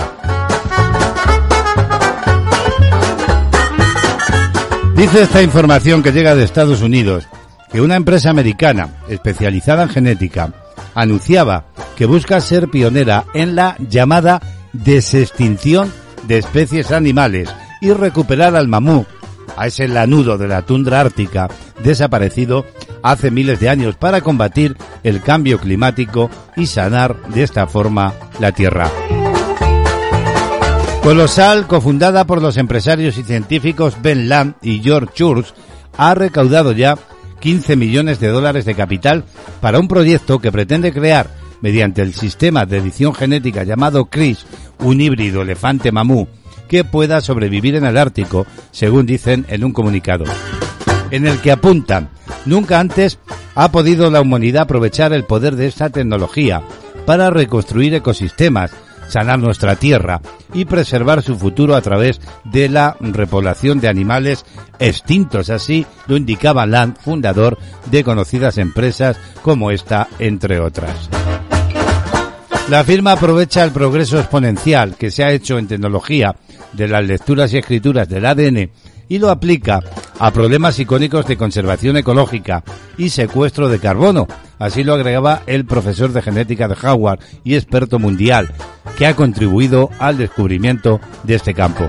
Dice 5.00 5.22
esta 5.22 5.42
información 5.42 6.02
que 6.02 6.12
llega 6.12 6.34
de 6.34 6.44
Estados 6.44 6.82
Unidos 6.82 7.26
que 7.72 7.80
una 7.80 7.96
empresa 7.96 8.28
americana 8.28 8.96
especializada 9.08 9.84
en 9.84 9.88
genética 9.88 10.52
anunciaba 10.94 11.64
que 11.96 12.04
busca 12.04 12.38
ser 12.42 12.68
pionera 12.68 13.24
en 13.32 13.56
la 13.56 13.76
llamada 13.78 14.42
desextinción 14.74 15.90
de 16.24 16.36
especies 16.36 16.92
animales 16.92 17.48
y 17.80 17.94
recuperar 17.94 18.54
al 18.54 18.68
mamú, 18.68 19.06
a 19.56 19.68
ese 19.68 19.88
lanudo 19.88 20.36
de 20.36 20.48
la 20.48 20.66
tundra 20.66 21.00
ártica 21.00 21.48
desaparecido 21.82 22.66
hace 23.02 23.30
miles 23.30 23.58
de 23.58 23.70
años 23.70 23.96
para 23.96 24.20
combatir 24.20 24.76
el 25.02 25.22
cambio 25.22 25.58
climático 25.58 26.28
y 26.56 26.66
sanar 26.66 27.16
de 27.28 27.42
esta 27.42 27.66
forma 27.66 28.12
la 28.38 28.52
Tierra. 28.52 28.90
Colosal, 31.02 31.66
cofundada 31.66 32.26
por 32.26 32.42
los 32.42 32.58
empresarios 32.58 33.16
y 33.16 33.22
científicos 33.22 33.96
Ben 34.02 34.28
Lam 34.28 34.54
y 34.60 34.80
George 34.80 35.12
Church, 35.14 35.54
ha 35.96 36.14
recaudado 36.14 36.72
ya 36.72 36.98
15 37.40 37.74
millones 37.76 38.20
de 38.20 38.28
dólares 38.28 38.66
de 38.66 38.74
capital 38.74 39.24
para 39.62 39.80
un 39.80 39.88
proyecto 39.88 40.40
que 40.40 40.52
pretende 40.52 40.92
crear, 40.92 41.30
mediante 41.62 42.02
el 42.02 42.12
sistema 42.14 42.66
de 42.66 42.78
edición 42.78 43.14
genética 43.14 43.64
llamado 43.64 44.06
CRIS, 44.06 44.44
un 44.78 45.00
híbrido 45.00 45.42
elefante 45.42 45.90
mamú 45.90 46.28
que 46.68 46.84
pueda 46.84 47.20
sobrevivir 47.22 47.74
en 47.74 47.86
el 47.86 47.96
Ártico, 47.96 48.46
según 48.70 49.06
dicen 49.06 49.46
en 49.48 49.64
un 49.64 49.72
comunicado, 49.72 50.24
en 51.10 51.26
el 51.26 51.40
que 51.40 51.50
apuntan, 51.50 52.10
nunca 52.44 52.78
antes 52.78 53.18
ha 53.54 53.72
podido 53.72 54.10
la 54.10 54.20
humanidad 54.20 54.62
aprovechar 54.62 55.12
el 55.12 55.24
poder 55.24 55.56
de 55.56 55.66
esta 55.66 55.90
tecnología 55.90 56.62
para 57.06 57.30
reconstruir 57.30 57.94
ecosistemas, 57.94 58.70
sanar 59.10 59.38
nuestra 59.38 59.76
tierra 59.76 60.20
y 60.54 60.64
preservar 60.64 61.22
su 61.22 61.36
futuro 61.36 61.74
a 61.74 61.82
través 61.82 62.20
de 62.44 62.68
la 62.68 62.96
repoblación 63.00 63.80
de 63.80 63.88
animales 63.88 64.44
extintos. 64.78 65.50
Así 65.50 65.86
lo 66.06 66.16
indicaba 66.16 66.66
Land, 66.66 66.98
fundador 66.98 67.58
de 67.90 68.04
conocidas 68.04 68.58
empresas 68.58 69.18
como 69.42 69.70
esta, 69.70 70.08
entre 70.18 70.60
otras. 70.60 71.10
La 72.68 72.84
firma 72.84 73.12
aprovecha 73.12 73.64
el 73.64 73.72
progreso 73.72 74.18
exponencial 74.18 74.94
que 74.94 75.10
se 75.10 75.24
ha 75.24 75.32
hecho 75.32 75.58
en 75.58 75.66
tecnología 75.66 76.36
de 76.72 76.86
las 76.86 77.04
lecturas 77.04 77.52
y 77.52 77.58
escrituras 77.58 78.08
del 78.08 78.26
ADN 78.26 78.70
y 79.08 79.18
lo 79.18 79.28
aplica 79.28 79.82
a 80.20 80.30
problemas 80.30 80.78
icónicos 80.78 81.26
de 81.26 81.36
conservación 81.36 81.96
ecológica 81.96 82.62
y 82.96 83.08
secuestro 83.10 83.68
de 83.68 83.80
carbono. 83.80 84.28
Así 84.60 84.84
lo 84.84 84.94
agregaba 84.94 85.42
el 85.46 85.64
profesor 85.64 86.12
de 86.12 86.22
genética 86.22 86.68
de 86.68 86.76
Howard 86.80 87.18
y 87.42 87.56
experto 87.56 87.98
mundial, 87.98 88.52
que 89.00 89.06
ha 89.06 89.16
contribuido 89.16 89.88
al 89.98 90.18
descubrimiento 90.18 91.00
de 91.22 91.36
este 91.36 91.54
campo. 91.54 91.88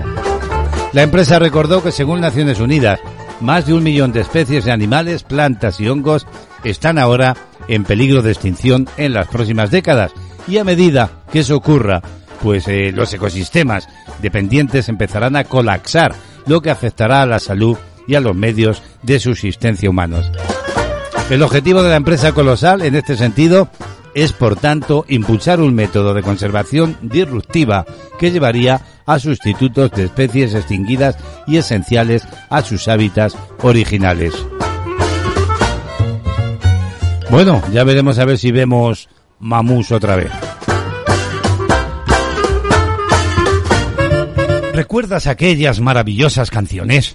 La 0.94 1.02
empresa 1.02 1.38
recordó 1.38 1.82
que 1.82 1.92
según 1.92 2.22
Naciones 2.22 2.58
Unidas, 2.58 3.00
más 3.42 3.66
de 3.66 3.74
un 3.74 3.82
millón 3.82 4.12
de 4.12 4.22
especies 4.22 4.64
de 4.64 4.72
animales, 4.72 5.22
plantas 5.22 5.78
y 5.78 5.88
hongos 5.88 6.26
están 6.64 6.96
ahora 6.98 7.36
en 7.68 7.84
peligro 7.84 8.22
de 8.22 8.32
extinción 8.32 8.88
en 8.96 9.12
las 9.12 9.28
próximas 9.28 9.70
décadas 9.70 10.12
y 10.48 10.56
a 10.56 10.64
medida 10.64 11.10
que 11.30 11.40
eso 11.40 11.54
ocurra, 11.54 12.00
pues 12.42 12.66
eh, 12.66 12.92
los 12.92 13.12
ecosistemas 13.12 13.90
dependientes 14.22 14.88
empezarán 14.88 15.36
a 15.36 15.44
colapsar 15.44 16.14
lo 16.46 16.62
que 16.62 16.70
afectará 16.70 17.20
a 17.20 17.26
la 17.26 17.40
salud 17.40 17.76
y 18.06 18.14
a 18.14 18.20
los 18.20 18.34
medios 18.34 18.82
de 19.02 19.20
subsistencia 19.20 19.90
humanos. 19.90 20.32
El 21.28 21.42
objetivo 21.42 21.82
de 21.82 21.90
la 21.90 21.96
empresa 21.96 22.32
colosal 22.32 22.80
en 22.80 22.94
este 22.94 23.18
sentido 23.18 23.68
es, 24.14 24.32
por 24.32 24.56
tanto, 24.56 25.04
impulsar 25.08 25.60
un 25.60 25.74
método 25.74 26.14
de 26.14 26.22
conservación 26.22 26.96
disruptiva 27.02 27.86
que 28.18 28.30
llevaría 28.30 28.80
a 29.06 29.18
sustitutos 29.18 29.90
de 29.92 30.04
especies 30.04 30.54
extinguidas 30.54 31.16
y 31.46 31.56
esenciales 31.56 32.22
a 32.50 32.62
sus 32.62 32.88
hábitats 32.88 33.36
originales. 33.62 34.34
Bueno, 37.30 37.62
ya 37.72 37.84
veremos 37.84 38.18
a 38.18 38.24
ver 38.24 38.38
si 38.38 38.52
vemos 38.52 39.08
mamús 39.38 39.90
otra 39.90 40.16
vez. 40.16 40.30
¿Recuerdas 44.74 45.26
aquellas 45.26 45.80
maravillosas 45.80 46.50
canciones? 46.50 47.14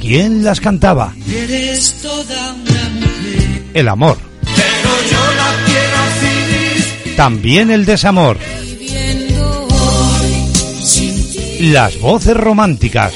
¿Quién 0.00 0.44
las 0.44 0.60
cantaba? 0.60 1.14
El 3.74 3.88
amor. 3.88 4.18
También 7.16 7.70
el 7.70 7.84
desamor. 7.84 8.38
Las 11.60 11.98
voces 11.98 12.36
románticas. 12.36 13.14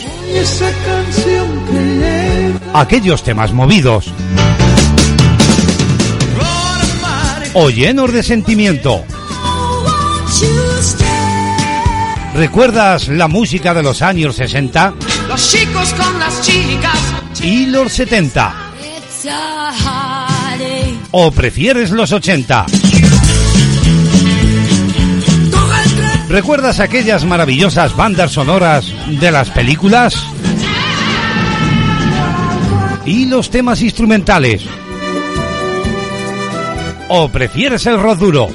Aquellos 2.73 3.23
temas 3.23 3.53
movidos. 3.53 4.13
O 7.55 7.71
llenos 7.71 8.13
de 8.13 8.23
sentimiento. 8.23 9.05
¿Recuerdas 12.35 13.09
la 13.09 13.29
música 13.29 13.73
de 13.75 13.83
los 13.83 14.03
años 14.03 14.37
60? 14.37 14.95
Los 15.29 15.51
chicos 15.51 15.93
con 15.95 16.19
las 16.19 16.43
chicas. 16.43 16.99
¿Y 17.43 17.67
los 17.67 17.93
70? 17.93 18.55
¿O 21.11 21.31
prefieres 21.31 21.91
los 21.91 22.13
80? 22.13 22.67
¿Recuerdas 26.29 26.81
aquellas 26.81 27.25
maravillosas 27.25 27.97
bandas 27.97 28.33
sonoras 28.33 28.93
de 29.09 29.31
las 29.31 29.49
películas? 29.51 30.17
¿Y 33.05 33.27
los 33.27 33.51
temas 33.51 33.81
instrumentales? 33.83 34.65
¿O 37.09 37.29
prefieres 37.29 37.87
el 37.87 38.01
rock 38.01 38.19
duro? 38.19 38.49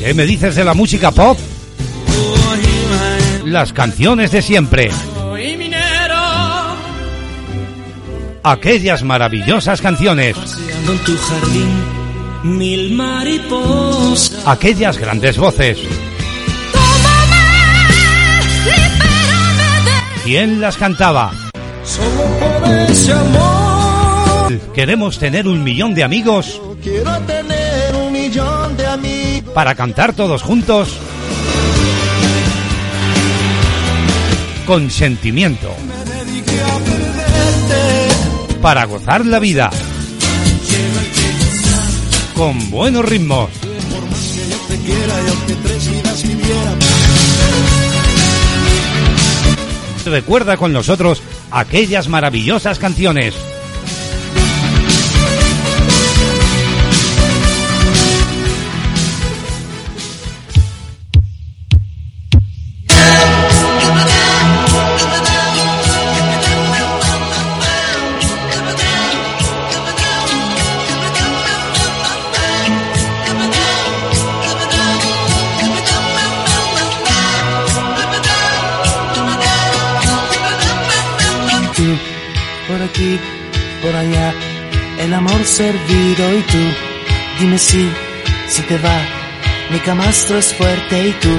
¿Qué 0.00 0.14
me 0.14 0.26
dices 0.26 0.56
de 0.56 0.64
la 0.64 0.74
música 0.74 1.12
pop? 1.12 1.38
Las 3.44 3.72
canciones 3.72 4.32
de 4.32 4.42
siempre. 4.42 4.90
Aquellas 8.44 9.04
maravillosas 9.04 9.80
canciones. 9.80 10.36
Aquellas 14.44 14.98
grandes 14.98 15.38
voces. 15.38 15.78
¿Quién 20.24 20.60
las 20.60 20.76
cantaba? 20.76 21.32
Queremos 24.74 25.18
tener 25.18 25.46
un 25.46 25.62
millón 25.62 25.94
de 25.94 26.04
amigos 26.04 26.60
Quiero 26.82 27.18
tener 27.20 27.94
un 27.94 28.12
millón 28.12 28.76
de 28.76 28.86
amigos. 28.86 29.54
para 29.54 29.74
cantar 29.74 30.14
todos 30.14 30.42
juntos 30.42 30.96
con 34.66 34.90
sentimiento. 34.90 35.68
Para 38.62 38.84
gozar 38.84 39.26
la 39.26 39.40
vida 39.40 39.70
con 42.34 42.70
buenos 42.70 43.04
ritmos. 43.04 43.50
Recuerda 50.06 50.56
con 50.56 50.72
nosotros 50.72 51.22
aquellas 51.50 52.08
maravillosas 52.08 52.78
canciones. 52.78 53.34
Servido 85.52 86.24
y 86.38 86.42
tú, 86.42 86.62
dime 87.38 87.58
si, 87.58 87.88
si 88.48 88.62
te 88.62 88.78
va, 88.78 88.98
mi 89.70 89.78
camastro 89.80 90.38
es 90.38 90.54
fuerte 90.54 91.08
y 91.08 91.12
tú, 91.12 91.34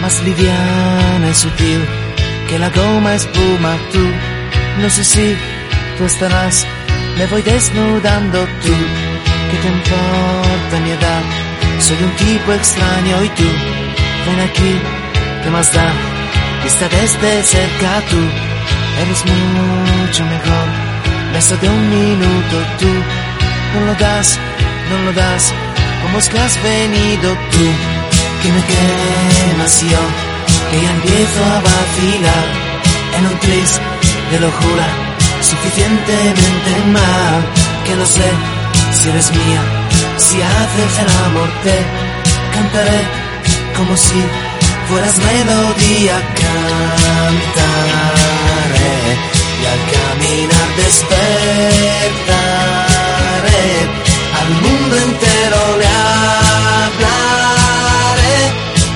más 0.00 0.22
liviana 0.22 1.28
y 1.30 1.34
sutil, 1.34 1.80
que 2.48 2.58
la 2.58 2.70
goma 2.70 3.14
espuma 3.14 3.76
tú, 3.92 4.04
no 4.80 4.88
sé 4.88 5.04
si 5.04 5.36
tú 5.98 6.04
estarás, 6.04 6.66
me 7.18 7.26
voy 7.26 7.42
desnudando 7.42 8.38
tú, 8.64 8.74
¿qué 9.50 9.56
te 9.62 9.68
importa 9.68 10.80
mi 10.84 10.90
edad? 10.90 11.22
Soy 11.78 11.98
un 12.02 12.12
tipo 12.16 12.52
extraño 12.52 13.24
y 13.24 13.28
tú, 13.38 13.48
ven 14.26 14.40
aquí, 14.48 14.72
¿qué 15.42 15.50
más 15.50 15.72
da? 15.72 15.92
Vista 16.64 16.88
desde 16.88 17.42
cerca 17.42 18.02
tú, 18.08 18.52
Eres 19.00 19.24
mucho 19.24 20.24
mejor. 20.24 20.66
Beso 21.32 21.56
de 21.56 21.68
un 21.68 21.90
minuto 21.90 22.56
tú. 22.78 23.21
No 23.74 23.80
lo 23.86 23.94
das, 23.94 24.38
no 24.90 24.96
lo 25.04 25.12
das. 25.12 25.52
¿Cómo 26.02 26.18
es 26.18 26.28
que 26.28 26.38
has 26.38 26.62
venido 26.62 27.28
tú? 27.52 27.64
Que 28.42 28.48
me 28.52 28.62
quemas 28.72 29.80
yo. 29.82 30.02
Que 30.70 30.82
ya 30.82 30.90
empiezo 30.90 31.44
a 31.44 31.60
vacilar. 31.70 32.44
En 33.18 33.26
un 33.26 33.38
tris 33.40 33.80
de 34.30 34.40
locura. 34.40 34.86
Suficientemente 35.40 36.70
mal. 36.92 37.42
Que 37.86 37.94
no 37.96 38.06
sé 38.06 38.28
si 38.92 39.08
eres 39.08 39.30
mía. 39.30 39.62
Si 40.16 40.42
haces 40.42 40.98
el 41.02 41.10
amor 41.26 41.48
te 41.64 41.76
cantaré 42.54 43.00
como 43.76 43.96
si 43.96 44.22
fueras 44.88 45.16
melodía 45.18 46.20
cantaré 46.40 47.62
y 49.60 49.64
al 49.72 49.80
caminar 49.94 50.68
al 53.44 54.50
mundo 54.62 54.96
entero 54.96 55.60
le 55.78 55.86
hablaré 56.96 58.40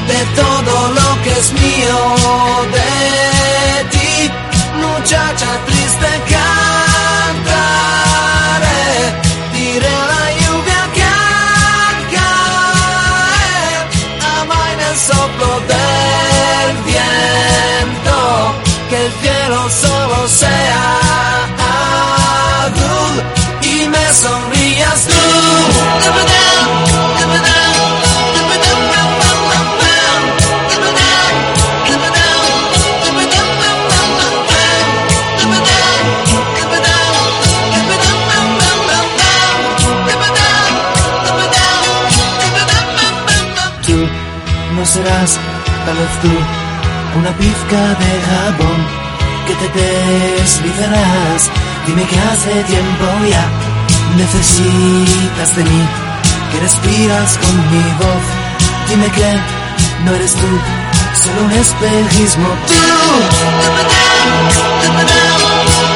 de 0.07 0.20
todo 0.40 0.74
lo 0.90 1.22
que 1.22 1.30
es 1.32 1.53
mío 1.53 1.76
tú, 46.23 46.33
una 47.19 47.31
pizca 47.39 47.83
de 48.03 48.11
jabón 48.29 48.81
que 49.47 49.55
te 49.55 49.69
deslizarás. 50.41 51.51
Dime 51.87 52.03
que 52.05 52.19
hace 52.19 52.65
tiempo 52.65 53.05
ya 53.31 53.45
necesitas 54.17 55.57
de 55.57 55.65
mí, 55.65 55.83
que 56.53 56.61
respiras 56.61 57.39
con 57.39 57.55
mi 57.71 57.83
voz. 58.01 58.25
Dime 58.89 59.09
que 59.11 59.41
no 60.05 60.15
eres 60.15 60.33
tú, 60.35 60.51
solo 61.23 61.45
un 61.45 61.53
espejismo. 61.53 62.49
Cantaré 64.83 65.95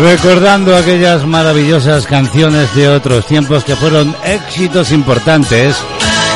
Recordando 0.00 0.74
aquellas 0.74 1.26
maravillosas 1.26 2.06
canciones 2.06 2.74
de 2.74 2.88
otros 2.88 3.26
tiempos 3.26 3.64
que 3.64 3.76
fueron 3.76 4.16
éxitos 4.24 4.92
importantes, 4.92 5.76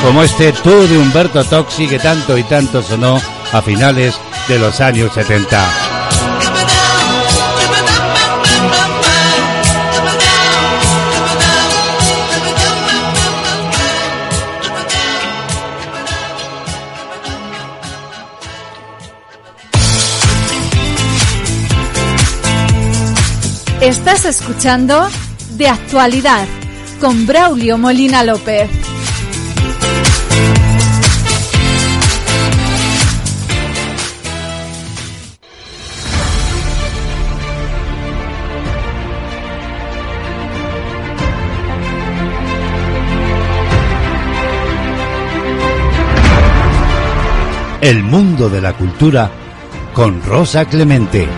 como 0.02 0.22
este 0.22 0.52
Tú 0.52 0.86
de 0.86 0.98
Humberto 0.98 1.42
Toxi 1.44 1.88
que 1.88 1.98
tanto 1.98 2.36
y 2.36 2.42
tanto 2.44 2.82
sonó 2.82 3.18
a 3.52 3.62
finales 3.62 4.20
de 4.48 4.58
los 4.58 4.82
años 4.82 5.14
70. 5.14 5.84
Estás 23.85 24.24
escuchando 24.24 25.07
De 25.59 25.68
Actualidad 25.68 26.47
con 27.03 27.26
Braulio 27.26 27.76
Molina 27.76 28.24
López. 28.24 28.70
El 47.82 48.03
mundo 48.03 48.49
de 48.49 48.62
la 48.62 48.72
cultura 48.72 49.30
con 49.93 50.22
Rosa 50.22 50.64
Clemente. 50.64 51.28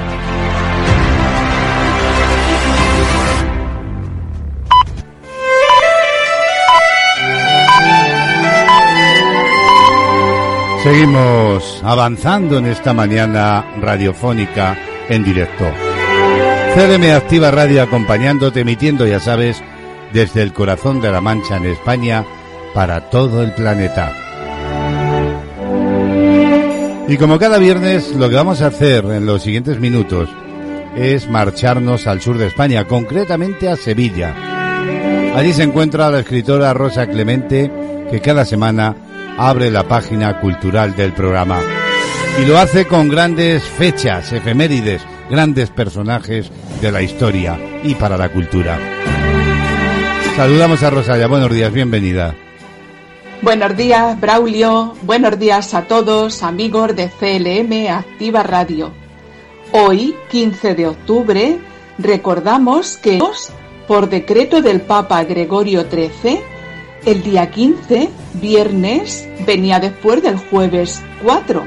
Seguimos 10.87 11.83
avanzando 11.83 12.59
en 12.59 12.67
esta 12.67 12.95
mañana 12.95 13.65
radiofónica 13.81 14.79
en 15.09 15.25
directo. 15.25 15.65
CDM 16.77 17.11
Activa 17.11 17.51
Radio 17.51 17.83
acompañándote, 17.83 18.61
emitiendo, 18.61 19.05
ya 19.05 19.19
sabes, 19.19 19.61
desde 20.13 20.43
el 20.43 20.53
corazón 20.53 21.01
de 21.01 21.11
la 21.11 21.21
Mancha 21.21 21.57
en 21.57 21.67
España 21.67 22.25
para 22.73 23.11
todo 23.11 23.43
el 23.43 23.53
planeta. 23.53 24.13
Y 27.09 27.17
como 27.17 27.41
cada 27.41 27.59
viernes, 27.59 28.15
lo 28.15 28.29
que 28.29 28.37
vamos 28.37 28.63
a 28.63 28.69
hacer 28.69 29.05
en 29.07 29.27
los 29.27 29.43
siguientes 29.43 29.81
minutos 29.81 30.31
es 30.95 31.29
marcharnos 31.29 32.07
al 32.07 32.21
sur 32.21 32.39
de 32.39 32.47
España, 32.47 32.85
concretamente 32.85 33.69
a 33.69 33.75
Sevilla. 33.75 34.37
Allí 35.35 35.53
se 35.53 35.65
encuentra 35.65 36.13
la 36.13 36.21
escritora 36.21 36.73
Rosa 36.75 37.09
Clemente, 37.09 37.73
que 38.09 38.21
cada 38.21 38.45
semana 38.45 38.95
abre 39.39 39.71
la 39.71 39.87
página 39.87 40.41
cultural 40.41 40.95
del 40.97 41.13
programa. 41.13 41.61
Y 42.41 42.47
lo 42.47 42.59
hace 42.59 42.87
con 42.87 43.09
grandes 43.09 43.63
fechas, 43.63 44.33
efemérides, 44.33 45.03
grandes 45.31 45.71
personajes 45.71 46.51
de 46.81 46.93
la 46.93 47.03
historia 47.03 47.59
y 47.83 47.95
para 47.95 48.17
la 48.17 48.29
cultura. 48.29 48.79
Saludamos 50.37 50.83
a 50.83 50.91
Rosalia, 50.91 51.27
buenos 51.27 51.51
días, 51.51 51.73
bienvenida. 51.73 52.35
Buenos 53.43 53.77
días, 53.77 54.19
Braulio. 54.21 54.95
Buenos 55.03 55.39
días 55.39 55.73
a 55.75 55.83
todos, 55.83 56.43
amigos 56.43 56.95
de 56.97 57.09
CLM 57.09 57.91
Activa 57.91 58.43
Radio. 58.43 58.93
Hoy, 59.73 60.15
15 60.31 60.75
de 60.75 60.87
octubre, 60.87 61.59
recordamos 61.99 62.97
que, 62.97 63.19
por 63.87 64.09
decreto 64.09 64.63
del 64.63 64.81
Papa 64.81 65.23
Gregorio 65.25 65.87
XIII, 65.91 66.41
el 67.07 67.23
día 67.23 67.51
15, 67.53 68.11
viernes, 68.35 69.29
venía 69.47 69.79
después 69.79 70.23
del 70.23 70.37
jueves 70.37 71.01
4. 71.23 71.65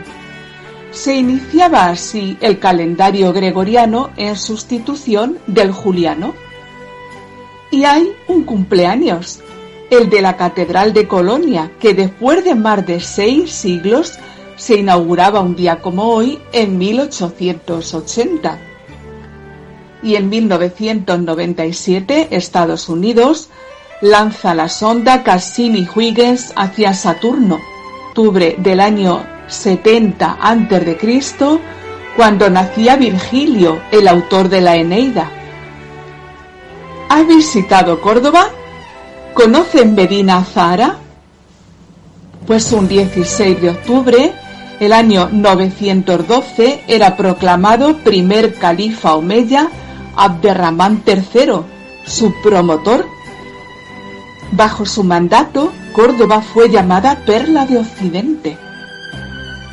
Se 0.91 1.15
iniciaba 1.15 1.87
así 1.87 2.37
el 2.41 2.59
calendario 2.59 3.31
gregoriano 3.31 4.09
en 4.17 4.35
sustitución 4.35 5.37
del 5.47 5.71
juliano. 5.71 6.35
Y 7.71 7.85
hay 7.85 8.11
un 8.27 8.43
cumpleaños, 8.43 9.39
el 9.89 10.09
de 10.09 10.21
la 10.21 10.35
Catedral 10.35 10.91
de 10.91 11.07
Colonia, 11.07 11.71
que 11.79 11.93
después 11.93 12.43
de 12.43 12.55
más 12.55 12.85
de 12.85 12.99
seis 12.99 13.49
siglos 13.53 14.19
se 14.57 14.75
inauguraba 14.75 15.39
un 15.39 15.55
día 15.55 15.79
como 15.79 16.09
hoy 16.09 16.39
en 16.51 16.77
1880. 16.77 18.59
Y 20.03 20.15
en 20.15 20.29
1997 20.29 22.27
Estados 22.31 22.89
Unidos 22.89 23.49
lanza 24.01 24.53
la 24.53 24.69
sonda 24.69 25.23
Cassini-Huygens 25.23 26.53
hacia 26.55 26.93
Saturno, 26.93 27.59
octubre 28.07 28.55
del 28.57 28.79
año 28.79 29.25
70 29.47 30.37
a.C., 30.41 31.59
cuando 32.15 32.49
nacía 32.49 32.95
Virgilio, 32.97 33.81
el 33.91 34.07
autor 34.07 34.49
de 34.49 34.61
la 34.61 34.75
Eneida. 34.75 35.29
¿Ha 37.09 37.23
visitado 37.23 38.01
Córdoba? 38.01 38.49
¿Conocen 39.33 39.95
Medina 39.95 40.43
Zahara? 40.43 40.97
Pues 42.45 42.71
un 42.71 42.87
16 42.87 43.61
de 43.61 43.69
octubre, 43.69 44.33
el 44.79 44.91
año 44.91 45.29
912, 45.31 46.83
era 46.87 47.15
proclamado 47.15 47.97
primer 47.97 48.55
califa 48.55 49.15
omeya 49.15 49.69
Abderramán 50.15 51.03
III, 51.05 51.61
su 52.05 52.33
promotor. 52.41 53.05
Bajo 54.51 54.85
su 54.85 55.03
mandato, 55.03 55.71
Córdoba 55.93 56.41
fue 56.41 56.69
llamada 56.69 57.23
Perla 57.25 57.65
de 57.65 57.77
Occidente. 57.77 58.57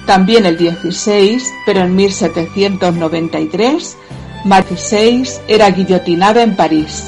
También 0.07 0.47
el 0.47 0.59
16, 0.59 1.43
pero 1.65 1.81
en 1.81 1.97
1793, 1.97 3.97
Marquesés 4.45 5.41
era 5.49 5.71
guillotinada 5.71 6.43
en 6.43 6.57
París. 6.57 7.05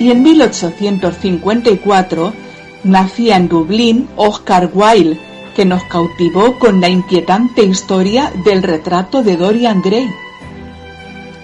Y 0.00 0.10
en 0.10 0.22
1854 0.22 2.32
nacía 2.82 3.36
en 3.36 3.48
Dublín 3.48 4.08
Oscar 4.16 4.70
Wilde, 4.72 5.20
que 5.54 5.64
nos 5.64 5.84
cautivó 5.84 6.58
con 6.58 6.80
la 6.80 6.88
inquietante 6.88 7.62
historia 7.62 8.32
del 8.44 8.62
retrato 8.62 9.22
de 9.22 9.36
Dorian 9.36 9.82
Gray. 9.82 10.08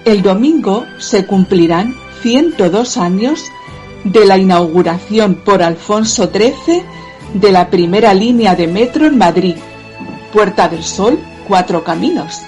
El 0.05 0.23
domingo 0.23 0.85
se 0.99 1.27
cumplirán 1.27 1.95
102 2.23 2.97
años 2.97 3.45
de 4.05 4.25
la 4.25 4.39
inauguración 4.39 5.35
por 5.35 5.63
Alfonso 5.63 6.31
XIII 6.33 6.83
de 7.35 7.53
la 7.53 7.71
primera 7.71 8.15
línea 8.15 8.55
de 8.55 8.67
metro 8.67 9.07
en 9.07 9.19
Madrid, 9.19 9.57
Puerta 10.33 10.69
del 10.69 10.83
Sol, 10.83 11.19
Cuatro 11.47 11.85
Caminos. 11.85 12.41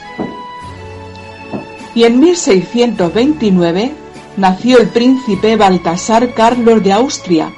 Y 1.95 2.05
en 2.05 2.21
1629 2.21 3.93
nació 4.37 4.79
el 4.79 4.89
príncipe 4.89 5.57
Baltasar 5.57 6.33
Carlos 6.35 6.83
de 6.83 6.93
Austria, 6.93 7.53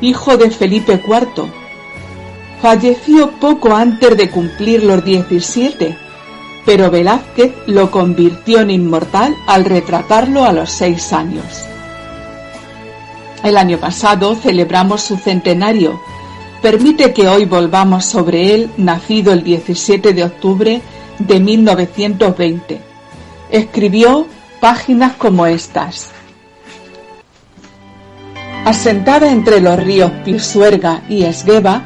hijo 0.00 0.36
de 0.36 0.50
Felipe 0.50 1.00
IV. 1.06 1.44
Falleció 2.62 3.30
poco 3.32 3.74
antes 3.74 4.16
de 4.16 4.30
cumplir 4.30 4.84
los 4.84 5.04
17, 5.04 5.96
pero 6.64 6.90
Velázquez 6.90 7.52
lo 7.66 7.90
convirtió 7.90 8.60
en 8.60 8.70
inmortal 8.70 9.34
al 9.46 9.66
retratarlo 9.66 10.44
a 10.44 10.52
los 10.52 10.70
seis 10.70 11.12
años. 11.12 11.73
El 13.44 13.58
año 13.58 13.78
pasado 13.78 14.34
celebramos 14.34 15.02
su 15.02 15.18
centenario. 15.18 16.00
Permite 16.62 17.12
que 17.12 17.28
hoy 17.28 17.44
volvamos 17.44 18.06
sobre 18.06 18.54
él, 18.54 18.70
nacido 18.78 19.34
el 19.34 19.44
17 19.44 20.14
de 20.14 20.24
octubre 20.24 20.80
de 21.18 21.40
1920. 21.40 22.80
Escribió 23.50 24.26
páginas 24.60 25.12
como 25.16 25.44
estas. 25.44 26.10
Asentada 28.64 29.30
entre 29.30 29.60
los 29.60 29.78
ríos 29.78 30.10
Pisuerga 30.24 31.02
y 31.10 31.24
Esgueva, 31.24 31.82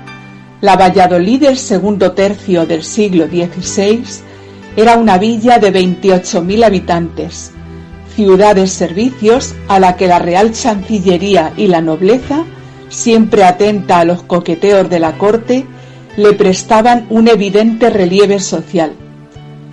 la 0.61 0.77
Valladolid 0.77 1.41
del 1.41 1.59
segundo 1.59 2.13
tercio 2.13 2.67
del 2.67 2.85
siglo 2.85 3.27
XVI 3.27 4.05
era 4.77 4.97
una 4.97 5.19
villa 5.19 5.59
de 5.59 5.73
28.000 5.73 6.65
habitantes, 6.65 7.51
ciudad 8.19 8.57
de 8.57 8.67
servicios 8.67 9.55
a 9.69 9.79
la 9.79 9.95
que 9.95 10.09
la 10.09 10.19
Real 10.19 10.51
Chancillería 10.51 11.53
y 11.57 11.69
la 11.69 11.81
nobleza, 11.81 12.43
siempre 12.89 13.45
atenta 13.45 14.01
a 14.01 14.05
los 14.05 14.25
coqueteos 14.25 14.91
de 14.91 14.99
la 14.99 15.17
corte, 15.17 15.65
le 16.17 16.33
prestaban 16.33 17.07
un 17.11 17.29
evidente 17.29 17.91
relieve 17.91 18.41
social. 18.41 18.91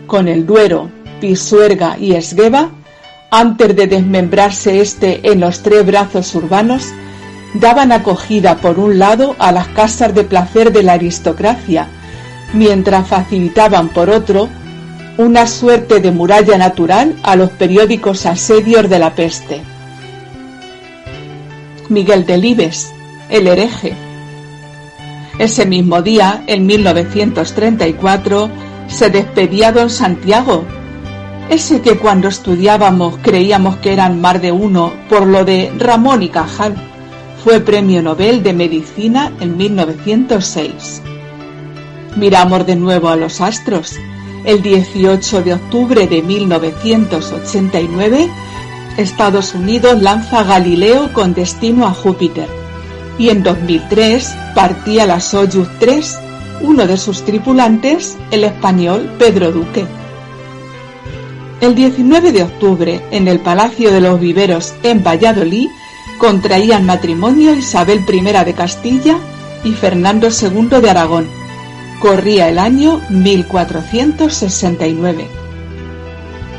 Con 0.05 0.27
el 0.27 0.45
Duero, 0.45 0.91
Pisuerga 1.19 1.97
y 1.99 2.13
Esgueva 2.13 2.69
antes 3.31 3.75
de 3.75 3.87
desmembrarse 3.87 4.79
éste 4.79 5.21
en 5.23 5.39
los 5.39 5.63
tres 5.63 5.83
brazos 5.83 6.35
urbanos, 6.35 6.93
daban 7.55 7.91
acogida 7.91 8.57
por 8.57 8.77
un 8.77 8.99
lado 8.99 9.35
a 9.39 9.51
las 9.51 9.69
casas 9.69 10.13
de 10.13 10.23
placer 10.23 10.71
de 10.71 10.83
la 10.83 10.93
aristocracia, 10.93 11.87
mientras 12.53 13.07
facilitaban 13.07 13.89
por 13.89 14.11
otro 14.11 14.49
una 15.17 15.47
suerte 15.47 15.99
de 15.99 16.11
muralla 16.11 16.57
natural 16.57 17.15
a 17.23 17.35
los 17.35 17.49
periódicos 17.51 18.25
asedios 18.25 18.89
de 18.89 18.99
la 18.99 19.15
peste. 19.15 19.61
Miguel 21.89 22.25
Delibes, 22.25 22.91
el 23.29 23.47
hereje. 23.47 23.93
Ese 25.39 25.65
mismo 25.65 26.01
día, 26.01 26.43
en 26.47 26.65
1934, 26.65 28.49
se 28.87 29.09
despedía 29.09 29.71
don 29.71 29.89
Santiago, 29.89 30.65
ese 31.49 31.81
que 31.81 31.97
cuando 31.97 32.27
estudiábamos 32.27 33.17
creíamos 33.21 33.77
que 33.77 33.93
eran 33.93 34.19
más 34.19 34.41
de 34.41 34.51
uno 34.51 34.93
por 35.07 35.27
lo 35.27 35.45
de 35.45 35.71
Ramón 35.77 36.23
y 36.23 36.29
Cajal. 36.29 36.75
Fue 37.43 37.59
premio 37.59 38.01
Nobel 38.01 38.41
de 38.41 38.53
Medicina 38.53 39.31
en 39.39 39.55
1906. 39.55 41.03
Miramos 42.15 42.65
de 42.65 42.75
nuevo 42.75 43.09
a 43.09 43.15
los 43.15 43.41
astros. 43.41 43.95
El 44.45 44.61
18 44.61 45.41
de 45.41 45.55
octubre 45.55 46.05
de 46.05 46.21
1989, 46.21 48.29
Estados 48.95 49.55
Unidos 49.55 49.99
lanza 49.99 50.43
Galileo 50.43 51.11
con 51.13 51.33
destino 51.33 51.87
a 51.87 51.91
Júpiter. 51.91 52.47
Y 53.17 53.29
en 53.29 53.41
2003 53.41 54.35
partía 54.53 55.07
la 55.07 55.19
Soyuz 55.19 55.67
3, 55.79 56.19
uno 56.61 56.85
de 56.85 56.97
sus 56.97 57.23
tripulantes, 57.23 58.17
el 58.29 58.43
español 58.43 59.09
Pedro 59.17 59.51
Duque. 59.51 59.87
El 61.59 61.73
19 61.73 62.31
de 62.31 62.43
octubre, 62.43 63.01
en 63.09 63.27
el 63.27 63.39
Palacio 63.39 63.91
de 63.91 64.01
los 64.01 64.19
Viveros 64.19 64.75
en 64.83 65.03
Valladolid, 65.03 65.69
contraían 66.19 66.85
matrimonio 66.85 67.55
Isabel 67.55 68.05
I 68.07 68.21
de 68.21 68.53
Castilla 68.53 69.17
y 69.63 69.71
Fernando 69.71 70.27
II 70.29 70.81
de 70.81 70.89
Aragón. 70.91 71.44
Corría 71.99 72.49
el 72.49 72.59
año 72.59 73.01
1469. 73.09 75.27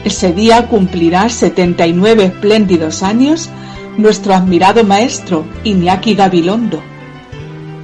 Ese 0.05 0.33
día 0.33 0.67
cumplirá 0.69 1.29
79 1.29 2.25
espléndidos 2.25 3.03
años 3.03 3.51
nuestro 3.97 4.35
admirado 4.35 4.85
maestro 4.85 5.45
Iñaki 5.65 6.15
Gabilondo. 6.15 6.81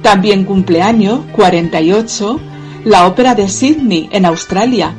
También 0.01 0.45
cumpleaños 0.45 1.19
48 1.33 2.39
la 2.85 3.07
ópera 3.07 3.33
de 3.33 3.47
Sydney 3.47 4.09
en 4.11 4.25
Australia, 4.25 4.93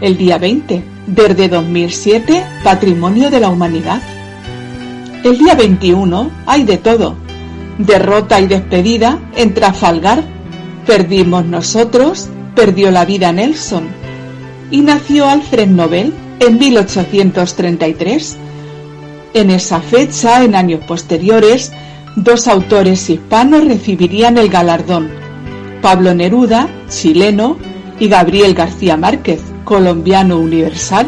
el 0.00 0.16
día 0.16 0.38
20 0.38 0.82
desde 1.06 1.48
2007 1.48 2.42
Patrimonio 2.64 3.30
de 3.30 3.40
la 3.40 3.50
Humanidad. 3.50 4.00
El 5.22 5.38
día 5.38 5.54
21 5.54 6.30
hay 6.46 6.64
de 6.64 6.78
todo. 6.78 7.14
Derrota 7.78 8.40
y 8.40 8.46
despedida 8.46 9.18
en 9.36 9.52
Trafalgar. 9.52 10.24
Perdimos 10.86 11.44
nosotros, 11.44 12.28
perdió 12.54 12.90
la 12.90 13.04
vida 13.04 13.32
Nelson. 13.32 13.88
Y 14.70 14.80
nació 14.80 15.28
Alfred 15.28 15.68
Nobel 15.68 16.12
en 16.38 16.58
1833. 16.58 18.36
En 19.34 19.50
esa 19.50 19.80
fecha, 19.80 20.44
en 20.44 20.54
años 20.54 20.84
posteriores, 20.86 21.72
dos 22.14 22.46
autores 22.46 23.10
hispanos 23.10 23.64
recibirían 23.64 24.38
el 24.38 24.48
galardón. 24.48 25.10
Pablo 25.82 26.14
Neruda, 26.14 26.68
chileno, 26.88 27.58
y 27.98 28.08
Gabriel 28.08 28.54
García 28.54 28.96
Márquez, 28.96 29.40
colombiano 29.64 30.38
universal. 30.38 31.06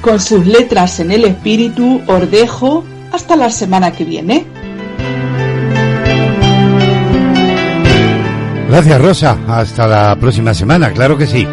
Con 0.00 0.20
sus 0.20 0.46
letras 0.46 1.00
en 1.00 1.12
el 1.12 1.24
espíritu, 1.24 2.00
os 2.06 2.30
dejo 2.30 2.84
hasta 3.12 3.36
la 3.36 3.50
semana 3.50 3.92
que 3.92 4.04
viene. 4.04 4.46
Gracias 8.68 9.00
Rosa, 9.00 9.38
hasta 9.48 9.86
la 9.86 10.16
próxima 10.16 10.52
semana, 10.52 10.92
claro 10.92 11.16
que 11.16 11.26
sí. 11.26 11.46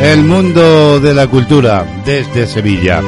El 0.00 0.24
mundo 0.24 1.00
de 1.00 1.14
la 1.14 1.26
cultura 1.26 1.84
desde 2.04 2.46
Sevilla. 2.46 3.02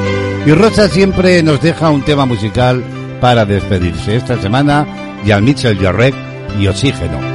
Y 0.45 0.51
Rosa 0.51 0.87
siempre 0.87 1.41
nos 1.43 1.61
deja 1.61 1.89
un 1.89 2.03
tema 2.03 2.25
musical 2.25 2.83
para 3.19 3.45
despedirse. 3.45 4.15
Esta 4.15 4.39
semana, 4.41 4.85
Jan 5.25 5.43
Mitchell 5.43 5.77
Jarrett 5.77 6.15
y 6.59 6.67
Oxígeno. 6.67 7.34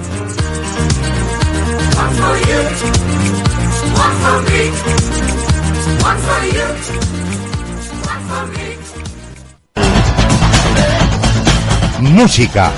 Música, 12.21 12.71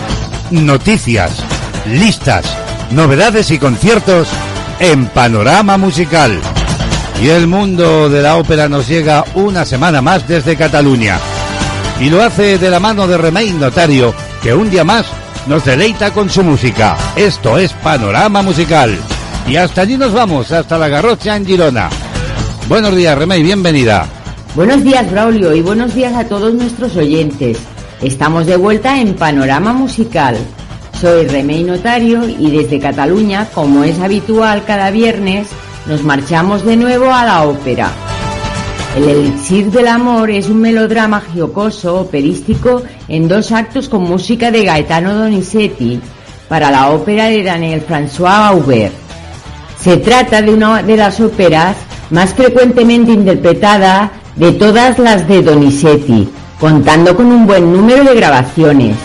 noticias, 0.52 1.44
listas, 1.86 2.46
novedades 2.92 3.52
y 3.52 3.60
conciertos 3.60 4.30
en 4.80 5.08
Panorama 5.08 5.78
Musical. 5.78 6.40
Y 7.22 7.28
el 7.28 7.48
mundo 7.48 8.10
de 8.10 8.22
la 8.22 8.38
ópera 8.38 8.70
nos 8.70 8.88
llega 8.88 9.26
una 9.36 9.66
semana 9.66 10.02
más 10.02 10.26
desde 10.30 10.56
Cataluña. 10.56 11.20
Y 12.00 12.10
lo 12.10 12.24
hace 12.24 12.58
de 12.58 12.70
la 12.70 12.80
mano 12.80 13.06
de 13.06 13.18
Remain 13.18 13.60
Notario, 13.60 14.16
que 14.42 14.54
un 14.54 14.70
día 14.70 14.86
más 14.86 15.08
nos 15.46 15.66
deleita 15.66 16.12
con 16.12 16.30
su 16.30 16.42
música. 16.42 16.96
Esto 17.18 17.58
es 17.58 17.74
Panorama 17.74 18.42
Musical. 18.42 18.98
Y 19.46 19.58
hasta 19.58 19.82
allí 19.82 19.98
nos 19.98 20.14
vamos, 20.14 20.54
hasta 20.54 20.78
la 20.78 20.88
Garrocha 20.88 21.36
en 21.36 21.46
Girona. 21.46 21.90
Buenos 22.70 22.96
días, 22.96 23.18
Remey, 23.18 23.44
bienvenida. 23.44 24.06
Buenos 24.56 24.82
días, 24.86 25.12
Braulio, 25.12 25.54
y 25.54 25.62
buenos 25.62 25.94
días 25.94 26.16
a 26.16 26.24
todos 26.24 26.54
nuestros 26.54 26.96
oyentes. 26.96 27.58
Estamos 28.04 28.46
de 28.46 28.58
vuelta 28.58 29.00
en 29.00 29.16
Panorama 29.16 29.72
Musical. 29.72 30.36
Soy 31.00 31.26
Remey 31.26 31.64
Notario 31.64 32.28
y 32.28 32.52
desde 32.52 32.78
Cataluña, 32.78 33.48
como 33.54 33.86
es 33.86 33.98
habitual 34.02 34.66
cada 34.66 34.92
viernes, 34.92 35.48
nos 35.88 36.04
marchamos 36.04 36.66
de 36.66 36.76
nuevo 36.76 37.14
a 37.14 37.24
la 37.24 37.44
ópera. 37.48 37.94
El 38.98 39.08
Elixir 39.08 39.72
del 39.72 39.88
Amor 39.88 40.32
es 40.32 40.50
un 40.50 40.60
melodrama 40.60 41.22
giocoso, 41.22 42.02
operístico, 42.02 42.84
en 43.08 43.30
dos 43.30 43.54
actos 43.54 43.88
con 43.88 44.04
música 44.04 44.52
de 44.52 44.66
Gaetano 44.66 45.14
Donizetti 45.14 46.02
para 46.50 46.72
la 46.72 46.90
ópera 46.90 47.28
de 47.28 47.42
Daniel 47.42 47.86
François 47.88 48.50
Aubert. 48.50 48.94
Se 49.80 49.96
trata 49.96 50.42
de 50.42 50.54
una 50.54 50.84
de 50.84 50.98
las 50.98 51.22
óperas 51.22 51.78
más 52.10 52.34
frecuentemente 52.34 53.14
interpretada 53.14 54.12
de 54.36 54.52
todas 54.52 55.00
las 55.00 55.26
de 55.26 55.42
Donizetti, 55.42 56.28
contando 56.64 57.14
con 57.14 57.26
un 57.26 57.46
buen 57.46 57.74
número 57.74 58.06
de 58.06 58.16
grabaciones. 58.16 58.96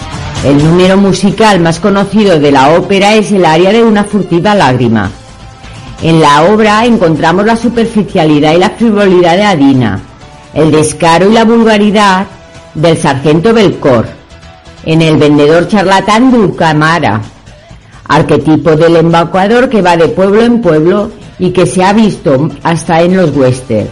El 0.44 0.64
número 0.64 0.96
musical 0.96 1.58
más 1.58 1.80
conocido 1.80 2.38
de 2.38 2.52
la 2.52 2.78
ópera 2.78 3.16
es 3.16 3.32
el 3.32 3.44
aria 3.44 3.72
de 3.72 3.82
una 3.82 4.04
furtiva 4.04 4.54
lágrima. 4.54 5.10
En 6.00 6.20
la 6.20 6.44
obra 6.44 6.86
encontramos 6.86 7.44
la 7.44 7.56
superficialidad 7.56 8.52
y 8.52 8.58
la 8.58 8.70
frivolidad 8.70 9.36
de 9.36 9.42
Adina, 9.42 10.00
el 10.54 10.70
descaro 10.70 11.28
y 11.28 11.32
la 11.32 11.44
vulgaridad 11.44 12.28
del 12.74 12.96
sargento 12.96 13.52
Belcor, 13.52 14.06
en 14.84 15.02
el 15.02 15.16
vendedor 15.16 15.66
charlatán 15.66 16.30
Dulcamara, 16.30 17.20
arquetipo 18.06 18.76
del 18.76 18.94
embacuador 18.94 19.68
que 19.68 19.82
va 19.82 19.96
de 19.96 20.06
pueblo 20.06 20.42
en 20.42 20.60
pueblo 20.60 21.10
y 21.40 21.50
que 21.50 21.66
se 21.66 21.82
ha 21.82 21.92
visto 21.92 22.50
hasta 22.62 23.00
en 23.02 23.16
los 23.16 23.34
western. 23.34 23.88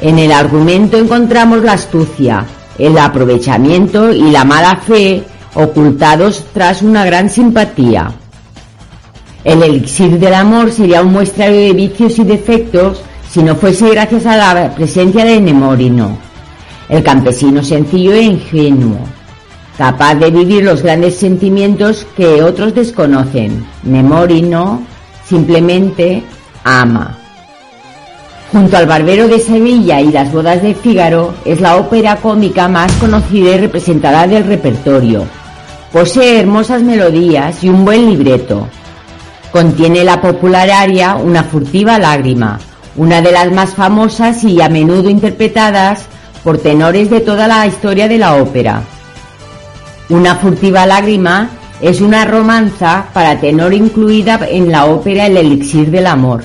En 0.00 0.18
el 0.18 0.32
argumento 0.32 0.98
encontramos 0.98 1.62
la 1.62 1.74
astucia, 1.74 2.44
el 2.78 2.96
aprovechamiento 2.96 4.12
y 4.12 4.30
la 4.30 4.44
mala 4.44 4.76
fe 4.76 5.24
ocultados 5.54 6.44
tras 6.52 6.82
una 6.82 7.04
gran 7.04 7.28
simpatía. 7.28 8.12
El 9.44 9.62
elixir 9.62 10.18
del 10.18 10.34
amor 10.34 10.70
sería 10.70 11.02
un 11.02 11.12
muestrario 11.12 11.60
de 11.60 11.72
vicios 11.72 12.18
y 12.18 12.24
defectos 12.24 13.02
si 13.30 13.42
no 13.42 13.54
fuese 13.56 13.90
gracias 13.90 14.26
a 14.26 14.36
la 14.36 14.74
presencia 14.74 15.24
de 15.24 15.40
Nemorino, 15.40 16.16
el 16.88 17.02
campesino 17.02 17.62
sencillo 17.62 18.12
e 18.12 18.22
ingenuo, 18.22 19.00
capaz 19.76 20.14
de 20.14 20.30
vivir 20.30 20.64
los 20.64 20.82
grandes 20.82 21.16
sentimientos 21.16 22.06
que 22.16 22.42
otros 22.42 22.74
desconocen. 22.74 23.66
Nemorino 23.82 24.82
simplemente 25.26 26.22
ama. 26.64 27.17
Junto 28.50 28.78
al 28.78 28.86
Barbero 28.86 29.28
de 29.28 29.40
Sevilla 29.40 30.00
y 30.00 30.10
las 30.10 30.32
Bodas 30.32 30.62
de 30.62 30.74
Fígaro 30.74 31.34
es 31.44 31.60
la 31.60 31.76
ópera 31.76 32.16
cómica 32.16 32.66
más 32.66 32.90
conocida 32.92 33.54
y 33.54 33.58
representada 33.58 34.26
del 34.26 34.44
repertorio. 34.44 35.24
Posee 35.92 36.40
hermosas 36.40 36.82
melodías 36.82 37.62
y 37.62 37.68
un 37.68 37.84
buen 37.84 38.08
libreto. 38.08 38.66
Contiene 39.52 40.02
la 40.04 40.20
popular 40.20 40.70
aria 40.70 41.16
Una 41.16 41.42
furtiva 41.42 41.98
lágrima, 41.98 42.58
una 42.96 43.20
de 43.20 43.32
las 43.32 43.52
más 43.52 43.74
famosas 43.74 44.42
y 44.44 44.62
a 44.62 44.70
menudo 44.70 45.10
interpretadas 45.10 46.06
por 46.42 46.56
tenores 46.56 47.10
de 47.10 47.20
toda 47.20 47.48
la 47.48 47.66
historia 47.66 48.08
de 48.08 48.16
la 48.16 48.36
ópera. 48.36 48.82
Una 50.08 50.36
furtiva 50.36 50.86
lágrima 50.86 51.50
es 51.82 52.00
una 52.00 52.24
romanza 52.24 53.06
para 53.12 53.38
tenor 53.38 53.74
incluida 53.74 54.40
en 54.48 54.72
la 54.72 54.86
ópera 54.86 55.26
El 55.26 55.36
elixir 55.36 55.90
del 55.90 56.06
amor, 56.06 56.44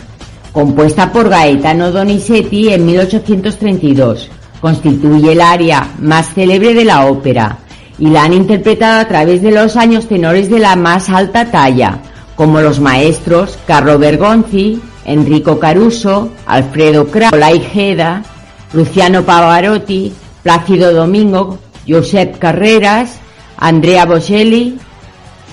compuesta 0.54 1.12
por 1.12 1.28
Gaetano 1.28 1.92
Donizetti 1.92 2.70
en 2.70 2.86
1832. 2.86 4.30
Constituye 4.62 5.34
el 5.34 5.42
aria 5.42 5.90
más 6.00 6.34
célebre 6.34 6.74
de 6.74 6.86
la 6.86 7.08
ópera 7.08 7.58
y 7.98 8.08
la 8.08 8.24
han 8.24 8.34
interpretado 8.34 9.02
a 9.02 9.08
través 9.08 9.42
de 9.42 9.52
los 9.52 9.76
años 9.76 10.08
tenores 10.08 10.50
de 10.50 10.60
la 10.60 10.76
más 10.76 11.10
alta 11.10 11.52
talla, 11.52 12.00
como 12.36 12.62
los 12.62 12.80
maestros 12.80 13.58
Carlo 13.68 14.00
Bergonzi, 14.00 14.80
Enrico 15.06 15.60
Caruso, 15.60 16.30
Alfredo 16.46 17.08
Craolai 17.08 17.60
Geda, 17.60 18.24
Luciano 18.72 19.24
Pavarotti, 19.24 20.14
Plácido 20.44 20.94
Domingo, 20.94 21.60
Josep 21.88 22.38
Carreras, 22.38 23.18
Andrea 23.58 24.06
Bocelli, 24.06 24.78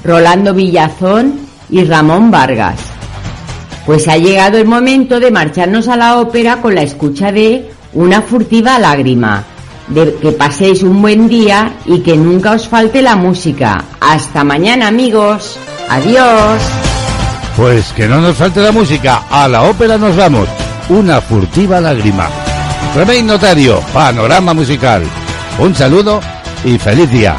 Rolando 0.05 0.55
Villazón 0.55 1.41
y 1.69 1.85
Ramón 1.85 2.31
Vargas. 2.31 2.90
Pues 3.87 4.09
ha 4.09 4.17
llegado 4.17 4.59
el 4.59 4.67
momento 4.67 5.21
de 5.21 5.31
marcharnos 5.31 5.89
a 5.89 5.97
la 5.97 6.19
ópera 6.19 6.61
con 6.61 6.75
la 6.75 6.83
escucha 6.83 7.33
de 7.33 7.71
Una 7.93 8.23
furtiva 8.23 8.79
lágrima. 8.79 9.45
Que 9.93 10.31
paséis 10.31 10.85
un 10.85 11.03
buen 11.03 11.29
día 11.29 11.73
y 11.85 11.99
que 12.01 12.17
nunca 12.17 12.53
os 12.53 12.69
falte 12.69 13.03
la 13.03 13.17
música. 13.17 13.85
Hasta 14.01 14.45
mañana 14.45 14.87
amigos. 14.87 15.59
Adiós. 15.89 16.63
Pues 17.57 17.93
que 17.93 18.07
no 18.07 18.21
nos 18.21 18.37
falte 18.37 18.61
la 18.61 18.71
música. 18.71 19.25
A 19.29 19.49
la 19.49 19.65
ópera 19.65 19.99
nos 19.99 20.15
vamos. 20.15 20.49
Una 20.89 21.21
furtiva 21.21 21.81
lágrima. 21.81 22.29
Remey 22.95 23.23
Notario, 23.23 23.81
Panorama 23.93 24.55
Musical. 24.55 25.03
Un 25.59 25.75
saludo 25.75 26.21
y 26.65 26.79
feliz 26.79 27.11
día. 27.11 27.37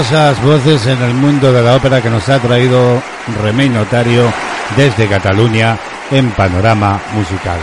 Voces 0.00 0.86
en 0.86 1.02
el 1.02 1.12
mundo 1.12 1.52
de 1.52 1.62
la 1.62 1.76
ópera 1.76 2.00
que 2.00 2.08
nos 2.08 2.26
ha 2.30 2.38
traído 2.38 3.02
Remey 3.42 3.68
Notario 3.68 4.32
desde 4.74 5.06
Cataluña 5.06 5.76
en 6.10 6.30
Panorama 6.30 6.98
Musical. 7.14 7.58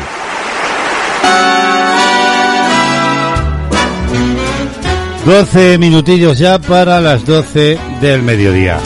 Doce 5.26 5.80
minutillos 5.80 6.38
ya 6.38 6.60
para 6.60 7.02
las 7.02 7.26
doce 7.26 7.80
del 8.02 8.22
mediodía. 8.22 8.78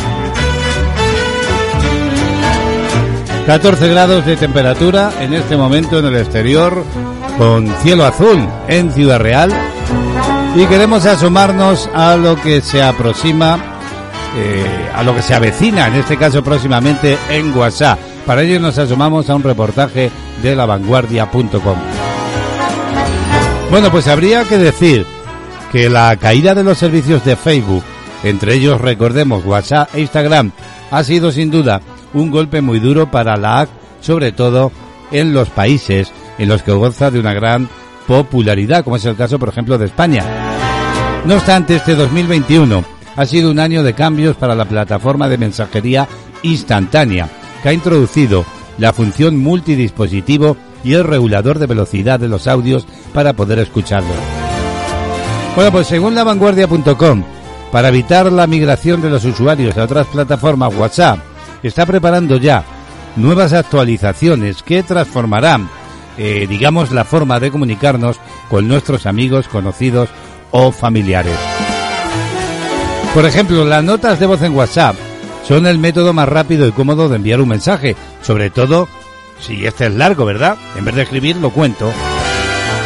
14 3.46 3.90
grados 3.90 4.26
de 4.26 4.38
temperatura 4.38 5.12
en 5.20 5.34
este 5.34 5.58
momento 5.58 6.00
en 6.00 6.06
el 6.06 6.16
exterior 6.16 6.86
con 7.38 7.68
cielo 7.82 8.06
azul 8.06 8.48
en 8.70 8.94
Ciudad 8.94 9.20
Real 9.20 9.52
y 10.56 10.66
queremos 10.66 11.06
asomarnos 11.06 11.90
a 11.94 12.18
lo 12.18 12.36
que 12.36 12.62
se 12.62 12.84
aproxima, 12.84 13.58
eh, 14.36 14.90
a 14.94 15.02
lo 15.04 15.16
que 15.16 15.22
se 15.22 15.34
avecina, 15.34 15.88
en 15.88 15.96
este 15.96 16.18
caso 16.18 16.44
próximamente 16.44 17.18
en 17.30 17.56
WhatsApp. 17.56 18.00
Para 18.26 18.44
ello 18.44 18.60
nos 18.60 18.78
asomamos 18.78 19.30
a 19.30 19.36
un 19.36 19.44
reportaje 19.44 20.12
de 20.44 20.56
lavanguardia.com. 20.56 21.78
Bueno, 23.70 23.92
pues 23.92 24.08
habría 24.10 24.44
que 24.44 24.58
decir 24.58 25.06
que 25.72 25.90
la 25.90 26.16
caída 26.18 26.54
de 26.54 26.66
los 26.66 26.78
servicios 26.78 27.24
de 27.24 27.38
Facebook, 27.38 27.84
entre 28.24 28.56
ellos 28.56 28.82
recordemos 28.82 29.46
WhatsApp 29.46 29.96
e 29.96 30.02
Instagram, 30.02 30.52
ha 30.92 31.04
sido 31.06 31.32
sin 31.32 31.50
duda 31.50 31.82
un 32.14 32.30
golpe 32.30 32.62
muy 32.62 32.80
duro 32.80 33.10
para 33.10 33.38
la 33.38 33.62
AC, 33.62 33.70
sobre 34.02 34.34
todo 34.34 34.74
en 35.12 35.34
los 35.34 35.50
países 35.50 36.12
en 36.38 36.50
los 36.50 36.62
que 36.62 36.74
goza 36.74 37.10
de 37.10 37.20
una 37.20 37.34
gran 37.34 37.70
popularidad, 38.06 38.84
como 38.84 38.98
es 38.98 39.06
el 39.06 39.16
caso, 39.16 39.40
por 39.40 39.50
ejemplo, 39.50 39.78
de 39.78 39.86
España. 39.86 40.41
No 41.26 41.36
obstante, 41.36 41.76
este 41.76 41.94
2021 41.94 42.84
ha 43.16 43.26
sido 43.26 43.52
un 43.52 43.60
año 43.60 43.84
de 43.84 43.94
cambios 43.94 44.36
para 44.38 44.56
la 44.56 44.66
plataforma 44.66 45.30
de 45.30 45.38
mensajería 45.38 46.08
instantánea, 46.42 47.30
que 47.62 47.70
ha 47.70 47.74
introducido 47.74 48.44
la 48.80 48.92
función 48.92 49.38
multidispositivo 49.38 50.58
y 50.84 50.94
el 50.94 51.04
regulador 51.04 51.60
de 51.60 51.68
velocidad 51.68 52.20
de 52.20 52.28
los 52.28 52.48
audios 52.48 52.88
para 53.14 53.34
poder 53.34 53.60
escucharlo. 53.60 54.14
Bueno, 55.56 55.72
pues 55.72 55.86
según 55.86 56.16
lavanguardia.com, 56.16 57.24
para 57.72 57.90
evitar 57.90 58.32
la 58.32 58.48
migración 58.48 59.02
de 59.02 59.12
los 59.12 59.24
usuarios 59.24 59.78
a 59.78 59.84
otras 59.84 60.08
plataformas, 60.08 60.74
WhatsApp 60.76 61.20
está 61.62 61.86
preparando 61.86 62.38
ya 62.38 62.64
nuevas 63.16 63.54
actualizaciones 63.54 64.64
que 64.64 64.82
transformarán 64.82 65.70
eh, 66.18 66.46
digamos, 66.48 66.92
la 66.92 67.06
forma 67.06 67.40
de 67.40 67.52
comunicarnos 67.52 68.18
con 68.50 68.68
nuestros 68.68 69.06
amigos, 69.06 69.48
conocidos 69.48 70.10
o 70.52 70.72
familiares. 70.72 71.38
Por 73.14 73.26
ejemplo, 73.26 73.66
las 73.66 73.84
notas 73.84 74.20
de 74.20 74.26
voz 74.26 74.42
en 74.42 74.56
WhatsApp 74.56 74.96
son 75.48 75.66
el 75.66 75.80
método 75.80 76.14
más 76.14 76.30
rápido 76.30 76.68
y 76.68 76.72
cómodo 76.72 77.10
de 77.10 77.18
enviar 77.18 77.42
un 77.42 77.50
mensaje, 77.50 77.96
sobre 78.22 78.50
todo 78.50 78.88
si 79.40 79.66
este 79.66 79.88
es 79.88 79.94
largo, 79.96 80.26
¿verdad? 80.26 80.58
En 80.78 80.86
vez 80.86 80.96
de 80.96 81.02
escribir, 81.02 81.36
lo 81.36 81.50
cuento. 81.50 81.92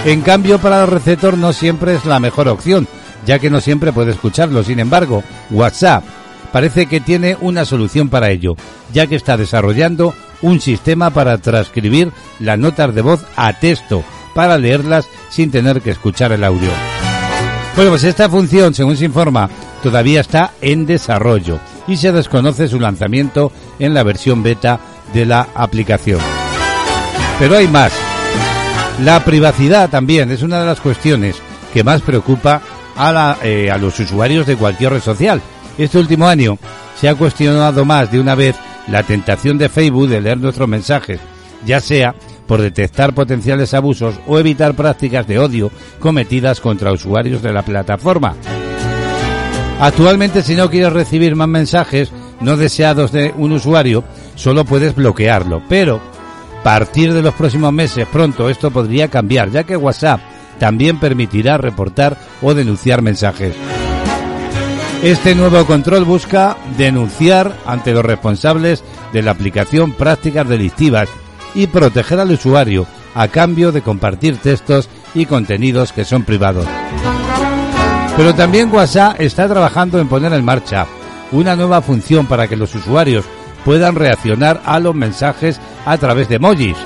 En 0.05 0.21
cambio, 0.21 0.59
para 0.59 0.83
el 0.83 0.87
receptor 0.87 1.37
no 1.37 1.53
siempre 1.53 1.95
es 1.95 2.05
la 2.05 2.19
mejor 2.19 2.47
opción, 2.47 2.87
ya 3.25 3.39
que 3.39 3.49
no 3.49 3.61
siempre 3.61 3.91
puede 3.91 4.11
escucharlo. 4.11 4.63
Sin 4.63 4.79
embargo, 4.79 5.23
WhatsApp 5.51 6.03
parece 6.51 6.85
que 6.85 7.01
tiene 7.01 7.37
una 7.41 7.65
solución 7.65 8.09
para 8.09 8.29
ello, 8.29 8.55
ya 8.93 9.07
que 9.07 9.15
está 9.15 9.35
desarrollando 9.35 10.13
un 10.41 10.61
sistema 10.61 11.09
para 11.09 11.37
transcribir 11.37 12.11
las 12.39 12.57
notas 12.57 12.95
de 12.95 13.01
voz 13.01 13.25
a 13.35 13.53
texto, 13.59 14.03
para 14.33 14.57
leerlas 14.57 15.07
sin 15.29 15.51
tener 15.51 15.81
que 15.81 15.91
escuchar 15.91 16.31
el 16.31 16.43
audio. 16.43 16.69
Bueno, 17.76 17.91
pues 17.91 18.06
esta 18.06 18.30
función, 18.30 18.73
según 18.73 18.95
se 18.95 19.03
informa, 19.03 19.49
todavía 19.84 20.22
está 20.22 20.53
en 20.61 20.85
desarrollo 20.85 21.60
y 21.88 21.97
se 21.97 22.14
desconoce 22.14 22.69
su 22.69 22.80
lanzamiento 22.80 23.52
en 23.80 23.93
la 23.93 24.03
versión 24.03 24.41
beta 24.41 24.80
de 25.14 25.26
la 25.26 25.49
aplicación. 25.53 26.22
Pero 27.38 27.57
hay 27.57 27.68
más. 27.68 27.91
La 29.03 29.26
privacidad 29.26 29.89
también 29.89 30.31
es 30.31 30.41
una 30.41 30.61
de 30.61 30.68
las 30.68 30.80
cuestiones 30.80 31.35
que 31.73 31.84
más 31.84 32.02
preocupa 32.02 32.61
a, 32.95 33.38
eh, 33.43 33.69
a 33.69 33.77
los 33.77 33.99
usuarios 33.99 34.47
de 34.47 34.56
cualquier 34.56 34.93
red 34.93 35.02
social. 35.02 35.41
Este 35.77 35.97
último 35.97 36.27
año 36.27 36.57
se 36.97 37.10
ha 37.10 37.15
cuestionado 37.15 37.84
más 37.84 38.10
de 38.10 38.22
una 38.22 38.35
vez 38.35 38.56
la 38.88 39.03
tentación 39.03 39.57
de 39.57 39.68
Facebook 39.68 40.07
de 40.07 40.22
leer 40.22 40.38
nuestros 40.38 40.69
mensajes, 40.69 41.19
ya 41.65 41.81
sea 41.81 42.15
por 42.47 42.61
detectar 42.61 43.13
potenciales 43.13 43.73
abusos 43.73 44.15
o 44.27 44.39
evitar 44.39 44.76
prácticas 44.76 45.27
de 45.27 45.39
odio 45.39 45.72
cometidas 45.99 46.59
contra 46.59 46.91
usuarios 46.91 47.41
de 47.41 47.53
la 47.53 47.63
plataforma. 47.63 48.35
Actualmente 49.80 50.41
si 50.41 50.55
no 50.55 50.69
quieres 50.69 50.93
recibir 50.93 51.35
más 51.35 51.47
mensajes 51.47 52.11
no 52.39 52.57
deseados 52.57 53.11
de 53.11 53.34
un 53.38 53.51
usuario, 53.51 54.03
solo 54.35 54.65
puedes 54.65 54.95
bloquearlo, 54.95 55.61
pero 55.67 55.99
a 56.59 56.63
partir 56.63 57.13
de 57.13 57.22
los 57.22 57.34
próximos 57.34 57.72
meses 57.72 58.07
pronto 58.07 58.49
esto 58.49 58.72
podría 58.72 59.09
cambiar, 59.09 59.51
ya 59.51 59.63
que 59.63 59.77
WhatsApp 59.77 60.22
también 60.59 60.99
permitirá 60.99 61.57
reportar 61.57 62.17
o 62.41 62.53
denunciar 62.53 63.01
mensajes. 63.01 63.55
Este 65.03 65.35
nuevo 65.35 65.65
control 65.65 66.05
busca 66.05 66.57
denunciar 66.77 67.55
ante 67.65 67.91
los 67.91 68.03
responsables 68.03 68.84
de 69.13 69.22
la 69.22 69.31
aplicación 69.31 69.91
prácticas 69.91 70.47
delictivas 70.47 71.09
y 71.56 71.68
proteger 71.68 72.19
al 72.19 72.32
usuario 72.32 72.86
a 73.15 73.27
cambio 73.30 73.72
de 73.72 73.82
compartir 73.82 74.38
textos 74.38 74.90
y 75.14 75.26
contenidos 75.26 75.94
que 75.94 76.06
son 76.06 76.23
privados. 76.23 76.68
Pero 78.18 78.36
también 78.36 78.73
WhatsApp 78.73 79.19
está 79.19 79.48
trabajando 79.48 79.99
en 79.99 80.07
poner 80.07 80.34
en 80.34 80.45
marcha 80.45 80.86
una 81.32 81.56
nueva 81.56 81.82
función 81.82 82.27
para 82.27 82.48
que 82.48 82.56
los 82.56 82.76
usuarios 82.76 83.26
puedan 83.64 83.95
reaccionar 83.95 84.61
a 84.65 84.80
los 84.80 84.94
mensajes 84.94 85.60
a 85.86 85.98
través 85.98 86.30
de 86.30 86.36
emojis. 86.36 86.77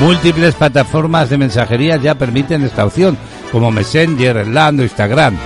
Múltiples 0.00 0.54
plataformas 0.54 1.30
de 1.30 1.38
mensajería 1.38 1.96
ya 1.96 2.14
permiten 2.14 2.62
esta 2.62 2.84
opción, 2.84 3.16
como 3.50 3.70
Messenger, 3.70 4.46
Land 4.46 4.80
o 4.80 4.82
Instagram. 4.84 5.36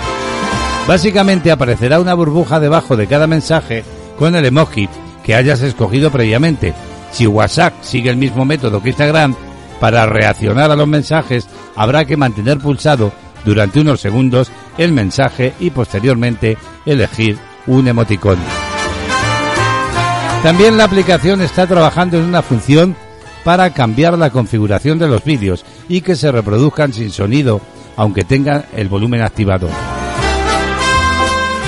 Básicamente 0.87 1.51
aparecerá 1.51 2.01
una 2.01 2.15
burbuja 2.15 2.61
debajo 2.61 2.97
de 2.97 3.07
cada 3.07 3.27
mensaje 3.27 3.85
con 4.19 4.35
el 4.35 4.45
emoji 4.45 4.89
que 5.25 5.35
hayas 5.35 5.63
escogido 5.63 6.11
previamente. 6.11 6.75
Si 7.15 7.29
WhatsApp 7.29 7.75
sigue 7.81 8.11
el 8.11 8.17
mismo 8.17 8.45
método 8.45 8.83
que 8.83 8.89
Instagram, 8.89 9.37
para 9.79 10.05
reaccionar 10.05 10.73
a 10.73 10.77
los 10.77 10.89
mensajes 10.89 11.47
habrá 11.77 12.05
que 12.05 12.17
mantener 12.17 12.59
pulsado 12.59 13.13
durante 13.45 13.79
unos 13.79 14.01
segundos 14.01 14.51
el 14.79 14.91
mensaje 14.91 15.55
y 15.61 15.71
posteriormente 15.71 16.59
elegir 16.85 17.39
un 17.69 17.87
emoticón. 17.87 18.39
También 20.43 20.77
la 20.77 20.85
aplicación 20.85 21.41
está 21.41 21.69
trabajando 21.69 22.19
en 22.19 22.25
una 22.25 22.43
función 22.43 22.97
para 23.45 23.71
cambiar 23.71 24.19
la 24.19 24.31
configuración 24.31 24.99
de 24.99 25.07
los 25.07 25.23
vídeos 25.23 25.65
y 25.89 26.01
que 26.01 26.17
se 26.17 26.33
reproduzcan 26.33 26.93
sin 26.93 27.13
sonido, 27.13 27.61
aunque 27.95 28.25
tengan 28.25 28.65
el 28.75 28.89
volumen 28.89 29.23
activado. 29.23 29.69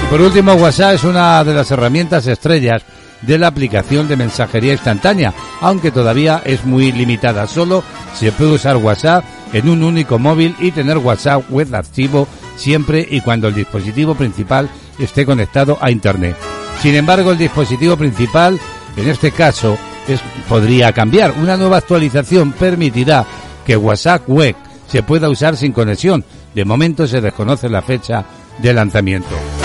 Y 0.03 0.07
por 0.11 0.21
último, 0.21 0.55
WhatsApp 0.55 0.95
es 0.95 1.05
una 1.05 1.45
de 1.45 1.55
las 1.55 1.71
herramientas 1.71 2.27
estrellas 2.27 2.83
de 3.23 3.39
la 3.39 3.49
aplicación 3.49 4.09
de 4.09 4.17
mensajería 4.17 4.73
instantánea, 4.73 5.33
aunque 5.61 5.91
todavía 5.91 6.43
es 6.45 6.65
muy 6.65 6.93
limitada. 6.93 7.47
Solo 7.47 7.83
se 8.15 8.33
puede 8.33 8.53
usar 8.53 8.77
WhatsApp 8.77 9.25
en 9.53 9.69
un 9.69 9.83
único 9.83 10.19
móvil 10.19 10.55
y 10.59 10.71
tener 10.71 10.99
WhatsApp 10.99 11.51
web 11.51 11.75
activo 11.75 12.27
siempre 12.57 13.07
y 13.09 13.21
cuando 13.21 13.49
el 13.49 13.55
dispositivo 13.55 14.15
principal 14.15 14.69
esté 14.99 15.25
conectado 15.25 15.79
a 15.81 15.91
Internet. 15.91 16.37
Sin 16.81 16.95
embargo, 16.95 17.33
el 17.33 17.39
dispositivo 17.39 17.97
principal, 17.97 18.59
en 18.97 19.09
este 19.09 19.31
caso, 19.31 19.79
es, 20.09 20.21
podría 20.49 20.93
cambiar. 20.93 21.33
Una 21.33 21.57
nueva 21.57 21.79
actualización 21.79 22.53
permitirá 22.53 23.25
que 23.65 23.77
WhatsApp 23.77 24.29
web 24.29 24.55
se 24.89 25.03
pueda 25.03 25.29
usar 25.29 25.57
sin 25.57 25.73
conexión. 25.73 26.25
De 26.55 26.65
momento 26.65 27.07
se 27.07 27.21
desconoce 27.21 27.69
la 27.69 27.83
fecha 27.83 28.25
de 28.59 28.73
lanzamiento. 28.73 29.56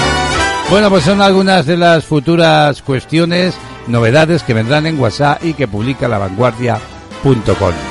Bueno, 0.72 0.90
pues 0.90 1.04
son 1.04 1.20
algunas 1.20 1.66
de 1.66 1.76
las 1.76 2.06
futuras 2.06 2.82
cuestiones, 2.82 3.56
novedades 3.88 4.42
que 4.42 4.54
vendrán 4.54 4.86
en 4.86 4.98
WhatsApp 4.98 5.44
y 5.44 5.54
que 5.54 5.68
publica 5.68 6.08
lavanguardia.com. 6.08 7.91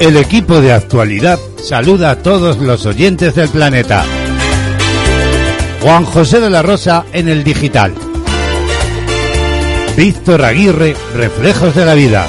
El 0.00 0.16
equipo 0.16 0.60
de 0.60 0.72
actualidad 0.72 1.40
saluda 1.60 2.12
a 2.12 2.22
todos 2.22 2.58
los 2.58 2.86
oyentes 2.86 3.34
del 3.34 3.48
planeta. 3.48 4.04
Juan 5.82 6.04
José 6.04 6.40
de 6.40 6.50
la 6.50 6.62
Rosa 6.62 7.04
en 7.12 7.28
el 7.28 7.42
digital. 7.42 7.94
Víctor 9.96 10.44
Aguirre, 10.44 10.94
Reflejos 11.16 11.74
de 11.74 11.84
la 11.84 11.94
Vida. 11.94 12.28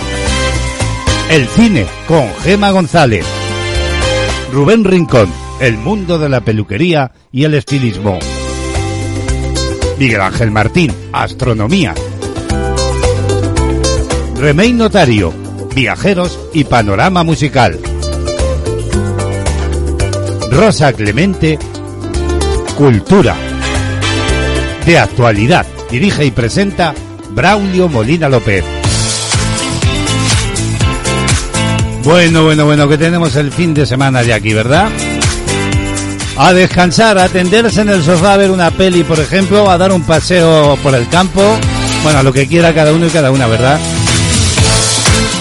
El 1.29 1.47
cine 1.47 1.85
con 2.07 2.27
Gema 2.43 2.71
González. 2.71 3.23
Rubén 4.51 4.83
Rincón, 4.83 5.31
El 5.59 5.77
mundo 5.77 6.17
de 6.17 6.27
la 6.27 6.41
peluquería 6.41 7.11
y 7.31 7.43
el 7.43 7.53
estilismo. 7.53 8.17
Miguel 9.99 10.21
Ángel 10.21 10.49
Martín, 10.49 10.91
Astronomía. 11.11 11.93
Remey 14.37 14.73
Notario, 14.73 15.31
Viajeros 15.79 16.37
y 16.53 16.65
Panorama 16.65 17.23
Musical. 17.23 17.79
Rosa 20.51 20.91
Clemente, 20.91 21.57
Cultura. 22.75 23.33
De 24.85 24.99
actualidad, 24.99 25.65
dirige 25.89 26.25
y 26.25 26.31
presenta 26.31 26.93
Braulio 27.29 27.87
Molina 27.87 28.27
López. 28.27 28.65
Bueno, 32.03 32.43
bueno, 32.43 32.65
bueno, 32.65 32.89
que 32.89 32.97
tenemos 32.97 33.37
el 33.37 33.49
fin 33.49 33.73
de 33.73 33.85
semana 33.85 34.21
de 34.21 34.33
aquí, 34.33 34.53
¿verdad? 34.53 34.89
A 36.35 36.51
descansar, 36.51 37.17
a 37.17 37.29
tenderse 37.29 37.79
en 37.79 37.89
el 37.89 38.03
sofá 38.03 38.33
a 38.33 38.37
ver 38.37 38.51
una 38.51 38.69
peli, 38.71 39.03
por 39.03 39.21
ejemplo, 39.21 39.69
a 39.69 39.77
dar 39.77 39.93
un 39.93 40.03
paseo 40.03 40.77
por 40.83 40.93
el 40.93 41.07
campo. 41.07 41.41
Bueno, 42.03 42.19
a 42.19 42.23
lo 42.23 42.33
que 42.33 42.47
quiera 42.47 42.73
cada 42.73 42.91
uno 42.91 43.07
y 43.07 43.09
cada 43.09 43.31
una, 43.31 43.47
¿verdad? 43.47 43.79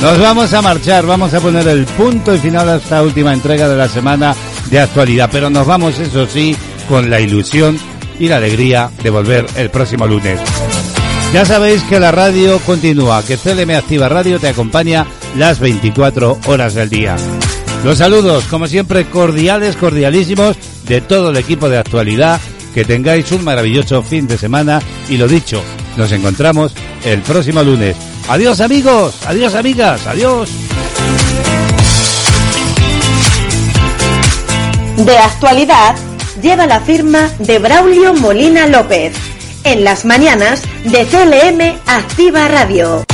Nos 0.00 0.20
vamos 0.20 0.54
a 0.54 0.62
marchar, 0.62 1.06
vamos 1.06 1.34
a 1.34 1.40
poner 1.40 1.66
el 1.66 1.84
punto 1.84 2.32
y 2.32 2.38
final 2.38 2.68
a 2.68 2.76
esta 2.76 3.02
última 3.02 3.32
entrega 3.32 3.68
de 3.68 3.76
la 3.76 3.88
semana 3.88 4.34
de 4.70 4.78
actualidad, 4.78 5.28
pero 5.30 5.50
nos 5.50 5.66
vamos, 5.66 5.98
eso 5.98 6.24
sí, 6.26 6.56
con 6.88 7.10
la 7.10 7.20
ilusión 7.20 7.78
y 8.18 8.28
la 8.28 8.36
alegría 8.36 8.90
de 9.02 9.10
volver 9.10 9.44
el 9.56 9.70
próximo 9.70 10.06
lunes. 10.06 10.38
Ya 11.32 11.44
sabéis 11.44 11.82
que 11.82 11.98
la 11.98 12.12
radio 12.12 12.58
continúa, 12.60 13.24
que 13.24 13.36
CLM 13.36 13.70
Activa 13.70 14.08
Radio 14.08 14.38
te 14.38 14.48
acompaña 14.48 15.04
las 15.36 15.58
24 15.58 16.38
horas 16.46 16.74
del 16.74 16.88
día. 16.88 17.16
Los 17.84 17.98
saludos, 17.98 18.44
como 18.44 18.66
siempre, 18.66 19.06
cordiales, 19.06 19.76
cordialísimos 19.76 20.56
de 20.86 21.00
todo 21.00 21.30
el 21.30 21.36
equipo 21.36 21.68
de 21.68 21.78
actualidad. 21.78 22.40
Que 22.72 22.84
tengáis 22.84 23.32
un 23.32 23.44
maravilloso 23.44 24.02
fin 24.02 24.26
de 24.28 24.38
semana 24.38 24.80
y 25.08 25.16
lo 25.16 25.26
dicho, 25.26 25.62
nos 25.98 26.12
encontramos 26.12 26.72
el 27.04 27.20
próximo 27.22 27.62
lunes. 27.62 27.96
Adiós 28.28 28.60
amigos, 28.60 29.16
adiós 29.26 29.54
amigas, 29.54 30.06
adiós. 30.06 30.48
De 34.96 35.18
actualidad 35.18 35.96
lleva 36.40 36.66
la 36.66 36.80
firma 36.80 37.28
de 37.40 37.58
Braulio 37.58 38.14
Molina 38.14 38.66
López. 38.66 39.14
En 39.64 39.84
las 39.84 40.04
mañanas 40.04 40.62
de 40.84 41.04
CLM 41.04 41.78
Activa 41.86 42.46
Radio. 42.48 43.04